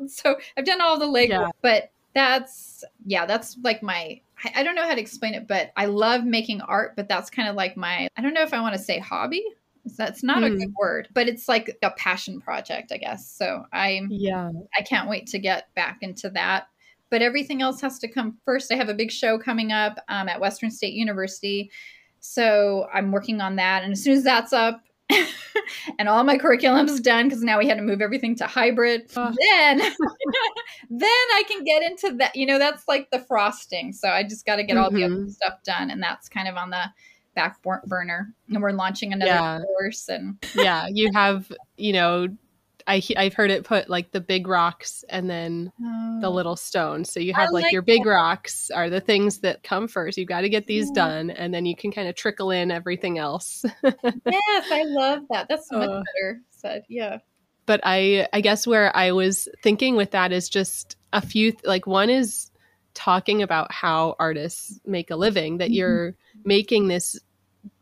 so 0.07 0.35
I've 0.57 0.65
done 0.65 0.81
all 0.81 0.99
the 0.99 1.05
legwork, 1.07 1.29
Yeah. 1.29 1.49
but 1.61 1.91
that's 2.13 2.83
yeah, 3.05 3.25
that's 3.25 3.57
like 3.63 3.81
my 3.81 4.21
I, 4.43 4.51
I 4.57 4.63
don't 4.63 4.75
know 4.75 4.83
how 4.87 4.95
to 4.95 5.01
explain 5.01 5.33
it, 5.33 5.47
but 5.47 5.71
I 5.75 5.85
love 5.85 6.23
making 6.23 6.61
art, 6.61 6.95
but 6.95 7.07
that's 7.07 7.29
kind 7.29 7.47
of 7.49 7.55
like 7.55 7.75
my 7.77 8.07
I 8.17 8.21
don't 8.21 8.33
know 8.33 8.43
if 8.43 8.53
I 8.53 8.61
want 8.61 8.75
to 8.75 8.81
say 8.81 8.99
hobby. 8.99 9.43
That's 9.97 10.21
not 10.21 10.43
a 10.43 10.49
Hmm. 10.49 10.57
good 10.57 10.73
word, 10.79 11.07
but 11.11 11.27
it's 11.27 11.49
like 11.49 11.75
a 11.81 11.89
passion 11.91 12.39
project, 12.39 12.91
I 12.91 12.97
guess. 12.97 13.27
So 13.27 13.65
I'm 13.73 14.09
Yeah. 14.11 14.51
I 14.77 14.83
can't 14.83 15.09
wait 15.09 15.25
to 15.27 15.39
get 15.39 15.73
back 15.73 15.97
into 16.01 16.29
that. 16.31 16.67
But 17.11 17.21
everything 17.21 17.61
else 17.61 17.79
has 17.81 17.99
to 17.99 18.07
come 18.07 18.37
first. 18.45 18.71
I 18.71 18.75
have 18.75 18.89
a 18.89 18.93
big 18.95 19.11
show 19.11 19.37
coming 19.37 19.71
up 19.71 19.99
um, 20.07 20.27
at 20.27 20.39
Western 20.39 20.71
State 20.71 20.93
University. 20.93 21.69
So 22.19 22.87
I'm 22.91 23.11
working 23.11 23.41
on 23.41 23.57
that. 23.57 23.83
And 23.83 23.91
as 23.93 24.03
soon 24.03 24.13
as 24.17 24.23
that's 24.23 24.53
up 24.53 24.81
and 25.99 26.07
all 26.07 26.23
my 26.23 26.37
curriculum's 26.37 26.99
done, 27.01 27.27
because 27.27 27.43
now 27.43 27.59
we 27.59 27.67
had 27.67 27.75
to 27.77 27.83
move 27.83 28.01
everything 28.01 28.35
to 28.37 28.47
hybrid, 28.47 29.11
Oh. 29.15 29.33
then 29.51 29.77
then 30.89 31.09
I 31.09 31.43
can 31.47 31.63
get 31.63 31.83
into 31.83 32.15
that. 32.17 32.35
You 32.35 32.45
know, 32.45 32.57
that's 32.59 32.87
like 32.87 33.09
the 33.11 33.19
frosting. 33.19 33.91
So 33.93 34.07
I 34.09 34.23
just 34.23 34.45
got 34.45 34.55
to 34.57 34.63
get 34.63 34.77
all 34.77 34.89
the 34.89 35.03
other 35.03 35.15
Mhm. 35.15 35.31
stuff 35.31 35.61
done. 35.63 35.91
And 35.91 36.01
that's 36.01 36.29
kind 36.29 36.47
of 36.47 36.55
on 36.55 36.69
the 36.69 36.83
back 37.35 37.57
burner. 37.87 38.33
And 38.49 38.61
we're 38.61 38.71
launching 38.71 39.13
another 39.13 39.31
Yeah. 39.31 39.59
course. 39.65 40.07
And 40.09 40.37
Yeah. 40.55 40.87
You 40.89 41.11
have, 41.13 41.51
you 41.77 41.93
know, 41.93 42.27
I, 42.91 42.97
he- 42.97 43.15
I've 43.17 43.33
heard 43.33 43.51
it 43.51 43.63
put 43.63 43.89
like 43.89 44.11
the 44.11 44.21
big 44.21 44.47
rocks 44.47 45.03
and 45.09 45.29
then 45.29 45.71
the 46.21 46.27
Oh. 46.27 46.31
little 46.31 46.55
stones. 46.55 47.11
So 47.11 47.19
you 47.19 47.33
have 47.33 47.49
like, 47.51 47.63
like 47.63 47.73
your 47.73 47.81
big 47.81 48.05
rocks 48.05 48.69
are 48.69 48.89
the 48.89 48.99
things 48.99 49.39
that 49.39 49.63
come 49.63 49.87
first. 49.87 50.17
You've 50.17 50.27
got 50.27 50.41
to 50.41 50.49
get 50.49 50.67
these 50.67 50.87
Yeah. 50.87 50.93
done 51.05 51.29
and 51.29 51.53
then 51.53 51.65
you 51.65 51.75
can 51.75 51.91
kind 51.91 52.07
of 52.07 52.15
trickle 52.15 52.51
in 52.51 52.69
everything 52.71 53.17
else. 53.17 53.63
yes, 53.83 54.65
I 54.71 54.83
love 54.87 55.23
that. 55.31 55.47
That's 55.49 55.67
so 55.69 55.77
much 55.77 55.89
Uh. 55.89 56.03
better 56.15 56.41
said. 56.51 56.83
Yeah. 56.89 57.19
but 57.65 57.79
I 57.83 58.27
I 58.33 58.41
guess 58.41 58.67
where 58.67 58.95
I 58.95 59.11
was 59.13 59.47
thinking 59.63 59.95
with 59.95 60.11
that 60.11 60.31
is 60.31 60.49
just 60.49 60.97
a 61.13 61.21
few 61.21 61.53
like 61.63 61.87
one 61.87 62.09
is 62.09 62.51
talking 62.93 63.41
about 63.41 63.71
how 63.71 64.15
artists 64.19 64.79
make 64.85 65.09
a 65.11 65.15
living 65.15 65.59
that 65.59 65.69
Mhm. 65.69 65.75
you're 65.75 66.15
making 66.43 66.87
this 66.89 67.17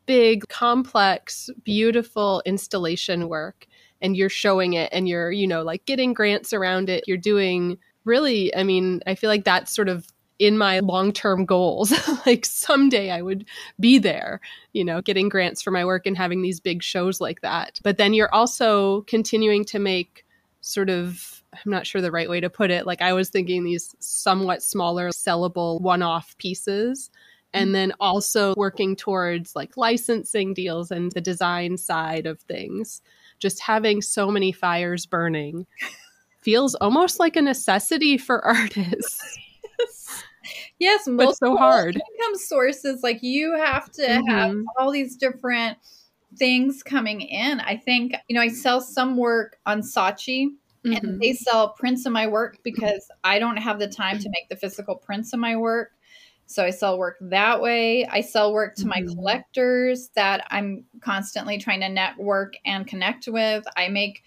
big, 0.05 0.47
complex, 0.49 1.49
beautiful 1.63 2.41
installation 2.45 3.27
work 3.29 3.65
and 4.01 4.15
you're 4.15 4.29
showing 4.29 4.73
it 4.73 4.89
and 4.91 5.07
you're, 5.07 5.31
you 5.31 5.47
know, 5.47 5.61
like 5.61 5.85
getting 5.85 6.13
grants 6.13 6.53
around 6.53 6.89
it. 6.89 7.03
You're 7.07 7.17
doing 7.17 7.77
really, 8.05 8.55
I 8.55 8.63
mean, 8.63 9.01
I 9.05 9.15
feel 9.15 9.29
like 9.29 9.43
that's 9.43 9.73
sort 9.73 9.89
of 9.89 10.07
in 10.39 10.57
my 10.57 10.79
long 10.79 11.11
term 11.11 11.45
goals. 11.45 11.93
like 12.25 12.45
someday 12.45 13.11
I 13.11 13.21
would 13.21 13.45
be 13.79 13.99
there, 13.99 14.39
you 14.73 14.83
know, 14.83 15.01
getting 15.01 15.29
grants 15.29 15.61
for 15.61 15.71
my 15.71 15.85
work 15.85 16.05
and 16.05 16.17
having 16.17 16.41
these 16.41 16.59
big 16.59 16.81
shows 16.81 17.21
like 17.21 17.41
that. 17.41 17.79
But 17.83 17.97
then 17.97 18.13
you're 18.13 18.33
also 18.33 19.01
continuing 19.01 19.65
to 19.65 19.79
make 19.79 20.25
sort 20.61 20.89
of, 20.89 21.43
I'm 21.53 21.71
not 21.71 21.85
sure 21.85 22.01
the 22.01 22.11
right 22.11 22.29
way 22.29 22.39
to 22.39 22.49
put 22.49 22.71
it. 22.71 22.87
Like 22.87 23.01
I 23.01 23.13
was 23.13 23.29
thinking 23.29 23.63
these 23.63 23.95
somewhat 23.99 24.63
smaller, 24.63 25.09
sellable 25.09 25.81
one 25.81 26.01
off 26.01 26.37
pieces. 26.37 27.11
And 27.51 27.67
mm-hmm. 27.67 27.73
then 27.73 27.93
also 27.99 28.53
working 28.55 28.95
towards 28.95 29.55
like 29.55 29.75
licensing 29.75 30.53
deals 30.53 30.91
and 30.91 31.11
the 31.11 31.21
design 31.21 31.77
side 31.77 32.27
of 32.27 32.39
things. 32.41 33.01
Just 33.39 33.59
having 33.61 34.01
so 34.01 34.29
many 34.29 34.51
fires 34.51 35.05
burning 35.05 35.65
feels 36.41 36.75
almost 36.75 37.19
like 37.19 37.35
a 37.35 37.41
necessity 37.41 38.17
for 38.17 38.43
artists. 38.45 39.37
yes, 40.79 41.07
but 41.07 41.35
so 41.37 41.55
hard. 41.55 41.95
Income 41.95 42.37
sources 42.37 43.03
like 43.03 43.21
you 43.21 43.55
have 43.55 43.91
to 43.93 44.01
mm-hmm. 44.01 44.27
have 44.29 44.55
all 44.77 44.91
these 44.91 45.15
different 45.15 45.77
things 46.37 46.83
coming 46.83 47.21
in. 47.21 47.59
I 47.59 47.77
think 47.77 48.13
you 48.27 48.35
know 48.35 48.41
I 48.41 48.49
sell 48.49 48.81
some 48.81 49.17
work 49.17 49.57
on 49.65 49.81
Saatchi. 49.81 50.49
Mm-hmm. 50.85 51.05
And 51.05 51.19
they 51.19 51.33
sell 51.33 51.73
prints 51.73 52.05
of 52.05 52.13
my 52.13 52.25
work 52.25 52.59
because 52.63 53.11
I 53.25 53.37
don't 53.37 53.57
have 53.57 53.79
the 53.79 53.87
time 53.89 54.17
to 54.17 54.29
make 54.29 54.47
the 54.47 54.55
physical 54.55 54.95
prints 54.95 55.33
of 55.33 55.39
my 55.41 55.57
work. 55.57 55.91
So 56.49 56.65
I 56.65 56.71
sell 56.71 56.97
work 56.97 57.17
that 57.21 57.61
way. 57.61 58.07
I 58.07 58.21
sell 58.21 58.51
work 58.53 58.75
to 58.75 58.81
mm-hmm. 58.81 58.89
my 58.89 59.13
collectors 59.13 60.09
that 60.15 60.47
I'm 60.49 60.83
constantly 60.99 61.59
trying 61.59 61.81
to 61.81 61.89
network 61.89 62.55
and 62.65 62.87
connect 62.87 63.27
with. 63.27 63.63
I 63.77 63.87
make 63.87 64.23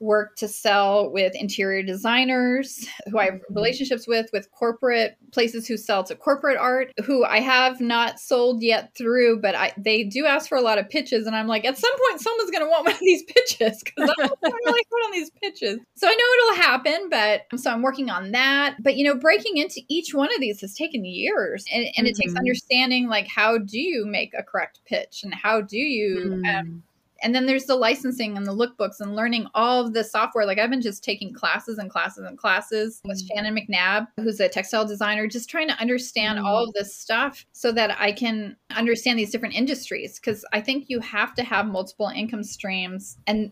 work 0.00 0.36
to 0.36 0.48
sell 0.48 1.10
with 1.10 1.34
interior 1.34 1.82
designers 1.82 2.86
who 3.10 3.18
I 3.18 3.24
have 3.24 3.34
mm-hmm. 3.34 3.54
relationships 3.54 4.06
with, 4.06 4.30
with 4.32 4.50
corporate 4.50 5.16
places 5.32 5.66
who 5.66 5.76
sell 5.76 6.04
to 6.04 6.14
corporate 6.14 6.58
art, 6.58 6.92
who 7.04 7.24
I 7.24 7.40
have 7.40 7.80
not 7.80 8.20
sold 8.20 8.62
yet 8.62 8.94
through, 8.96 9.40
but 9.40 9.54
I, 9.54 9.72
they 9.76 10.04
do 10.04 10.26
ask 10.26 10.48
for 10.48 10.56
a 10.56 10.60
lot 10.60 10.78
of 10.78 10.88
pitches. 10.88 11.26
And 11.26 11.34
I'm 11.34 11.46
like, 11.46 11.64
at 11.64 11.76
some 11.76 11.90
point, 11.90 12.20
someone's 12.20 12.50
going 12.50 12.64
to 12.64 12.70
want 12.70 12.84
one 12.86 12.94
of 12.94 13.00
these 13.00 13.22
pitches 13.24 13.82
because 13.82 14.10
I'm 14.18 14.30
really 14.64 14.86
good 14.90 15.04
on 15.06 15.12
these 15.12 15.30
pitches. 15.42 15.78
So 15.96 16.08
I 16.08 16.14
know 16.14 16.52
it'll 16.52 16.62
happen, 16.62 17.08
but 17.10 17.60
so 17.60 17.70
I'm 17.70 17.82
working 17.82 18.10
on 18.10 18.32
that. 18.32 18.76
But, 18.80 18.96
you 18.96 19.04
know, 19.04 19.14
breaking 19.14 19.56
into 19.56 19.80
each 19.88 20.14
one 20.14 20.32
of 20.34 20.40
these 20.40 20.60
has 20.60 20.74
taken 20.74 21.04
years 21.04 21.64
and, 21.72 21.84
and 21.84 21.94
mm-hmm. 21.94 22.06
it 22.06 22.16
takes 22.16 22.30
mm-hmm. 22.30 22.38
understanding 22.38 23.08
like, 23.08 23.26
how 23.26 23.58
do 23.58 23.78
you 23.78 24.06
make 24.06 24.32
a 24.38 24.42
correct 24.42 24.80
pitch 24.86 25.22
and 25.24 25.34
how 25.34 25.60
do 25.60 25.78
you 25.78 26.32
um, 26.34 26.42
mm. 26.42 26.58
um, 26.58 26.82
and 27.22 27.34
then 27.34 27.46
there's 27.46 27.64
the 27.64 27.74
licensing 27.74 28.36
and 28.36 28.46
the 28.46 28.54
lookbooks 28.54 29.00
and 29.00 29.16
learning 29.16 29.46
all 29.54 29.84
of 29.84 29.92
the 29.92 30.04
software. 30.04 30.46
Like 30.46 30.58
I've 30.58 30.70
been 30.70 30.80
just 30.80 31.02
taking 31.02 31.32
classes 31.32 31.78
and 31.78 31.90
classes 31.90 32.24
and 32.24 32.38
classes 32.38 33.00
with 33.04 33.22
mm. 33.22 33.28
Shannon 33.28 33.56
McNabb, 33.56 34.06
who's 34.16 34.40
a 34.40 34.48
textile 34.48 34.86
designer, 34.86 35.26
just 35.26 35.50
trying 35.50 35.68
to 35.68 35.80
understand 35.80 36.38
mm. 36.38 36.44
all 36.44 36.64
of 36.64 36.72
this 36.74 36.94
stuff 36.94 37.44
so 37.52 37.72
that 37.72 37.96
I 38.00 38.12
can 38.12 38.56
understand 38.70 39.18
these 39.18 39.30
different 39.30 39.54
industries. 39.54 40.18
Because 40.18 40.44
I 40.52 40.60
think 40.60 40.86
you 40.88 41.00
have 41.00 41.34
to 41.34 41.42
have 41.42 41.66
multiple 41.66 42.08
income 42.08 42.44
streams 42.44 43.18
and 43.26 43.50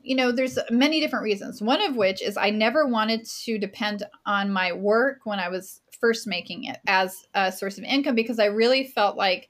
you 0.00 0.14
know 0.14 0.30
there's 0.30 0.58
many 0.70 1.00
different 1.00 1.24
reasons 1.24 1.60
one 1.60 1.82
of 1.82 1.96
which 1.96 2.22
is 2.22 2.36
i 2.36 2.50
never 2.50 2.86
wanted 2.86 3.26
to 3.26 3.58
depend 3.58 4.04
on 4.26 4.50
my 4.50 4.72
work 4.72 5.18
when 5.24 5.40
i 5.40 5.48
was 5.48 5.80
first 6.00 6.26
making 6.26 6.64
it 6.64 6.78
as 6.86 7.26
a 7.34 7.50
source 7.50 7.78
of 7.78 7.84
income 7.84 8.14
because 8.14 8.38
i 8.38 8.46
really 8.46 8.84
felt 8.84 9.16
like 9.16 9.48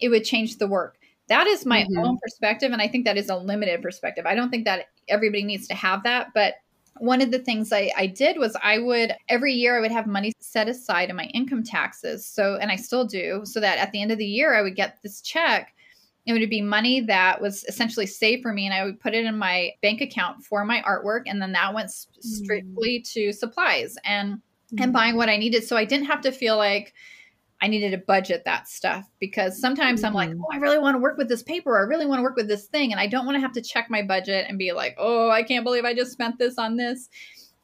it 0.00 0.08
would 0.08 0.24
change 0.24 0.56
the 0.56 0.66
work 0.66 0.96
that 1.28 1.46
is 1.46 1.66
my 1.66 1.82
mm-hmm. 1.82 1.98
own 1.98 2.18
perspective. 2.22 2.72
And 2.72 2.80
I 2.80 2.88
think 2.88 3.04
that 3.04 3.16
is 3.16 3.28
a 3.28 3.36
limited 3.36 3.82
perspective. 3.82 4.26
I 4.26 4.34
don't 4.34 4.50
think 4.50 4.64
that 4.64 4.86
everybody 5.08 5.44
needs 5.44 5.66
to 5.68 5.74
have 5.74 6.02
that. 6.04 6.28
But 6.34 6.54
one 6.98 7.20
of 7.20 7.30
the 7.30 7.38
things 7.38 7.72
I, 7.72 7.90
I 7.96 8.06
did 8.06 8.38
was 8.38 8.56
I 8.62 8.78
would 8.78 9.14
every 9.28 9.52
year 9.52 9.76
I 9.76 9.80
would 9.80 9.90
have 9.90 10.06
money 10.06 10.32
set 10.40 10.68
aside 10.68 11.10
in 11.10 11.16
my 11.16 11.26
income 11.34 11.62
taxes. 11.62 12.26
So, 12.26 12.56
and 12.56 12.70
I 12.70 12.76
still 12.76 13.04
do, 13.04 13.42
so 13.44 13.60
that 13.60 13.78
at 13.78 13.92
the 13.92 14.00
end 14.00 14.12
of 14.12 14.18
the 14.18 14.26
year 14.26 14.54
I 14.54 14.62
would 14.62 14.76
get 14.76 14.98
this 15.02 15.20
check. 15.20 15.74
It 16.24 16.32
would 16.32 16.50
be 16.50 16.60
money 16.60 17.00
that 17.02 17.40
was 17.40 17.64
essentially 17.68 18.06
saved 18.06 18.42
for 18.42 18.52
me, 18.52 18.66
and 18.66 18.74
I 18.74 18.84
would 18.84 18.98
put 18.98 19.14
it 19.14 19.24
in 19.24 19.38
my 19.38 19.70
bank 19.80 20.00
account 20.00 20.44
for 20.44 20.64
my 20.64 20.82
artwork, 20.82 21.22
and 21.26 21.40
then 21.40 21.52
that 21.52 21.72
went 21.72 21.90
strictly 21.90 22.98
mm. 22.98 23.12
to 23.12 23.32
supplies 23.32 23.96
and 24.04 24.40
mm. 24.74 24.82
and 24.82 24.92
buying 24.92 25.16
what 25.16 25.28
I 25.28 25.36
needed. 25.36 25.62
So 25.62 25.76
I 25.76 25.84
didn't 25.84 26.06
have 26.06 26.22
to 26.22 26.32
feel 26.32 26.56
like 26.56 26.94
I 27.60 27.68
needed 27.68 27.90
to 27.92 27.98
budget 27.98 28.42
that 28.44 28.68
stuff 28.68 29.08
because 29.18 29.58
sometimes 29.58 30.00
mm-hmm. 30.00 30.08
I'm 30.08 30.14
like, 30.14 30.30
mm-hmm. 30.30 30.42
oh, 30.42 30.48
I 30.52 30.58
really 30.58 30.78
want 30.78 30.94
to 30.94 31.00
work 31.00 31.16
with 31.16 31.28
this 31.28 31.42
paper. 31.42 31.70
Or 31.70 31.78
I 31.78 31.88
really 31.88 32.06
want 32.06 32.18
to 32.18 32.22
work 32.22 32.36
with 32.36 32.48
this 32.48 32.66
thing. 32.66 32.92
And 32.92 33.00
I 33.00 33.06
don't 33.06 33.24
want 33.24 33.36
to 33.36 33.40
have 33.40 33.52
to 33.52 33.62
check 33.62 33.86
my 33.88 34.02
budget 34.02 34.46
and 34.48 34.58
be 34.58 34.72
like, 34.72 34.94
oh, 34.98 35.30
I 35.30 35.42
can't 35.42 35.64
believe 35.64 35.84
I 35.84 35.94
just 35.94 36.12
spent 36.12 36.38
this 36.38 36.58
on 36.58 36.76
this. 36.76 37.08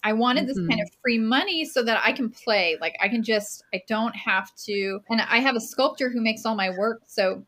I 0.04 0.14
wanted 0.14 0.48
this 0.48 0.58
mm-hmm. 0.58 0.70
kind 0.70 0.80
of 0.80 0.90
free 1.02 1.18
money 1.18 1.64
so 1.64 1.82
that 1.82 2.00
I 2.04 2.12
can 2.12 2.30
play. 2.30 2.76
Like 2.80 2.96
I 3.00 3.08
can 3.08 3.22
just, 3.22 3.64
I 3.72 3.82
don't 3.86 4.16
have 4.16 4.50
to. 4.64 5.00
And 5.08 5.20
I 5.20 5.38
have 5.38 5.56
a 5.56 5.60
sculptor 5.60 6.10
who 6.10 6.20
makes 6.20 6.44
all 6.44 6.54
my 6.54 6.70
work. 6.70 7.02
So 7.06 7.44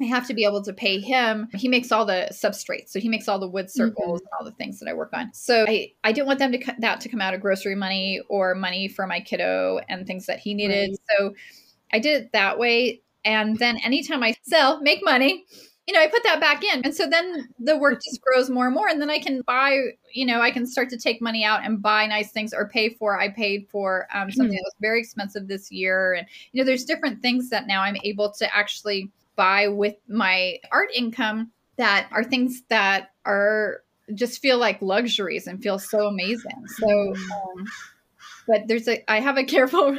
I 0.00 0.04
have 0.04 0.26
to 0.26 0.34
be 0.34 0.44
able 0.44 0.62
to 0.64 0.74
pay 0.74 1.00
him. 1.00 1.48
He 1.54 1.68
makes 1.68 1.90
all 1.90 2.04
the 2.04 2.28
substrates. 2.30 2.90
So 2.90 3.00
he 3.00 3.08
makes 3.08 3.28
all 3.28 3.38
the 3.38 3.48
wood 3.48 3.70
circles 3.70 4.20
mm-hmm. 4.20 4.26
and 4.26 4.38
all 4.38 4.44
the 4.44 4.52
things 4.56 4.78
that 4.80 4.90
I 4.90 4.92
work 4.92 5.10
on. 5.14 5.32
So 5.32 5.64
I, 5.66 5.92
I 6.04 6.12
didn't 6.12 6.26
want 6.26 6.38
them 6.38 6.52
to 6.52 6.58
cut 6.58 6.74
that 6.80 7.00
to 7.00 7.08
come 7.08 7.22
out 7.22 7.32
of 7.32 7.40
grocery 7.40 7.76
money 7.76 8.20
or 8.28 8.54
money 8.54 8.88
for 8.88 9.06
my 9.06 9.20
kiddo 9.20 9.80
and 9.88 10.06
things 10.06 10.26
that 10.26 10.38
he 10.38 10.52
needed. 10.52 10.90
Right. 10.90 11.18
So 11.18 11.34
I 11.92 11.98
did 11.98 12.22
it 12.22 12.32
that 12.32 12.58
way. 12.58 13.00
And 13.24 13.58
then 13.58 13.78
anytime 13.78 14.22
I 14.22 14.34
sell, 14.42 14.80
make 14.80 15.04
money, 15.04 15.44
you 15.86 15.94
know, 15.94 16.00
I 16.00 16.08
put 16.08 16.24
that 16.24 16.40
back 16.40 16.64
in. 16.64 16.82
And 16.84 16.94
so 16.94 17.08
then 17.08 17.48
the 17.60 17.76
work 17.76 18.02
just 18.02 18.20
grows 18.20 18.50
more 18.50 18.66
and 18.66 18.74
more. 18.74 18.88
And 18.88 19.00
then 19.00 19.10
I 19.10 19.20
can 19.20 19.42
buy, 19.42 19.78
you 20.12 20.26
know, 20.26 20.40
I 20.40 20.50
can 20.50 20.66
start 20.66 20.90
to 20.90 20.98
take 20.98 21.22
money 21.22 21.44
out 21.44 21.64
and 21.64 21.80
buy 21.80 22.06
nice 22.06 22.32
things 22.32 22.52
or 22.52 22.68
pay 22.68 22.90
for. 22.90 23.18
I 23.18 23.28
paid 23.28 23.68
for 23.70 24.08
um, 24.12 24.30
something 24.30 24.52
mm. 24.52 24.58
that 24.58 24.64
was 24.64 24.74
very 24.80 25.00
expensive 25.00 25.46
this 25.46 25.70
year. 25.70 26.14
And, 26.14 26.26
you 26.52 26.60
know, 26.60 26.66
there's 26.66 26.84
different 26.84 27.22
things 27.22 27.50
that 27.50 27.68
now 27.68 27.82
I'm 27.82 27.96
able 28.02 28.32
to 28.32 28.56
actually 28.56 29.10
buy 29.36 29.68
with 29.68 29.94
my 30.08 30.58
art 30.72 30.88
income 30.94 31.52
that 31.76 32.08
are 32.10 32.24
things 32.24 32.62
that 32.68 33.10
are 33.24 33.82
just 34.14 34.40
feel 34.40 34.58
like 34.58 34.80
luxuries 34.82 35.46
and 35.46 35.62
feel 35.62 35.78
so 35.78 36.06
amazing. 36.06 36.66
So, 36.78 37.14
um, 37.14 37.66
but 38.48 38.66
there's 38.66 38.88
a, 38.88 39.08
I 39.10 39.20
have 39.20 39.36
a 39.36 39.44
careful 39.54 39.96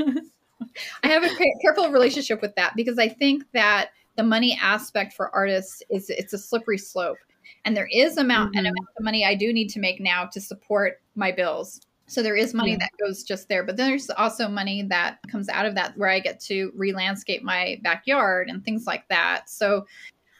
I 1.03 1.07
have 1.07 1.23
a 1.23 1.29
careful 1.61 1.89
relationship 1.91 2.41
with 2.41 2.55
that 2.55 2.75
because 2.75 2.97
I 2.97 3.07
think 3.07 3.43
that 3.53 3.89
the 4.15 4.23
money 4.23 4.57
aspect 4.61 5.13
for 5.13 5.33
artists 5.33 5.81
is 5.89 6.09
it's 6.09 6.33
a 6.33 6.37
slippery 6.37 6.77
slope. 6.77 7.17
And 7.65 7.75
there 7.75 7.87
is 7.91 8.17
amount 8.17 8.51
mm-hmm. 8.51 8.59
an 8.59 8.65
amount 8.65 8.87
of 8.97 9.03
money 9.03 9.25
I 9.25 9.35
do 9.35 9.53
need 9.53 9.69
to 9.69 9.79
make 9.79 9.99
now 9.99 10.25
to 10.25 10.41
support 10.41 11.01
my 11.15 11.31
bills. 11.31 11.81
So 12.07 12.23
there 12.23 12.35
is 12.35 12.53
money 12.53 12.71
yeah. 12.71 12.77
that 12.79 12.91
goes 13.05 13.23
just 13.23 13.49
there, 13.49 13.63
but 13.63 13.75
then 13.75 13.89
there's 13.89 14.09
also 14.11 14.47
money 14.47 14.81
that 14.83 15.19
comes 15.29 15.49
out 15.49 15.65
of 15.65 15.75
that 15.75 15.97
where 15.97 16.09
I 16.09 16.21
get 16.21 16.39
to 16.41 16.71
re-landscape 16.73 17.43
my 17.43 17.79
backyard 17.83 18.49
and 18.49 18.63
things 18.63 18.87
like 18.87 19.05
that. 19.09 19.49
So 19.49 19.85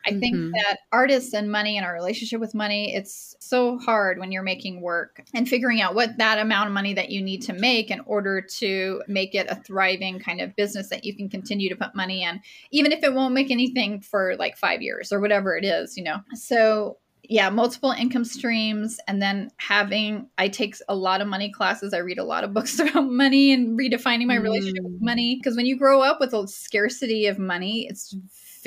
I 0.07 0.19
think 0.19 0.35
mm-hmm. 0.35 0.51
that 0.51 0.79
artists 0.91 1.33
and 1.33 1.51
money 1.51 1.77
and 1.77 1.85
our 1.85 1.93
relationship 1.93 2.39
with 2.39 2.55
money, 2.55 2.95
it's 2.95 3.35
so 3.39 3.77
hard 3.77 4.19
when 4.19 4.31
you're 4.31 4.43
making 4.43 4.81
work 4.81 5.23
and 5.33 5.47
figuring 5.47 5.81
out 5.81 5.95
what 5.95 6.17
that 6.17 6.39
amount 6.39 6.67
of 6.67 6.73
money 6.73 6.93
that 6.93 7.09
you 7.09 7.21
need 7.21 7.41
to 7.43 7.53
make 7.53 7.91
in 7.91 7.99
order 8.01 8.41
to 8.41 9.01
make 9.07 9.35
it 9.35 9.47
a 9.49 9.55
thriving 9.55 10.19
kind 10.19 10.41
of 10.41 10.55
business 10.55 10.89
that 10.89 11.03
you 11.03 11.15
can 11.15 11.29
continue 11.29 11.69
to 11.69 11.75
put 11.75 11.95
money 11.95 12.23
in, 12.23 12.41
even 12.71 12.91
if 12.91 13.03
it 13.03 13.13
won't 13.13 13.33
make 13.33 13.51
anything 13.51 14.01
for 14.01 14.35
like 14.37 14.57
five 14.57 14.81
years 14.81 15.11
or 15.11 15.19
whatever 15.19 15.57
it 15.57 15.65
is, 15.65 15.97
you 15.97 16.03
know? 16.03 16.17
So 16.33 16.97
yeah, 17.29 17.49
multiple 17.49 17.91
income 17.91 18.25
streams. 18.25 18.99
And 19.07 19.21
then 19.21 19.51
having, 19.57 20.29
I 20.37 20.47
take 20.47 20.75
a 20.87 20.95
lot 20.95 21.21
of 21.21 21.27
money 21.27 21.51
classes. 21.51 21.93
I 21.93 21.97
read 21.97 22.19
a 22.19 22.23
lot 22.23 22.43
of 22.43 22.53
books 22.53 22.79
about 22.79 23.09
money 23.09 23.51
and 23.51 23.77
redefining 23.77 24.27
my 24.27 24.35
relationship 24.35 24.83
mm. 24.83 24.93
with 24.93 25.01
money. 25.01 25.35
Because 25.35 25.55
when 25.55 25.65
you 25.65 25.77
grow 25.77 26.01
up 26.01 26.19
with 26.19 26.33
a 26.33 26.47
scarcity 26.47 27.27
of 27.27 27.37
money, 27.37 27.87
it's 27.89 28.15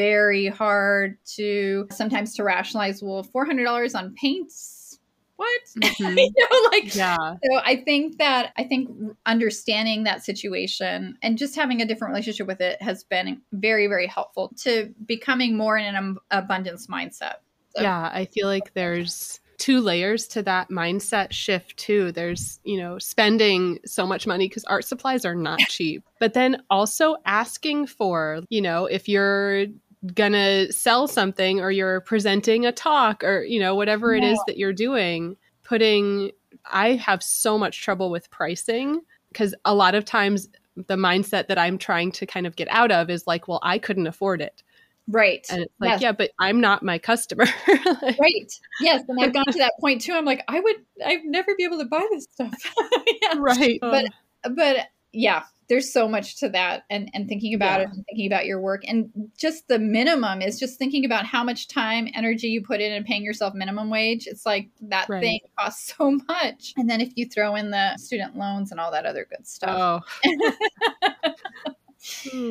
very 0.01 0.47
hard 0.47 1.19
to 1.27 1.87
sometimes 1.93 2.35
to 2.35 2.43
rationalize 2.43 3.03
well 3.03 3.23
$400 3.23 3.95
on 3.95 4.15
paints 4.15 4.99
what 5.37 5.61
mm-hmm. 5.79 6.19
you 6.19 6.33
know, 6.39 6.69
like 6.71 6.95
yeah 6.95 7.17
so 7.17 7.61
i 7.65 7.77
think 7.77 8.17
that 8.17 8.53
i 8.57 8.65
think 8.65 8.91
understanding 9.27 10.05
that 10.05 10.25
situation 10.25 11.19
and 11.23 11.37
just 11.37 11.55
having 11.55 11.83
a 11.83 11.87
different 11.87 12.13
relationship 12.13 12.47
with 12.47 12.63
it 12.63 12.81
has 12.81 13.05
been 13.05 13.43
very 13.53 13.89
very 13.89 14.07
helpful 14.07 14.51
to 14.57 14.95
becoming 15.07 15.55
more 15.55 15.77
in 15.77 15.95
an 15.95 16.17
abundance 16.31 16.87
mindset 16.87 17.37
so. 17.77 17.83
yeah 17.83 18.11
i 18.13 18.25
feel 18.25 18.47
like 18.47 18.73
there's 18.73 19.41
two 19.57 19.81
layers 19.81 20.27
to 20.27 20.43
that 20.43 20.71
mindset 20.71 21.33
shift 21.33 21.77
too 21.77 22.11
there's 22.13 22.61
you 22.65 22.79
know 22.79 22.99
spending 22.99 23.79
so 23.85 24.07
much 24.07 24.27
money 24.27 24.49
because 24.49 24.65
art 24.65 24.85
supplies 24.85 25.25
are 25.27 25.35
not 25.35 25.59
cheap 25.69 26.03
but 26.19 26.33
then 26.33 26.63
also 26.71 27.17
asking 27.27 27.87
for 27.87 28.43
you 28.49 28.61
know 28.61 28.87
if 28.87 29.09
you're 29.09 29.67
gonna 30.15 30.71
sell 30.73 31.07
something 31.07 31.61
or 31.61 31.71
you're 31.71 32.01
presenting 32.01 32.65
a 32.65 32.73
talk 32.73 33.23
or 33.23 33.43
you 33.43 33.61
know 33.61 33.75
whatever 33.75 34.15
it 34.15 34.23
yeah. 34.23 34.33
is 34.33 34.41
that 34.47 34.57
you're 34.57 34.73
doing 34.73 35.37
putting 35.63 36.31
i 36.71 36.95
have 36.95 37.23
so 37.23 37.59
much 37.59 37.83
trouble 37.83 38.11
with 38.11 38.31
pricing 38.31 39.01
because 39.31 39.55
a 39.65 39.75
lot 39.75 39.95
of 39.95 40.05
times 40.05 40.49
the 40.87 40.97
mindset 40.97 41.49
that 41.49 41.59
i'm 41.59 41.77
trying 41.77 42.11
to 42.11 42.25
kind 42.25 42.47
of 42.47 42.57
get 42.57 42.67
out 42.71 42.91
of 42.91 43.11
is 43.11 43.27
like 43.27 43.47
well 43.47 43.61
i 43.63 43.79
couldn't 43.79 44.07
afford 44.07 44.41
it 44.41 44.63
Right. 45.09 45.45
And 45.51 45.63
it's 45.63 45.75
like, 45.81 45.91
Yes. 45.93 46.03
yeah, 46.03 46.13
but 46.13 46.31
I'm 46.39 46.61
not 46.61 46.85
my 46.85 46.97
customer. 46.97 47.45
Like, 47.67 48.19
Right. 48.21 48.61
Yes. 48.81 49.03
And 49.09 49.19
I've 49.21 49.33
gone 49.33 49.47
to 49.47 49.59
that 49.59 49.73
point 49.81 50.01
too. 50.03 50.13
I'm 50.13 50.25
like, 50.25 50.45
I 50.47 50.61
would, 50.61 50.77
I'd 51.05 51.25
never 51.25 51.53
be 51.57 51.65
able 51.65 51.79
to 51.79 51.85
buy 51.85 52.07
this 52.13 52.29
stuff. 52.31 52.55
yeah. 53.23 53.35
right. 53.39 53.79
But- 53.81 54.07
But 54.55 54.87
yeah, 55.13 55.43
there's 55.71 55.91
so 55.91 56.09
much 56.09 56.37
to 56.41 56.49
that 56.49 56.83
and, 56.91 57.09
and 57.15 57.29
thinking 57.29 57.55
about 57.55 57.79
Yeah. 57.79 57.87
it 57.87 57.91
and 57.95 58.05
thinking 58.07 58.27
about 58.27 58.45
your 58.45 58.61
work. 58.61 58.83
And 58.89 59.09
just 59.39 59.69
the 59.69 59.79
minimum 59.79 60.43
is 60.43 60.59
just 60.59 60.79
thinking 60.79 61.05
about 61.05 61.25
how 61.25 61.45
much 61.45 61.69
time, 61.69 62.09
energy 62.13 62.49
you 62.49 62.61
put 62.61 62.81
in 62.81 62.93
and 62.93 63.07
paying 63.07 63.23
yourself 63.23 63.55
minimum 63.55 63.89
wage. 63.89 64.27
It's 64.27 64.45
like 64.45 64.69
that 64.83 65.09
Right. 65.09 65.21
thing 65.21 65.41
costs 65.57 65.95
so 65.97 66.19
much. 66.29 66.75
And 66.77 66.91
then 66.91 67.01
if 67.01 67.13
you 67.15 67.27
throw 67.27 67.55
in 67.55 67.71
the 67.71 67.97
student 67.99 68.37
loans 68.37 68.73
and 68.73 68.81
all 68.81 68.91
that 68.91 69.07
other 69.07 69.27
good 69.31 69.47
stuff. 69.47 70.03
oh. 70.25 71.35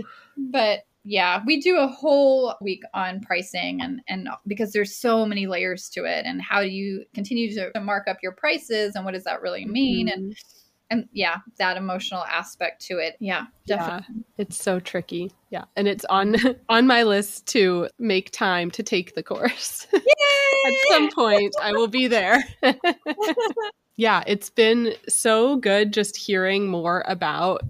But 0.37 0.85
yeah 1.05 1.41
we 1.45 1.61
do 1.61 1.77
a 1.77 1.87
whole 1.87 2.53
week 2.61 2.83
on 2.93 3.21
pricing 3.21 3.81
and 3.81 4.01
and 4.09 4.27
because 4.45 4.73
there's 4.73 4.95
so 4.95 5.25
many 5.25 5.47
layers 5.47 5.89
to 5.89 6.03
it 6.03 6.25
and 6.25 6.41
how 6.41 6.61
do 6.61 6.67
you 6.67 7.05
continue 7.13 7.53
to, 7.55 7.71
to 7.71 7.79
mark 7.79 8.07
up 8.07 8.17
your 8.21 8.33
prices 8.33 8.95
and 8.95 9.05
what 9.05 9.13
does 9.13 9.23
that 9.23 9.41
really 9.41 9.65
mean 9.65 10.09
and 10.09 10.33
mm-hmm. 10.33 10.58
And 10.89 11.07
yeah 11.11 11.37
that 11.57 11.77
emotional 11.77 12.23
aspect 12.23 12.81
to 12.81 12.97
it 12.97 13.15
yeah 13.19 13.45
definitely 13.67 14.15
Yeah, 14.15 14.23
it's 14.37 14.57
so 14.57 14.79
tricky. 14.79 15.31
Yeah, 15.49 15.65
and 15.75 15.87
it's 15.87 16.05
on 16.05 16.35
on 16.69 16.87
my 16.87 17.03
list 17.03 17.47
to 17.47 17.87
make 17.99 18.31
time 18.31 18.71
to 18.71 18.83
take 18.83 19.15
the 19.15 19.23
course. 19.23 19.87
At 19.93 20.73
some 20.89 21.09
point, 21.11 21.55
I 21.61 21.71
will 21.71 21.87
be 21.87 22.07
there. 22.07 22.43
yeah, 23.97 24.23
it's 24.27 24.49
been 24.49 24.93
so 25.07 25.55
good 25.55 25.93
just 25.93 26.17
hearing 26.17 26.67
more 26.67 27.03
about 27.07 27.61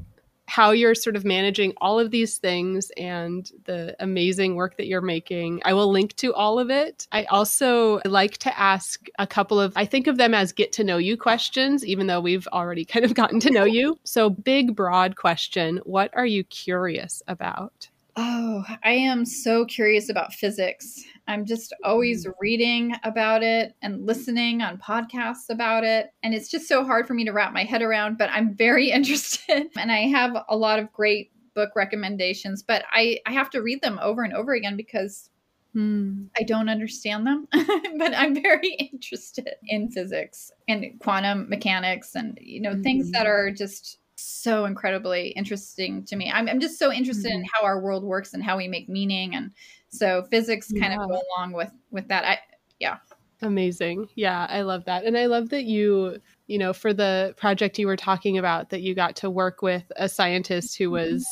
how 0.50 0.72
you're 0.72 0.96
sort 0.96 1.16
of 1.16 1.24
managing 1.24 1.74
all 1.80 2.00
of 2.00 2.10
these 2.10 2.40
things 2.40 2.92
and 2.98 3.52
the 3.66 3.96
amazing 4.00 4.56
work 4.56 4.78
that 4.78 4.88
you're 4.88 5.00
making. 5.00 5.62
I 5.64 5.74
will 5.74 5.92
link 5.92 6.16
to 6.18 6.34
all 6.34 6.58
of 6.58 6.72
it. 6.72 7.08
I 7.12 7.26
also 7.26 8.02
like 8.04 8.40
to 8.40 8.60
ask 8.60 9.06
a 9.20 9.28
couple 9.28 9.62
of, 9.62 9.74
I 9.76 9.86
think 9.86 10.08
of 10.08 10.18
them 10.18 10.34
as 10.34 10.52
get 10.52 10.72
to 10.74 10.84
know 10.84 10.98
you 10.98 11.18
questions, 11.18 11.86
even 11.86 12.08
though 12.08 12.20
we've 12.20 12.48
already 12.48 12.84
kind 12.94 13.06
of 13.06 13.14
gotten 13.14 13.40
to 13.42 13.52
know 13.52 13.64
you. 13.64 14.00
So, 14.04 14.32
big, 14.32 14.76
broad 14.76 15.16
question 15.16 15.82
What 15.84 16.10
are 16.18 16.26
you 16.26 16.44
curious 16.44 17.22
about? 17.28 17.90
oh 18.16 18.64
i 18.84 18.92
am 18.92 19.24
so 19.24 19.66
curious 19.66 20.10
about 20.10 20.34
physics 20.34 21.06
i'm 21.30 21.46
just 21.46 21.74
always 21.84 22.26
mm. 22.26 22.34
reading 22.40 22.94
about 23.04 23.44
it 23.44 23.76
and 23.82 24.06
listening 24.06 24.62
on 24.62 24.78
podcasts 24.78 25.50
about 25.50 25.84
it. 25.84 26.12
And 26.24 26.34
it's 26.34 26.50
just 26.50 26.68
so 26.68 26.84
hard 26.84 27.08
for 27.08 27.14
me 27.14 27.26
to 27.26 27.32
wrap 27.32 27.54
my 27.54 27.64
head 27.64 27.82
around 27.82 28.18
but 28.18 28.30
i'm 28.32 28.56
very 28.56 28.92
interested. 28.92 29.68
And 29.78 29.92
i 29.92 30.08
have 30.08 30.36
a 30.50 30.58
lot 30.58 30.80
of 30.80 30.92
great 30.92 31.32
book 31.56 31.72
recommendations 31.76 32.64
but 32.64 32.86
i 32.92 33.20
i 33.26 33.32
have 33.32 33.50
to 33.52 33.62
read 33.62 33.82
them 33.82 34.00
over 34.02 34.24
and 34.24 34.34
over 34.34 34.54
again 34.54 34.78
because 34.78 35.30
hmm. 35.74 36.26
I 36.40 36.44
don't 36.44 36.70
understand 36.70 37.28
them, 37.28 37.48
but 37.98 38.14
I'm 38.16 38.34
very 38.34 38.70
interested 38.94 39.50
in 39.68 39.92
physics 39.92 40.52
and 40.68 41.00
quantum 41.00 41.50
mechanics 41.50 42.16
and 42.16 42.38
you 42.42 42.62
know 42.62 42.82
things 42.82 43.12
that 43.12 43.26
mm-hmm. 43.26 43.50
are 43.50 43.52
just 43.52 44.00
so 44.20 44.66
incredibly 44.66 45.30
interesting 45.30 46.04
to 46.06 46.16
me. 46.16 46.30
I'm, 46.32 46.50
I'm 46.50 46.60
just 46.60 46.78
so 46.78 46.92
interested 46.92 47.32
in 47.32 47.42
mm-hmm. 47.42 47.50
how 47.54 47.66
our 47.66 47.80
world 47.80 48.04
works 48.04 48.34
and 48.34 48.44
how 48.44 48.58
we 48.58 48.68
make 48.68 48.90
meaning, 48.90 49.36
and 49.36 49.52
so 49.90 50.24
physics 50.30 50.72
kind 50.72 50.94
of 50.94 51.10
go 51.10 51.22
along 51.38 51.54
with 51.54 51.72
with 51.92 52.08
that. 52.08 52.26
I 52.26 52.40
yeah. 52.80 52.98
Amazing. 53.42 54.10
Yeah, 54.16 54.48
I 54.50 54.62
love 54.62 54.86
that. 54.86 55.06
And 55.06 55.18
I 55.18 55.28
love 55.28 55.50
that 55.50 55.64
you, 55.64 56.20
you 56.48 56.58
know, 56.58 56.74
for 56.74 56.94
the 56.94 57.34
project 57.38 57.80
you 57.80 57.88
were 57.88 57.96
talking 57.96 58.38
about, 58.38 58.70
that 58.72 58.82
you 58.82 58.94
got 58.94 59.16
to 59.18 59.30
work 59.30 59.62
with 59.62 59.90
a 59.96 60.10
scientist 60.10 60.78
who 60.78 60.92
was, 60.92 61.26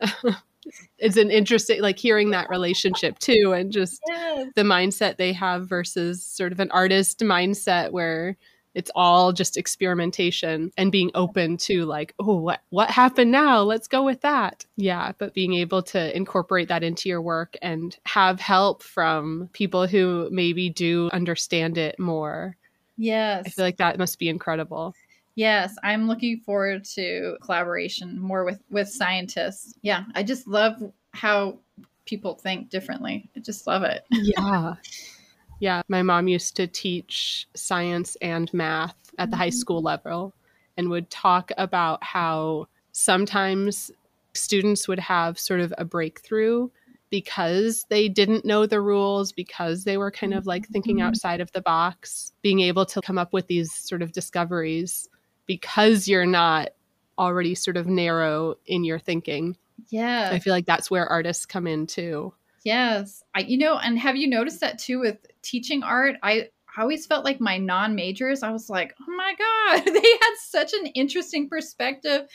it's 0.98 1.18
an 1.18 1.30
interesting, 1.30 1.82
like 1.82 1.98
hearing 1.98 2.30
that 2.30 2.48
relationship 2.48 3.18
too, 3.18 3.52
and 3.54 3.72
just 3.72 4.00
yes. 4.08 4.48
the 4.54 4.62
mindset 4.62 5.18
they 5.18 5.34
have 5.34 5.68
versus 5.68 6.24
sort 6.24 6.52
of 6.52 6.60
an 6.60 6.70
artist 6.70 7.18
mindset 7.20 7.92
where 7.92 8.38
it's 8.74 8.90
all 8.94 9.32
just 9.32 9.56
experimentation 9.56 10.70
and 10.76 10.92
being 10.92 11.10
open 11.14 11.56
to 11.56 11.84
like 11.84 12.14
oh 12.18 12.36
what 12.36 12.60
what 12.70 12.90
happened 12.90 13.30
now 13.30 13.60
let's 13.60 13.88
go 13.88 14.02
with 14.02 14.20
that 14.22 14.64
yeah 14.76 15.12
but 15.18 15.34
being 15.34 15.54
able 15.54 15.82
to 15.82 16.16
incorporate 16.16 16.68
that 16.68 16.82
into 16.82 17.08
your 17.08 17.22
work 17.22 17.56
and 17.62 17.96
have 18.04 18.40
help 18.40 18.82
from 18.82 19.48
people 19.52 19.86
who 19.86 20.28
maybe 20.30 20.68
do 20.68 21.08
understand 21.12 21.78
it 21.78 21.98
more 21.98 22.56
yes, 22.96 23.44
i 23.46 23.50
feel 23.50 23.64
like 23.64 23.76
that 23.78 23.98
must 23.98 24.18
be 24.18 24.28
incredible 24.28 24.94
Yes, 25.36 25.74
I'm 25.82 26.06
looking 26.06 26.38
forward 26.38 26.84
to 26.94 27.36
collaboration 27.42 28.20
more 28.20 28.44
with 28.44 28.60
with 28.70 28.88
scientists. 28.88 29.74
Yeah, 29.82 30.04
I 30.14 30.22
just 30.22 30.46
love 30.46 30.80
how 31.12 31.58
people 32.06 32.34
think 32.34 32.70
differently. 32.70 33.28
I 33.36 33.40
just 33.40 33.66
love 33.66 33.82
it. 33.82 34.04
yeah 34.10 34.74
yeah 35.64 35.80
my 35.88 36.02
mom 36.02 36.28
used 36.28 36.54
to 36.56 36.66
teach 36.66 37.48
science 37.54 38.16
and 38.20 38.52
math 38.52 38.94
at 39.18 39.30
the 39.30 39.36
high 39.36 39.48
school 39.50 39.80
level 39.80 40.34
and 40.76 40.90
would 40.90 41.08
talk 41.08 41.50
about 41.56 42.04
how 42.04 42.66
sometimes 42.92 43.90
students 44.34 44.86
would 44.86 44.98
have 44.98 45.38
sort 45.38 45.60
of 45.60 45.72
a 45.78 45.84
breakthrough 45.84 46.68
because 47.08 47.86
they 47.88 48.08
didn't 48.10 48.44
know 48.44 48.66
the 48.66 48.80
rules 48.80 49.32
because 49.32 49.84
they 49.84 49.96
were 49.96 50.10
kind 50.10 50.34
of 50.34 50.46
like 50.46 50.66
thinking 50.68 50.96
Mhm. 50.98 51.04
outside 51.04 51.40
of 51.40 51.50
the 51.52 51.62
box 51.62 52.32
being 52.42 52.60
able 52.60 52.84
to 52.84 53.00
come 53.00 53.16
up 53.16 53.32
with 53.32 53.46
these 53.46 53.72
sort 53.72 54.02
of 54.02 54.12
discoveries 54.12 55.08
because 55.46 56.06
you're 56.08 56.26
not 56.26 56.70
already 57.18 57.54
sort 57.54 57.76
of 57.78 57.86
narrow 57.86 58.56
in 58.66 58.84
your 58.84 58.98
thinking 58.98 59.56
Yeah. 59.88 60.28
i 60.30 60.38
feel 60.40 60.52
like 60.52 60.66
that's 60.66 60.90
where 60.90 61.06
artists 61.08 61.46
come 61.46 61.66
in 61.66 61.86
too 61.86 62.34
Yes. 62.64 63.22
I 63.34 63.40
you 63.40 63.58
know, 63.58 63.78
and 63.78 63.98
have 63.98 64.16
you 64.16 64.26
noticed 64.28 64.60
that 64.60 64.78
too 64.78 65.00
with 65.00 65.18
teaching 65.42 65.82
art? 65.82 66.16
I 66.22 66.48
I 66.76 66.80
always 66.82 67.06
felt 67.06 67.24
like 67.24 67.40
my 67.40 67.56
non-majors, 67.56 68.42
I 68.42 68.50
was 68.50 68.68
like, 68.68 68.94
"Oh 69.00 69.14
my 69.16 69.34
god, 69.38 69.84
they 69.92 69.92
had 70.22 70.34
such 70.48 70.72
an 70.72 70.86
interesting 70.88 71.48
perspective 71.48 72.26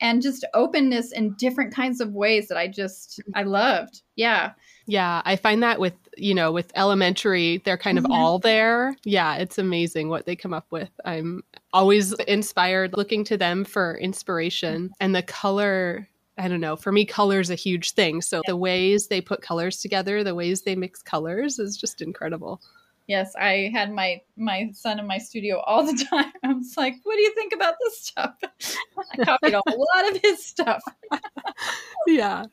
and 0.00 0.20
just 0.20 0.44
openness 0.54 1.12
in 1.12 1.34
different 1.38 1.72
kinds 1.74 2.00
of 2.00 2.12
ways 2.12 2.48
that 2.48 2.58
I 2.58 2.68
just 2.68 3.20
I 3.34 3.42
loved." 3.44 4.02
Yeah. 4.16 4.52
Yeah, 4.88 5.20
I 5.24 5.34
find 5.36 5.62
that 5.64 5.80
with, 5.80 5.94
you 6.16 6.32
know, 6.32 6.52
with 6.52 6.70
elementary, 6.76 7.58
they're 7.64 7.76
kind 7.76 7.98
of 7.98 8.04
Mhm. 8.04 8.10
all 8.14 8.38
there. 8.38 8.96
Yeah, 9.04 9.34
it's 9.36 9.58
amazing 9.58 10.08
what 10.08 10.26
they 10.26 10.36
come 10.36 10.54
up 10.54 10.66
with. 10.70 10.90
I'm 11.04 11.42
always 11.72 12.12
inspired 12.28 12.96
looking 12.96 13.24
to 13.24 13.36
them 13.36 13.64
for 13.64 13.96
inspiration 13.98 14.90
and 15.00 15.14
the 15.14 15.22
color. 15.22 16.08
I 16.38 16.48
don't 16.48 16.60
know. 16.60 16.76
For 16.76 16.92
me, 16.92 17.04
color 17.04 17.40
is 17.40 17.50
a 17.50 17.54
huge 17.54 17.92
thing. 17.92 18.20
So 18.20 18.42
the 18.46 18.56
ways 18.56 19.08
they 19.08 19.20
put 19.20 19.40
colors 19.40 19.80
together, 19.80 20.22
the 20.22 20.34
ways 20.34 20.62
they 20.62 20.76
mix 20.76 21.02
colors 21.02 21.58
is 21.58 21.76
just 21.76 22.02
incredible. 22.02 22.60
Yes, 23.06 23.34
I 23.36 23.70
had 23.72 23.92
my 23.92 24.20
my 24.36 24.70
son 24.72 24.98
in 24.98 25.06
my 25.06 25.18
studio 25.18 25.60
all 25.60 25.86
the 25.86 26.04
time. 26.10 26.32
I 26.42 26.52
was 26.52 26.76
like, 26.76 26.96
"What 27.04 27.14
do 27.14 27.22
you 27.22 27.34
think 27.34 27.54
about 27.54 27.74
this 27.82 28.00
stuff?" 28.00 28.34
I 29.18 29.24
copied 29.24 29.54
a 29.54 29.62
lot 29.66 30.10
of 30.10 30.20
his 30.22 30.44
stuff. 30.44 30.82
yeah 32.06 32.44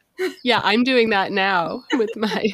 yeah 0.44 0.62
i'm 0.64 0.84
doing 0.84 1.10
that 1.10 1.32
now 1.32 1.84
with 1.94 2.16
my 2.16 2.46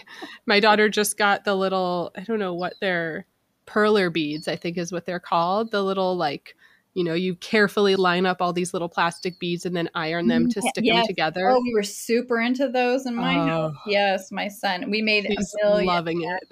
my 0.46 0.60
daughter 0.60 0.90
just 0.90 1.18
got 1.18 1.44
the 1.44 1.56
little 1.56 2.12
i 2.16 2.22
don't 2.22 2.40
know 2.40 2.54
what 2.54 2.74
they're 2.82 3.26
perler 3.66 4.12
beads 4.12 4.48
i 4.48 4.56
think 4.56 4.78
is 4.78 4.92
what 4.92 5.06
they're 5.06 5.20
called 5.20 5.72
the 5.72 5.84
little 5.84 6.16
like 6.16 6.56
you 7.00 7.06
know 7.06 7.14
you 7.14 7.34
carefully 7.36 7.96
line 7.96 8.26
up 8.26 8.42
all 8.42 8.52
these 8.52 8.74
little 8.74 8.90
plastic 8.90 9.40
beads 9.40 9.66
and 9.66 9.74
then 9.74 9.90
iron 9.96 10.28
them 10.28 10.50
to 10.50 10.62
stick 10.62 10.84
Yes. 10.84 10.98
them 10.98 11.08
together 11.08 11.50
Oh, 11.50 11.62
we 11.62 11.74
were 11.74 11.82
super 11.82 12.42
into 12.42 12.68
those 12.68 13.06
in 13.06 13.16
my 13.16 13.38
oh. 13.38 13.48
house. 13.48 13.74
Oh. 13.74 13.82
Yes, 13.90 14.32
my 14.34 14.50
son. 14.50 14.92
We 14.92 15.02
made 15.02 15.24
He's 15.24 15.56
a 15.64 15.66
million 15.66 15.86
loving 15.86 16.22
it. 16.24 16.44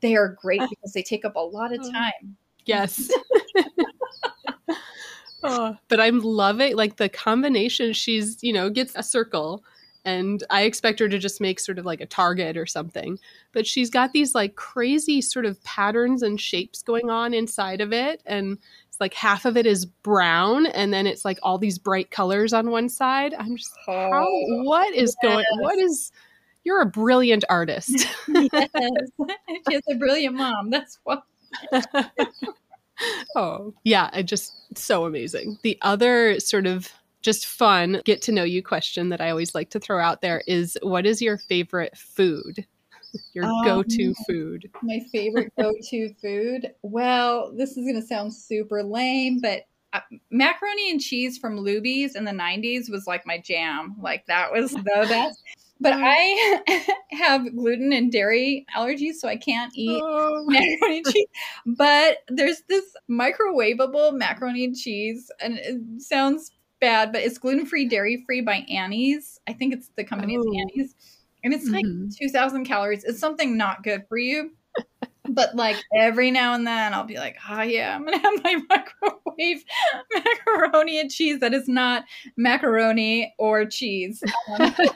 They 0.00 0.14
are 0.14 0.36
great 0.40 0.60
ah. 0.62 0.68
because 0.70 0.92
they 0.92 1.02
take 1.02 1.24
up 1.24 1.34
a 1.34 1.40
lot 1.40 1.72
of 1.72 1.80
oh. 1.82 1.90
time. 1.90 2.36
yes 2.64 3.10
oh, 5.42 5.76
but 5.88 5.98
i'm 5.98 6.20
loving 6.20 6.76
like 6.76 6.96
the 6.96 7.08
combination 7.08 7.92
she's 7.92 8.40
you 8.40 8.52
know 8.52 8.70
gets 8.70 8.92
a 8.94 9.02
circle 9.02 9.64
and 10.04 10.44
i 10.50 10.62
expect 10.62 11.00
her 11.00 11.08
to 11.08 11.18
just 11.18 11.40
make 11.40 11.58
sort 11.58 11.76
of 11.76 11.84
like 11.84 12.00
a 12.00 12.06
target 12.06 12.56
or 12.56 12.66
something 12.66 13.18
but 13.50 13.66
she's 13.66 13.90
got 13.90 14.12
these 14.12 14.32
like 14.32 14.54
crazy 14.54 15.20
sort 15.20 15.44
of 15.44 15.60
patterns 15.64 16.22
and 16.22 16.40
shapes 16.40 16.82
going 16.82 17.10
on 17.10 17.34
inside 17.34 17.80
of 17.80 17.92
it 17.92 18.22
and 18.26 18.58
it's 18.92 19.00
like 19.00 19.14
half 19.14 19.46
of 19.46 19.56
it 19.56 19.64
is 19.64 19.86
brown 19.86 20.66
and 20.66 20.92
then 20.92 21.06
it's 21.06 21.24
like 21.24 21.38
all 21.42 21.56
these 21.56 21.78
bright 21.78 22.10
colors 22.10 22.52
on 22.52 22.70
one 22.70 22.90
side 22.90 23.34
i'm 23.38 23.56
just 23.56 23.72
how 23.86 24.10
Oh, 24.12 24.62
what 24.64 24.94
is 24.94 25.16
going 25.22 25.44
what 25.60 25.78
is 25.78 26.12
you're 26.64 26.82
a 26.82 26.86
brilliant 26.86 27.44
artist 27.48 28.06
yes. 28.28 28.70
she 29.68 29.74
has 29.74 29.82
a 29.90 29.94
brilliant 29.94 30.36
mom. 30.36 30.70
That's 30.70 30.98
what. 31.04 31.24
oh, 33.36 33.74
yeah, 33.84 34.10
I 34.12 34.22
just 34.22 34.76
so 34.76 35.04
amazing. 35.04 35.58
The 35.62 35.78
other 35.82 36.40
sort 36.40 36.66
of 36.66 36.90
just 37.20 37.46
fun 37.46 38.00
get 38.04 38.20
to 38.22 38.32
know 38.32 38.42
you 38.42 38.62
question 38.62 39.10
that 39.10 39.20
I 39.20 39.30
always 39.30 39.54
like 39.54 39.70
to 39.70 39.80
throw 39.80 40.00
out 40.00 40.22
there 40.22 40.42
is 40.46 40.76
what 40.82 41.06
is 41.06 41.22
your 41.22 41.38
favorite 41.38 41.96
food? 41.96 42.66
Your 43.34 43.44
Um, 43.44 43.64
go-to 43.64 44.14
food. 44.26 44.70
My 44.82 45.00
favorite 45.12 45.52
go-to 45.58 46.14
food. 46.20 46.72
Well, 46.82 47.52
this 47.54 47.70
is 47.76 47.84
going 47.84 48.00
to 48.00 48.06
sound 48.06 48.34
super 48.34 48.82
lame, 48.82 49.40
but 49.40 49.62
uh, 49.92 50.00
macaroni 50.30 50.90
and 50.90 51.00
cheese 51.00 51.36
from 51.36 51.58
Luby's 51.58 52.14
in 52.16 52.24
the 52.24 52.30
90s 52.32 52.90
was 52.90 53.06
like 53.06 53.26
my 53.26 53.38
jam. 53.38 53.94
Like 54.00 54.24
that 54.26 54.50
was 54.52 54.70
the 54.72 54.82
best. 54.82 55.42
but 55.80 55.92
I 55.94 56.60
have 57.12 57.54
gluten 57.54 57.92
and 57.92 58.10
dairy 58.10 58.64
allergies, 58.74 59.14
so 59.14 59.28
I 59.28 59.36
can't 59.36 59.72
eat 59.76 60.00
Oh. 60.02 60.44
macaroni 60.46 60.98
and 60.98 61.06
cheese. 61.06 61.26
But 61.66 62.18
there's 62.28 62.62
this 62.68 62.84
microwavable 63.10 64.16
macaroni 64.16 64.64
and 64.64 64.76
cheese, 64.76 65.30
and 65.40 65.58
it 65.58 66.00
sounds 66.02 66.50
bad, 66.80 67.12
but 67.12 67.22
it's 67.22 67.38
gluten 67.38 67.66
free, 67.66 67.86
dairy 67.86 68.22
free 68.26 68.40
by 68.40 68.64
Annie's. 68.70 69.38
I 69.46 69.52
think 69.52 69.74
it's 69.74 69.90
the 69.96 70.04
company's 70.04 70.42
Oh. 70.46 70.58
Annie's, 70.58 70.94
and 71.44 71.52
it's 71.54 71.68
like 71.70 71.84
Mhm. 71.84 72.14
2,000 72.16 72.64
calories. 72.64 73.04
It's 73.04 73.18
something 73.20 73.56
not 73.56 73.82
good 73.82 74.04
for 74.08 74.18
you. 74.18 74.52
But 75.28 75.54
like 75.54 75.76
every 75.96 76.32
now 76.32 76.54
and 76.54 76.66
then, 76.66 76.92
I'll 76.94 77.04
be 77.04 77.16
like, 77.16 77.36
"Oh 77.48 77.62
yeah, 77.62 77.94
I'm 77.94 78.04
gonna 78.04 78.18
have 78.18 78.42
my 78.42 78.56
microwave 78.68 79.64
macaroni 80.12 80.98
and 81.00 81.08
cheese 81.10 81.38
that 81.40 81.54
is 81.54 81.68
not 81.68 82.04
macaroni 82.36 83.32
or 83.38 83.64
cheese." 83.64 84.20
Um, 84.58 84.74
so 84.76 84.86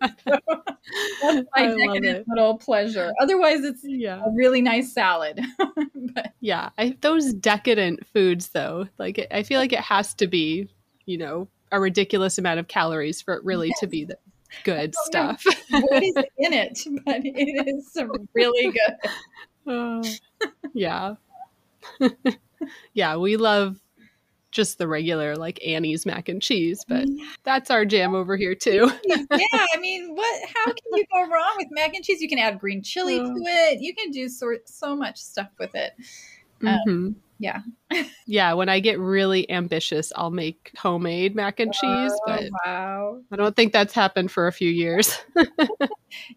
that's 0.00 1.46
my 1.56 1.66
decadent 1.66 2.04
it. 2.18 2.24
little 2.28 2.56
pleasure. 2.58 3.12
Otherwise, 3.20 3.64
it's 3.64 3.80
Yeah. 3.82 4.22
a 4.24 4.30
really 4.30 4.62
nice 4.62 4.92
salad. 4.92 5.40
but 6.14 6.32
Yeah, 6.40 6.70
I, 6.78 6.96
those 7.00 7.32
decadent 7.34 8.06
foods, 8.06 8.50
though, 8.50 8.88
like 8.98 9.18
it, 9.18 9.28
I 9.32 9.42
feel 9.42 9.58
like 9.58 9.72
it 9.72 9.80
has 9.80 10.14
to 10.14 10.28
be, 10.28 10.68
you 11.06 11.18
know, 11.18 11.48
a 11.72 11.80
ridiculous 11.80 12.38
amount 12.38 12.60
of 12.60 12.68
calories 12.68 13.20
for 13.20 13.34
it 13.34 13.44
really 13.44 13.72
to 13.80 13.88
be 13.88 14.04
the 14.04 14.16
good 14.62 14.94
stuff. 15.06 15.44
what 15.70 16.02
is 16.02 16.14
in 16.38 16.52
it? 16.52 16.78
But 17.04 17.20
it 17.24 17.66
is 17.66 17.96
really 18.34 18.72
good. 18.72 19.10
Oh, 19.66 20.02
yeah, 20.72 21.14
yeah, 22.92 23.16
we 23.16 23.36
love 23.36 23.80
just 24.50 24.78
the 24.78 24.86
regular 24.86 25.34
like 25.36 25.58
Annie's 25.66 26.06
mac 26.06 26.28
and 26.28 26.40
cheese, 26.40 26.84
but 26.86 27.08
that's 27.42 27.70
our 27.70 27.84
jam 27.84 28.14
over 28.14 28.36
here 28.36 28.54
too. 28.54 28.90
yeah, 29.04 29.16
I 29.74 29.78
mean, 29.80 30.14
what? 30.14 30.42
How 30.54 30.66
can 30.66 30.76
you 30.92 31.04
go 31.12 31.22
wrong 31.28 31.54
with 31.56 31.68
mac 31.70 31.94
and 31.94 32.04
cheese? 32.04 32.20
You 32.20 32.28
can 32.28 32.38
add 32.38 32.60
green 32.60 32.82
chili 32.82 33.18
Oh. 33.20 33.24
to 33.34 33.40
it. 33.42 33.80
You 33.80 33.94
can 33.94 34.10
do 34.10 34.28
so 34.28 34.54
so 34.66 34.94
much 34.94 35.18
stuff 35.18 35.48
with 35.58 35.74
it. 35.74 35.92
Um, 36.62 36.78
Mhm. 36.86 37.14
Yeah. 37.38 37.60
yeah. 38.26 38.52
When 38.52 38.68
I 38.68 38.80
get 38.80 38.98
really 38.98 39.50
ambitious, 39.50 40.12
I'll 40.16 40.30
make 40.30 40.72
homemade 40.76 41.34
mac 41.34 41.60
and 41.60 41.72
cheese, 41.72 42.12
Oh, 42.12 42.20
but 42.26 42.44
wow. 42.64 43.20
I 43.32 43.36
don't 43.36 43.54
think 43.56 43.72
that's 43.72 43.92
happened 43.92 44.30
for 44.30 44.46
a 44.46 44.52
few 44.52 44.70
years. 44.70 45.18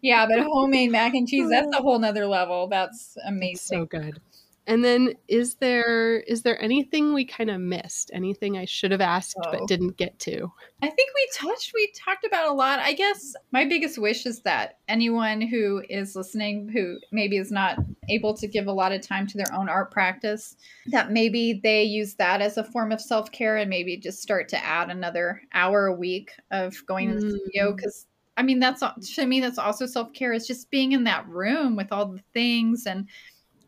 Yeah, 0.02 0.26
but 0.26 0.40
homemade 0.40 0.90
mac 0.90 1.14
and 1.14 1.28
cheese—that's 1.28 1.68
a 1.76 1.80
whole 1.80 1.98
nother 1.98 2.26
level. 2.26 2.66
That's 2.68 3.16
amazing. 3.26 3.78
so 3.78 3.84
good. 3.86 4.20
And 4.68 4.84
then 4.84 5.14
is 5.28 5.54
there 5.54 6.20
is 6.20 6.42
there 6.42 6.62
anything 6.62 7.14
we 7.14 7.24
kind 7.24 7.48
of 7.48 7.58
missed? 7.58 8.10
Anything 8.12 8.58
I 8.58 8.66
should 8.66 8.90
have 8.90 9.00
asked 9.00 9.34
Oh. 9.44 9.50
but 9.50 9.66
didn't 9.66 9.96
get 9.96 10.18
to? 10.20 10.52
I 10.82 10.88
think 10.90 11.10
we 11.14 11.28
touched, 11.34 11.72
we 11.74 11.90
talked 11.96 12.24
about 12.26 12.48
a 12.48 12.52
lot. 12.52 12.78
I 12.78 12.92
guess 12.92 13.34
my 13.50 13.64
biggest 13.64 13.98
wish 13.98 14.26
is 14.26 14.42
that 14.42 14.78
anyone 14.86 15.40
who 15.40 15.82
is 15.88 16.14
listening, 16.14 16.68
who 16.68 16.98
maybe 17.10 17.38
is 17.38 17.50
not 17.50 17.78
able 18.10 18.34
to 18.34 18.46
give 18.46 18.66
a 18.66 18.72
lot 18.72 18.92
of 18.92 19.00
time 19.00 19.26
to 19.28 19.38
their 19.38 19.52
own 19.54 19.70
art 19.70 19.90
practice, 19.90 20.54
that 20.88 21.10
maybe 21.12 21.60
they 21.62 21.82
use 21.82 22.14
that 22.16 22.42
as 22.42 22.58
a 22.58 22.64
form 22.64 22.92
of 22.92 23.00
self 23.00 23.32
care 23.32 23.56
and 23.56 23.70
maybe 23.70 23.96
just 23.96 24.20
start 24.20 24.50
to 24.50 24.64
add 24.64 24.90
another 24.90 25.40
hour 25.54 25.86
a 25.86 25.94
week 25.94 26.32
of 26.50 26.76
going 26.84 27.08
to 27.08 27.14
the 27.14 27.30
studio. 27.30 27.72
Mm. 27.72 27.76
Because 27.76 28.06
I 28.36 28.42
mean, 28.42 28.60
that's 28.60 28.82
to 29.14 29.26
me, 29.26 29.40
that's 29.40 29.58
also 29.58 29.86
self 29.86 30.12
care 30.12 30.34
is 30.34 30.46
just 30.46 30.70
being 30.70 30.92
in 30.92 31.04
that 31.04 31.26
room 31.26 31.74
with 31.74 31.90
all 31.90 32.04
the 32.06 32.22
things 32.34 32.86
and 32.86 33.08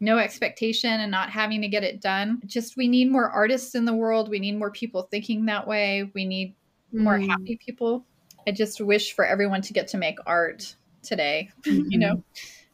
no 0.00 0.18
expectation 0.18 0.90
and 1.00 1.10
not 1.10 1.30
having 1.30 1.60
to 1.60 1.68
get 1.68 1.84
it 1.84 2.00
done. 2.00 2.40
Just 2.46 2.76
we 2.76 2.88
need 2.88 3.10
more 3.10 3.28
artists 3.30 3.74
in 3.74 3.84
the 3.84 3.94
world. 3.94 4.30
We 4.30 4.38
need 4.38 4.58
more 4.58 4.70
people 4.70 5.02
thinking 5.02 5.44
that 5.46 5.66
way. 5.66 6.10
We 6.14 6.24
need 6.24 6.54
more 6.92 7.18
Mm. 7.18 7.28
happy 7.28 7.56
people. 7.64 8.04
I 8.46 8.52
just 8.52 8.80
wish 8.80 9.12
for 9.12 9.24
everyone 9.26 9.60
to 9.62 9.72
get 9.72 9.88
to 9.88 9.98
make 9.98 10.16
art 10.26 10.74
today. 11.02 11.50
you 11.64 11.98
know, 11.98 12.24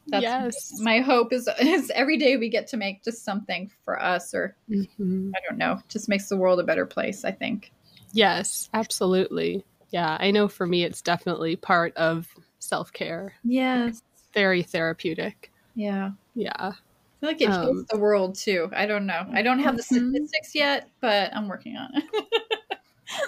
that's 0.07 0.23
yes. 0.23 0.79
my 0.79 1.01
hope 1.01 1.33
is, 1.33 1.49
is 1.59 1.91
every 1.93 2.17
day 2.17 2.37
we 2.37 2.47
get 2.49 2.67
to 2.67 2.77
make 2.77 3.03
just 3.03 3.25
something 3.25 3.69
for 3.83 4.01
us, 4.01 4.33
or 4.33 4.55
Mhm. 4.69 5.31
I 5.35 5.39
don't 5.47 5.57
know, 5.57 5.81
just 5.89 6.07
makes 6.07 6.29
the 6.29 6.37
world 6.37 6.59
a 6.59 6.63
better 6.63 6.85
place. 6.85 7.25
I 7.25 7.31
think. 7.31 7.71
Yes, 8.13 8.69
absolutely. 8.73 9.65
Yeah, 9.89 10.17
I 10.19 10.31
know 10.31 10.47
for 10.47 10.65
me 10.65 10.83
it's 10.83 11.01
definitely 11.01 11.57
part 11.57 11.95
of 11.97 12.33
self-care. 12.59 13.33
Yes. 13.43 14.01
Very 14.33 14.63
therapeutic. 14.63 15.51
Yeah. 15.75 16.11
Yeah. 16.35 16.71
I 17.17 17.19
feel 17.19 17.29
like 17.29 17.41
it 17.41 17.49
Um, 17.49 17.85
the 17.89 17.97
world 17.97 18.35
too. 18.35 18.69
I 18.75 18.85
don't 18.85 19.05
know. 19.05 19.25
I 19.31 19.41
don't 19.41 19.59
have 19.59 19.75
the 19.77 19.83
Mhm. 19.83 20.11
statistics 20.11 20.53
yet, 20.55 20.89
but 21.01 21.35
I'm 21.35 21.47
working 21.47 21.75
on 21.77 21.89
it. 21.95 22.03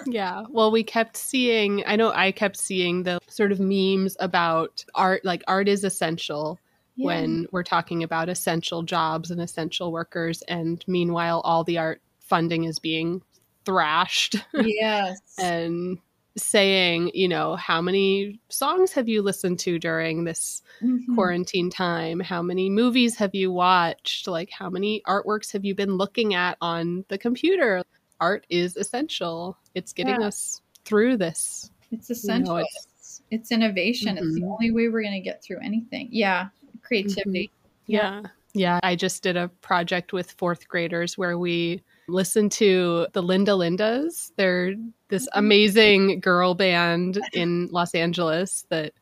Yeah. 0.06 0.44
Well, 0.50 0.70
we 0.70 0.84
kept 0.84 1.16
seeing, 1.16 1.82
I 1.86 1.96
know 1.96 2.12
I 2.14 2.32
kept 2.32 2.56
seeing 2.58 3.02
the 3.02 3.18
sort 3.28 3.50
of 3.50 3.60
memes 3.60 4.16
about 4.20 4.84
art, 4.94 5.24
like 5.24 5.42
art 5.48 5.68
is 5.68 5.84
essential 5.84 6.58
when 6.96 7.46
we're 7.50 7.62
talking 7.62 8.02
about 8.02 8.28
essential 8.28 8.82
jobs 8.82 9.30
and 9.30 9.40
essential 9.40 9.90
workers. 9.90 10.42
And 10.42 10.84
meanwhile, 10.86 11.40
all 11.40 11.64
the 11.64 11.78
art 11.78 12.02
funding 12.20 12.64
is 12.64 12.78
being 12.78 13.22
thrashed 13.64 14.36
yes. 14.54 15.18
and 15.38 15.98
saying, 16.42 17.10
you 17.14 17.28
know, 17.28 17.56
how 17.56 17.80
many 17.80 18.40
songs 18.48 18.92
have 18.92 19.08
you 19.08 19.22
listened 19.22 19.58
to 19.60 19.78
during 19.78 20.24
this 20.24 20.62
Mhm. 20.82 21.14
quarantine 21.14 21.70
time? 21.70 22.20
How 22.20 22.42
many 22.42 22.70
movies 22.70 23.16
have 23.16 23.34
you 23.34 23.50
watched? 23.52 24.26
Like, 24.28 24.50
how 24.50 24.70
many 24.70 25.02
artworks 25.06 25.52
have 25.52 25.64
you 25.64 25.74
been 25.74 25.96
looking 25.96 26.34
at 26.34 26.56
on 26.60 27.04
the 27.08 27.18
computer? 27.18 27.82
Art 28.20 28.46
is 28.50 28.76
essential. 28.76 29.56
It's 29.74 29.92
getting 29.92 30.20
Yeah. 30.20 30.26
us 30.28 30.60
through 30.84 31.16
this. 31.16 31.70
It's 31.92 32.10
essential. 32.10 32.56
it's- 32.58 32.86
it's, 32.96 33.22
it's 33.30 33.52
innovation. 33.52 34.16
It's 34.18 34.34
the 34.34 34.42
Mhm. 34.42 34.52
only 34.52 34.70
way 34.70 34.88
we're 34.88 35.02
going 35.02 35.14
to 35.14 35.20
get 35.20 35.42
through 35.42 35.58
anything. 35.60 36.08
Yeah. 36.12 36.48
Creativity. 36.82 37.50
Yeah. 37.86 38.22
Yeah. 38.54 38.78
I 38.82 38.94
just 38.96 39.22
did 39.22 39.36
a 39.36 39.48
project 39.60 40.12
with 40.12 40.32
fourth 40.32 40.68
graders 40.68 41.16
where 41.18 41.38
we 41.38 41.82
listened 42.08 42.52
to 42.52 43.06
the 43.12 43.22
Linda 43.22 43.52
Lindas. 43.52 44.32
They're 44.36 44.74
this 45.08 45.26
Mhm. 45.26 45.38
amazing 45.38 46.20
girl 46.20 46.54
band 46.54 47.20
in 47.32 47.68
Los 47.70 47.94
Angeles 47.94 48.66
that, 48.70 48.92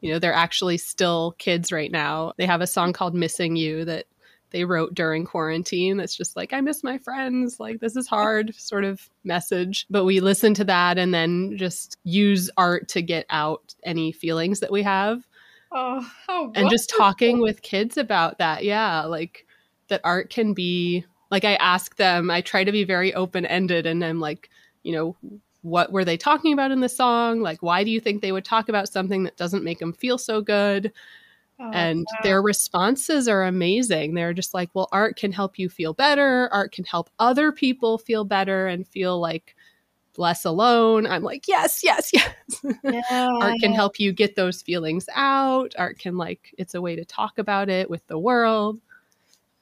you 0.00 0.12
know, 0.12 0.18
they're 0.18 0.32
actually 0.32 0.78
still 0.78 1.34
kids 1.38 1.70
right 1.72 1.90
now. 1.90 2.32
They 2.36 2.46
have 2.46 2.60
a 2.60 2.66
song 2.66 2.92
called 2.92 3.14
Missing 3.14 3.56
You 3.56 3.84
that 3.84 4.06
they 4.50 4.64
wrote 4.64 4.92
during 4.94 5.24
quarantine. 5.24 5.96
That's 5.96 6.14
just 6.14 6.36
like, 6.36 6.52
I 6.52 6.60
miss 6.60 6.84
my 6.84 6.98
friends. 6.98 7.58
Like, 7.58 7.80
this 7.80 7.96
is 7.96 8.06
hard 8.06 8.54
sort 8.58 8.84
of 8.84 9.08
message. 9.24 9.86
But 9.88 10.04
we 10.04 10.20
listen 10.20 10.52
to 10.54 10.64
that 10.64 10.98
and 10.98 11.14
then 11.14 11.56
just 11.56 11.96
use 12.04 12.50
art 12.58 12.88
to 12.88 13.00
get 13.02 13.24
out 13.30 13.74
any 13.84 14.12
feelings 14.12 14.60
that 14.60 14.70
we 14.72 14.82
have 14.82 15.26
Oh, 15.74 16.06
how 16.26 16.52
and 16.54 16.68
just 16.68 16.90
talking 16.90 17.40
with 17.40 17.62
kids 17.62 17.96
about 17.96 18.36
that 18.36 18.62
yeah 18.62 19.04
like 19.04 19.46
that 19.88 20.02
art 20.04 20.28
can 20.28 20.52
be 20.52 21.06
like 21.32 21.44
i 21.44 21.54
ask 21.54 21.96
them 21.96 22.30
i 22.30 22.40
try 22.40 22.62
to 22.62 22.70
be 22.70 22.84
very 22.84 23.12
open 23.14 23.44
ended 23.46 23.86
and 23.86 24.04
i'm 24.04 24.20
like 24.20 24.48
you 24.84 24.92
know 24.92 25.16
what 25.62 25.92
were 25.92 26.04
they 26.04 26.16
talking 26.16 26.52
about 26.52 26.72
in 26.72 26.80
the 26.80 26.88
song? 26.88 27.40
Like 27.40 27.62
why 27.62 27.84
do 27.84 27.90
you 27.90 28.00
think 28.00 28.20
they 28.20 28.32
would 28.32 28.44
talk 28.44 28.68
about 28.68 28.88
something 28.88 29.22
that 29.22 29.36
doesn't 29.36 29.64
make 29.64 29.78
them 29.78 29.92
feel 29.92 30.18
so 30.18 30.40
good? 30.40 30.92
Oh, 31.60 31.70
and 31.70 32.00
wow. 32.00 32.18
their 32.24 32.42
responses 32.42 33.28
are 33.28 33.44
amazing. 33.44 34.14
They're 34.14 34.34
just 34.34 34.54
like 34.54 34.70
well 34.74 34.88
art 34.92 35.16
can 35.16 35.32
help 35.32 35.58
you 35.58 35.68
feel 35.68 35.94
better. 35.94 36.48
Art 36.52 36.72
can 36.72 36.84
help 36.84 37.10
other 37.18 37.52
people 37.52 37.96
feel 37.98 38.24
better 38.24 38.66
and 38.66 38.86
feel 38.86 39.20
like 39.20 39.54
less 40.16 40.44
alone. 40.44 41.06
I'm 41.06 41.22
like 41.22 41.46
yes 41.46 41.82
yes 41.84 42.10
yes. 42.12 42.64
Art 42.64 43.54
can 43.60 43.70
Yeah. 43.70 43.76
help 43.76 44.00
you 44.00 44.12
get 44.12 44.34
those 44.34 44.62
feelings 44.62 45.08
out. 45.14 45.74
Art 45.78 45.98
can 45.98 46.16
like 46.16 46.52
it's 46.58 46.74
a 46.74 46.82
way 46.82 46.96
to 46.96 47.04
talk 47.04 47.38
about 47.38 47.68
it 47.68 47.88
with 47.88 48.04
the 48.08 48.18
world 48.18 48.80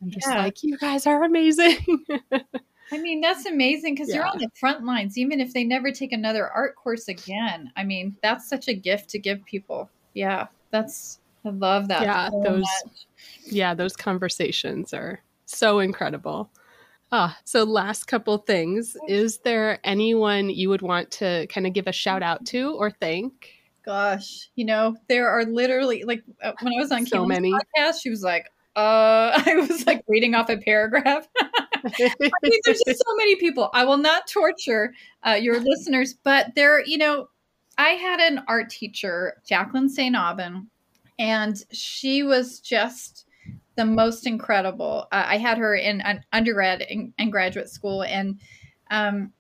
i'm 0.03 0.11
just 0.11 0.27
Yeah. 0.27 0.39
like 0.39 0.63
you 0.63 0.77
guys 0.79 1.07
are 1.07 1.25
amazing 1.25 1.79
I 2.93 2.99
mean, 2.99 3.21
that's 3.21 3.47
amazing 3.47 3.95
because 3.95 4.13
you're 4.13 4.27
on 4.27 4.39
the 4.39 4.49
front 4.59 4.85
lines, 4.85 5.17
even 5.17 5.39
if 5.39 5.53
they 5.53 5.63
never 5.63 5.93
take 5.93 6.11
another 6.11 6.49
art 6.51 6.75
course 6.75 7.07
again. 7.07 7.71
I 7.77 7.85
mean, 7.85 8.17
that's 8.21 8.49
such 8.49 8.67
a 8.67 8.75
gift 8.75 9.09
to 9.11 9.19
give 9.21 9.45
people. 9.45 9.89
Yeah, 10.13 10.49
that's, 10.73 11.21
I 11.45 11.51
love 11.51 11.87
that. 11.87 12.03
Yeah, 12.03 12.31
so 12.31 12.43
those- 12.43 12.65
much. 12.85 13.07
yeah 13.47 13.75
those 13.75 13.95
conversations 13.95 14.93
are 14.93 15.21
so 15.47 15.79
incredible 15.79 16.51
ah 17.13 17.39
so 17.45 17.63
last 17.63 18.05
couple 18.09 18.39
things 18.39 18.97
is 19.09 19.39
there 19.39 19.79
anyone 19.85 20.51
you 20.51 20.69
would 20.69 20.83
want 20.83 21.11
to 21.13 21.47
kind 21.49 21.69
of 21.69 21.73
give 21.73 21.87
a 21.87 21.93
shout 21.93 22.25
out 22.25 22.45
to 22.47 22.75
or 22.75 22.91
thank 22.91 23.51
Gosh, 23.85 24.51
you 24.57 24.65
know, 24.65 24.97
there 25.09 25.29
are 25.29 25.45
literally 25.45 26.03
like 26.05 26.23
uh, 26.43 26.53
when 26.61 26.73
I 26.75 26.81
was 26.81 26.91
on 26.93 27.07
So 27.07 27.19
Kaylan's 27.21 27.29
many. 27.29 27.53
podcast, 27.53 28.03
she 28.03 28.11
was 28.11 28.23
like, 28.23 28.51
uh, 28.77 29.43
I 29.47 29.67
was 29.69 29.87
like 29.87 30.05
reading 30.09 30.35
off 30.35 30.49
a 30.49 30.57
paragraph. 30.57 31.29
I 31.41 32.11
mean, 32.21 32.61
there's 32.65 32.81
just 32.87 33.03
so 33.07 33.17
many 33.17 33.37
people. 33.37 33.71
I 33.73 33.85
will 33.85 33.97
not 33.97 34.27
torture 34.27 34.93
uh, 35.27 35.33
your 35.33 35.61
listeners, 35.61 36.15
but 36.15 36.55
there, 36.55 36.85
you 36.85 36.99
know, 36.99 37.29
I 37.79 37.91
had 37.91 38.21
an 38.21 38.43
art 38.47 38.69
teacher, 38.71 39.41
Jacqueline 39.47 39.89
St. 39.89 40.15
Aubin, 40.15 40.69
and 41.19 41.63
she 41.73 42.23
was 42.23 42.61
just 42.61 43.27
the 43.77 43.85
most 43.87 44.27
incredible. 44.27 45.09
Uh, 45.11 45.25
I 45.27 45.39
had 45.39 45.57
her 45.59 45.75
in 45.75 46.03
an 46.03 46.23
undergrad 46.33 46.83
and, 46.83 47.33
graduate 47.33 47.71
school, 47.71 48.03
and 48.03 48.39
um, 48.91 49.33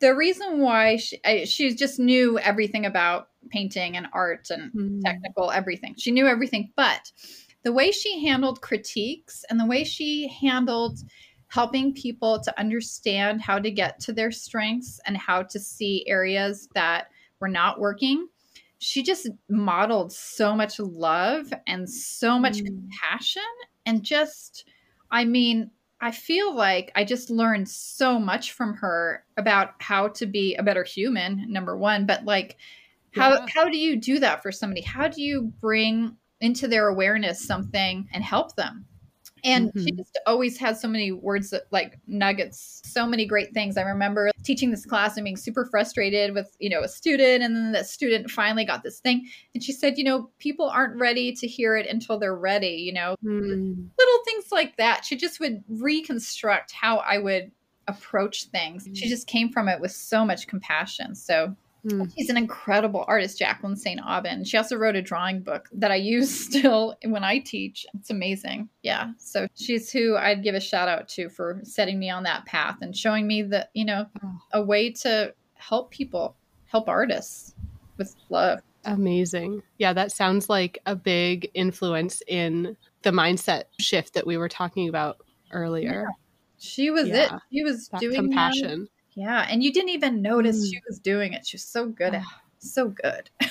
the 0.00 0.14
reason 0.14 0.58
why 0.58 0.96
she, 0.96 1.20
I, 1.24 1.44
she 1.44 1.72
just 1.74 2.00
knew 2.00 2.38
everything 2.40 2.86
about 2.86 3.28
painting 3.50 3.96
and 3.96 4.08
art 4.12 4.48
and 4.50 4.72
mm. 4.72 5.00
technical 5.04 5.50
everything. 5.52 5.94
She 5.96 6.10
knew 6.10 6.26
everything, 6.26 6.72
but 6.74 7.12
the 7.64 7.72
way 7.72 7.90
she 7.90 8.24
handled 8.24 8.60
critiques 8.60 9.44
and 9.48 9.58
the 9.58 9.66
way 9.66 9.84
she 9.84 10.28
handled 10.40 10.98
helping 11.48 11.92
people 11.92 12.40
to 12.40 12.58
understand 12.58 13.40
how 13.42 13.58
to 13.58 13.70
get 13.70 14.00
to 14.00 14.12
their 14.12 14.32
strengths 14.32 14.98
and 15.06 15.16
how 15.16 15.42
to 15.42 15.60
see 15.60 16.04
areas 16.08 16.68
that 16.74 17.08
were 17.40 17.48
not 17.48 17.78
working 17.78 18.26
she 18.82 19.00
just 19.00 19.28
modeled 19.48 20.12
so 20.12 20.56
much 20.56 20.80
love 20.80 21.52
and 21.68 21.88
so 21.88 22.36
much 22.36 22.58
mm. 22.58 22.66
compassion 22.66 23.42
and 23.86 24.02
just 24.02 24.68
i 25.12 25.24
mean 25.24 25.70
i 26.00 26.10
feel 26.10 26.52
like 26.54 26.90
i 26.96 27.04
just 27.04 27.30
learned 27.30 27.68
so 27.68 28.18
much 28.18 28.52
from 28.52 28.74
her 28.74 29.24
about 29.36 29.70
how 29.78 30.08
to 30.08 30.26
be 30.26 30.56
a 30.56 30.62
better 30.64 30.82
human 30.82 31.44
number 31.52 31.76
one 31.76 32.06
but 32.06 32.24
like 32.24 32.56
how 33.14 33.34
yeah. 33.34 33.46
how 33.54 33.68
do 33.68 33.78
you 33.78 33.96
do 33.96 34.18
that 34.18 34.42
for 34.42 34.50
somebody 34.50 34.80
how 34.80 35.06
do 35.06 35.22
you 35.22 35.52
bring 35.60 36.16
into 36.42 36.68
their 36.68 36.88
awareness 36.88 37.44
something 37.44 38.06
and 38.12 38.22
help 38.22 38.54
them 38.56 38.84
and 39.44 39.68
mm-hmm. 39.68 39.84
she 39.84 39.92
just 39.92 40.18
always 40.26 40.56
has 40.58 40.80
so 40.80 40.88
many 40.88 41.10
words 41.10 41.50
that 41.50 41.62
like 41.70 41.98
nuggets, 42.06 42.80
so 42.84 43.06
many 43.06 43.26
great 43.26 43.52
things. 43.52 43.76
I 43.76 43.82
remember 43.82 44.30
teaching 44.44 44.70
this 44.70 44.86
class 44.86 45.16
and 45.16 45.24
being 45.24 45.36
super 45.36 45.64
frustrated 45.64 46.34
with, 46.34 46.54
you 46.60 46.70
know, 46.70 46.80
a 46.82 46.88
student 46.88 47.42
and 47.42 47.56
then 47.56 47.72
the 47.72 47.84
student 47.84 48.30
finally 48.30 48.64
got 48.64 48.82
this 48.82 49.00
thing 49.00 49.26
and 49.54 49.62
she 49.62 49.72
said, 49.72 49.98
you 49.98 50.04
know, 50.04 50.30
people 50.38 50.68
aren't 50.68 50.98
ready 50.98 51.32
to 51.32 51.46
hear 51.46 51.76
it 51.76 51.86
until 51.86 52.18
they're 52.18 52.36
ready, 52.36 52.68
you 52.68 52.92
know. 52.92 53.16
Mm. 53.24 53.88
Little 53.98 54.24
things 54.24 54.46
like 54.52 54.76
that. 54.76 55.04
She 55.04 55.16
just 55.16 55.40
would 55.40 55.64
reconstruct 55.68 56.72
how 56.72 56.98
I 56.98 57.18
would 57.18 57.50
approach 57.88 58.44
things. 58.44 58.86
Mm. 58.86 58.96
She 58.96 59.08
just 59.08 59.26
came 59.26 59.50
from 59.50 59.68
it 59.68 59.80
with 59.80 59.92
so 59.92 60.24
much 60.24 60.46
compassion. 60.46 61.14
So 61.16 61.56
Mm. 61.86 62.12
She's 62.16 62.30
an 62.30 62.36
incredible 62.36 63.04
artist, 63.08 63.38
Jacqueline 63.38 63.76
St. 63.76 64.00
Aubin. 64.04 64.44
She 64.44 64.56
also 64.56 64.76
wrote 64.76 64.94
a 64.94 65.02
drawing 65.02 65.40
book 65.40 65.68
that 65.72 65.90
I 65.90 65.96
use 65.96 66.30
still 66.30 66.96
when 67.04 67.24
I 67.24 67.38
teach. 67.38 67.86
It's 67.94 68.10
amazing. 68.10 68.68
Yeah. 68.82 69.12
So 69.18 69.46
she's 69.54 69.90
who 69.90 70.16
I'd 70.16 70.42
give 70.42 70.54
a 70.54 70.60
shout 70.60 70.88
out 70.88 71.08
to 71.10 71.28
for 71.28 71.60
setting 71.64 71.98
me 71.98 72.10
on 72.10 72.22
that 72.24 72.46
path 72.46 72.78
and 72.82 72.96
showing 72.96 73.26
me 73.26 73.42
that, 73.42 73.70
you 73.74 73.84
know, 73.84 74.06
oh. 74.24 74.38
a 74.52 74.62
way 74.62 74.90
to 74.92 75.34
help 75.54 75.90
people, 75.90 76.36
help 76.66 76.88
artists 76.88 77.54
with 77.96 78.14
love. 78.30 78.60
Amazing. 78.84 79.62
Yeah, 79.78 79.92
that 79.92 80.12
sounds 80.12 80.48
like 80.48 80.78
a 80.86 80.96
big 80.96 81.50
influence 81.54 82.22
in 82.26 82.76
the 83.02 83.10
mindset 83.10 83.64
shift 83.78 84.14
that 84.14 84.26
we 84.26 84.36
were 84.36 84.48
talking 84.48 84.88
about 84.88 85.18
earlier. 85.52 86.06
Yeah. 86.08 86.14
She 86.58 86.90
was 86.90 87.08
yeah. 87.08 87.36
it. 87.36 87.42
She 87.52 87.62
was 87.64 87.88
that 87.88 88.00
doing 88.00 88.14
compassion. 88.14 88.82
That 88.82 89.01
yeah, 89.14 89.46
and 89.48 89.62
you 89.62 89.72
didn't 89.72 89.90
even 89.90 90.22
notice 90.22 90.66
mm. 90.66 90.70
she 90.70 90.80
was 90.88 90.98
doing 90.98 91.32
it. 91.32 91.46
She's 91.46 91.64
so 91.64 91.86
good 91.86 92.14
at 92.14 92.22
ah. 92.24 92.40
so 92.58 92.88
good. 92.88 93.30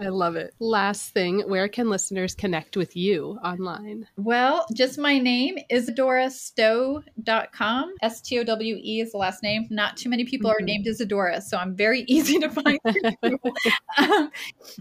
I 0.00 0.08
love 0.08 0.34
it. 0.34 0.54
Last 0.60 1.10
thing, 1.10 1.40
where 1.40 1.68
can 1.68 1.90
listeners 1.90 2.34
connect 2.34 2.74
with 2.74 2.96
you 2.96 3.38
online? 3.44 4.06
Well, 4.16 4.64
just 4.72 4.98
my 4.98 5.18
name, 5.18 5.58
is 5.68 5.90
IsadoraStowe.com. 5.90 7.94
S 8.00 8.22
T 8.22 8.38
O 8.38 8.44
W 8.44 8.80
E 8.82 9.00
is 9.02 9.12
the 9.12 9.18
last 9.18 9.42
name. 9.42 9.66
Not 9.68 9.98
too 9.98 10.08
many 10.08 10.24
people 10.24 10.48
mm-hmm. 10.48 10.62
are 10.62 10.64
named 10.64 10.86
Isadora, 10.86 11.42
so 11.42 11.58
I'm 11.58 11.76
very 11.76 12.00
easy 12.08 12.38
to 12.38 12.48
find. 12.48 12.78
um, 13.98 14.30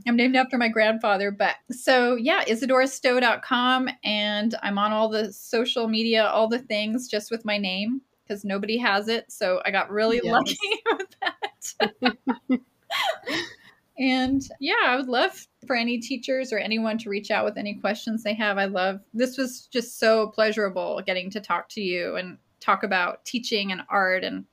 I'm 0.08 0.16
named 0.16 0.38
after 0.38 0.58
my 0.58 0.70
grandfather, 0.70 1.32
but 1.32 1.56
so 1.70 2.16
yeah, 2.16 2.46
IsadoraStowe.com. 2.46 3.90
And 4.06 4.56
I'm 4.64 4.78
on 4.78 4.94
all 4.94 5.10
the 5.10 5.34
social 5.34 5.90
media, 5.90 6.28
all 6.28 6.48
the 6.48 6.60
things 6.60 7.10
just 7.10 7.30
with 7.30 7.44
my 7.44 7.58
name 7.58 8.04
because 8.30 8.46
nobody 8.46 8.78
has 8.78 9.08
it. 9.08 9.32
So 9.32 9.62
I 9.66 9.72
got 9.72 9.90
really 9.90 10.22
yes. 10.24 10.32
lucky 10.32 10.58
with 10.98 11.16
that. 11.22 12.62
and 13.98 14.42
yeah, 14.60 14.76
I 14.86 14.96
would 14.96 15.08
love 15.08 15.48
for 15.66 15.76
any 15.76 16.00
teachers 16.00 16.54
or 16.54 16.60
anyone 16.60 16.98
to 17.00 17.10
reach 17.10 17.32
out 17.32 17.46
with 17.46 17.58
any 17.58 17.76
questions 17.76 18.24
they 18.24 18.36
have. 18.36 18.58
I 18.58 18.66
love 18.66 19.02
this 19.14 19.38
was 19.38 19.68
just 19.68 20.00
so 20.00 20.28
pleasurable 20.28 21.02
getting 21.06 21.30
to 21.32 21.40
talk 21.40 21.70
to 21.70 21.82
you 21.82 22.16
and 22.16 22.38
talk 22.60 22.84
about 22.84 23.26
teaching 23.26 23.72
and 23.72 23.82
art 23.90 24.24
and 24.24 24.46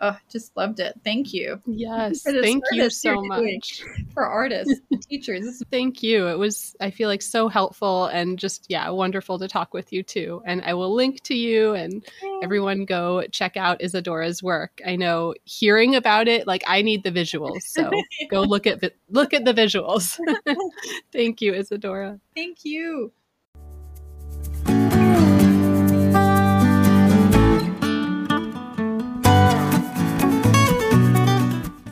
Oh, 0.00 0.16
just 0.30 0.56
loved 0.56 0.78
it. 0.78 0.94
Thank 1.02 1.32
you. 1.34 1.60
Yes. 1.66 2.22
Thank 2.22 2.62
you 2.70 2.88
so 2.88 3.20
much. 3.22 3.82
For 4.14 4.24
artists 4.24 4.80
and 4.90 5.02
teachers. 5.02 5.62
Thank 5.70 6.02
you. 6.02 6.28
It 6.28 6.38
was, 6.38 6.76
I 6.80 6.90
feel 6.90 7.08
like, 7.08 7.22
so 7.22 7.48
helpful 7.48 8.06
and 8.06 8.38
just, 8.38 8.66
yeah, 8.68 8.88
wonderful 8.90 9.38
to 9.40 9.48
talk 9.48 9.74
with 9.74 9.92
you 9.92 10.02
too. 10.04 10.40
And 10.44 10.62
I 10.62 10.74
will 10.74 10.94
link 10.94 11.22
to 11.24 11.34
you 11.34 11.74
and 11.74 12.06
everyone 12.42 12.84
go 12.84 13.24
check 13.32 13.56
out 13.56 13.82
Isadora's 13.82 14.42
work. 14.42 14.80
I 14.86 14.96
know 14.96 15.34
hearing 15.44 15.96
about 15.96 16.28
it, 16.28 16.46
like 16.46 16.62
I 16.66 16.82
need 16.82 17.02
the 17.02 17.12
visuals. 17.12 17.62
So 17.62 17.90
go 18.30 18.42
look 18.42 18.66
at, 18.66 18.80
look 19.10 19.34
at 19.34 19.44
the 19.44 19.54
visuals. 19.54 20.18
Thank 21.12 21.40
you, 21.40 21.54
Isadora. 21.54 22.20
Thank 22.36 22.64
you. 22.64 23.12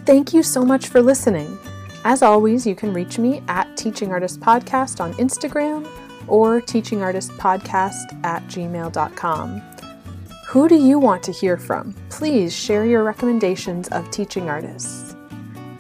Thank 0.07 0.33
you 0.33 0.45
so 0.45 0.65
much 0.65 0.87
for 0.87 1.03
listening. 1.03 1.59
As 2.05 2.23
always, 2.23 2.65
you 2.65 2.77
can 2.77 2.95
reach 2.95 3.19
me 3.19 3.43
at 3.49 3.77
Teaching 3.77 4.13
Artist 4.13 4.39
Podcast 4.39 5.01
on 5.01 5.13
Instagram 5.15 5.85
or 6.29 6.61
teachingartistpodcast 6.61 8.25
at 8.25 8.47
gmail.com. 8.47 9.63
Who 10.47 10.69
do 10.69 10.77
you 10.77 11.01
want 11.01 11.25
to 11.25 11.33
hear 11.33 11.57
from? 11.57 11.93
Please 12.09 12.55
share 12.55 12.87
your 12.87 13.03
recommendations 13.03 13.89
of 13.89 14.09
teaching 14.13 14.49
artists. 14.49 15.17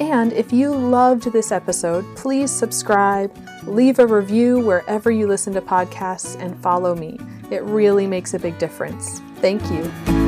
And 0.00 0.32
if 0.32 0.52
you 0.52 0.74
loved 0.74 1.32
this 1.32 1.52
episode, 1.52 2.04
please 2.16 2.50
subscribe, 2.50 3.32
leave 3.64 4.00
a 4.00 4.06
review 4.08 4.58
wherever 4.58 5.12
you 5.12 5.28
listen 5.28 5.54
to 5.54 5.60
podcasts, 5.60 6.36
and 6.42 6.60
follow 6.60 6.96
me. 6.96 7.20
It 7.52 7.62
really 7.62 8.08
makes 8.08 8.34
a 8.34 8.40
big 8.40 8.58
difference. 8.58 9.20
Thank 9.36 9.62
you. 9.70 10.25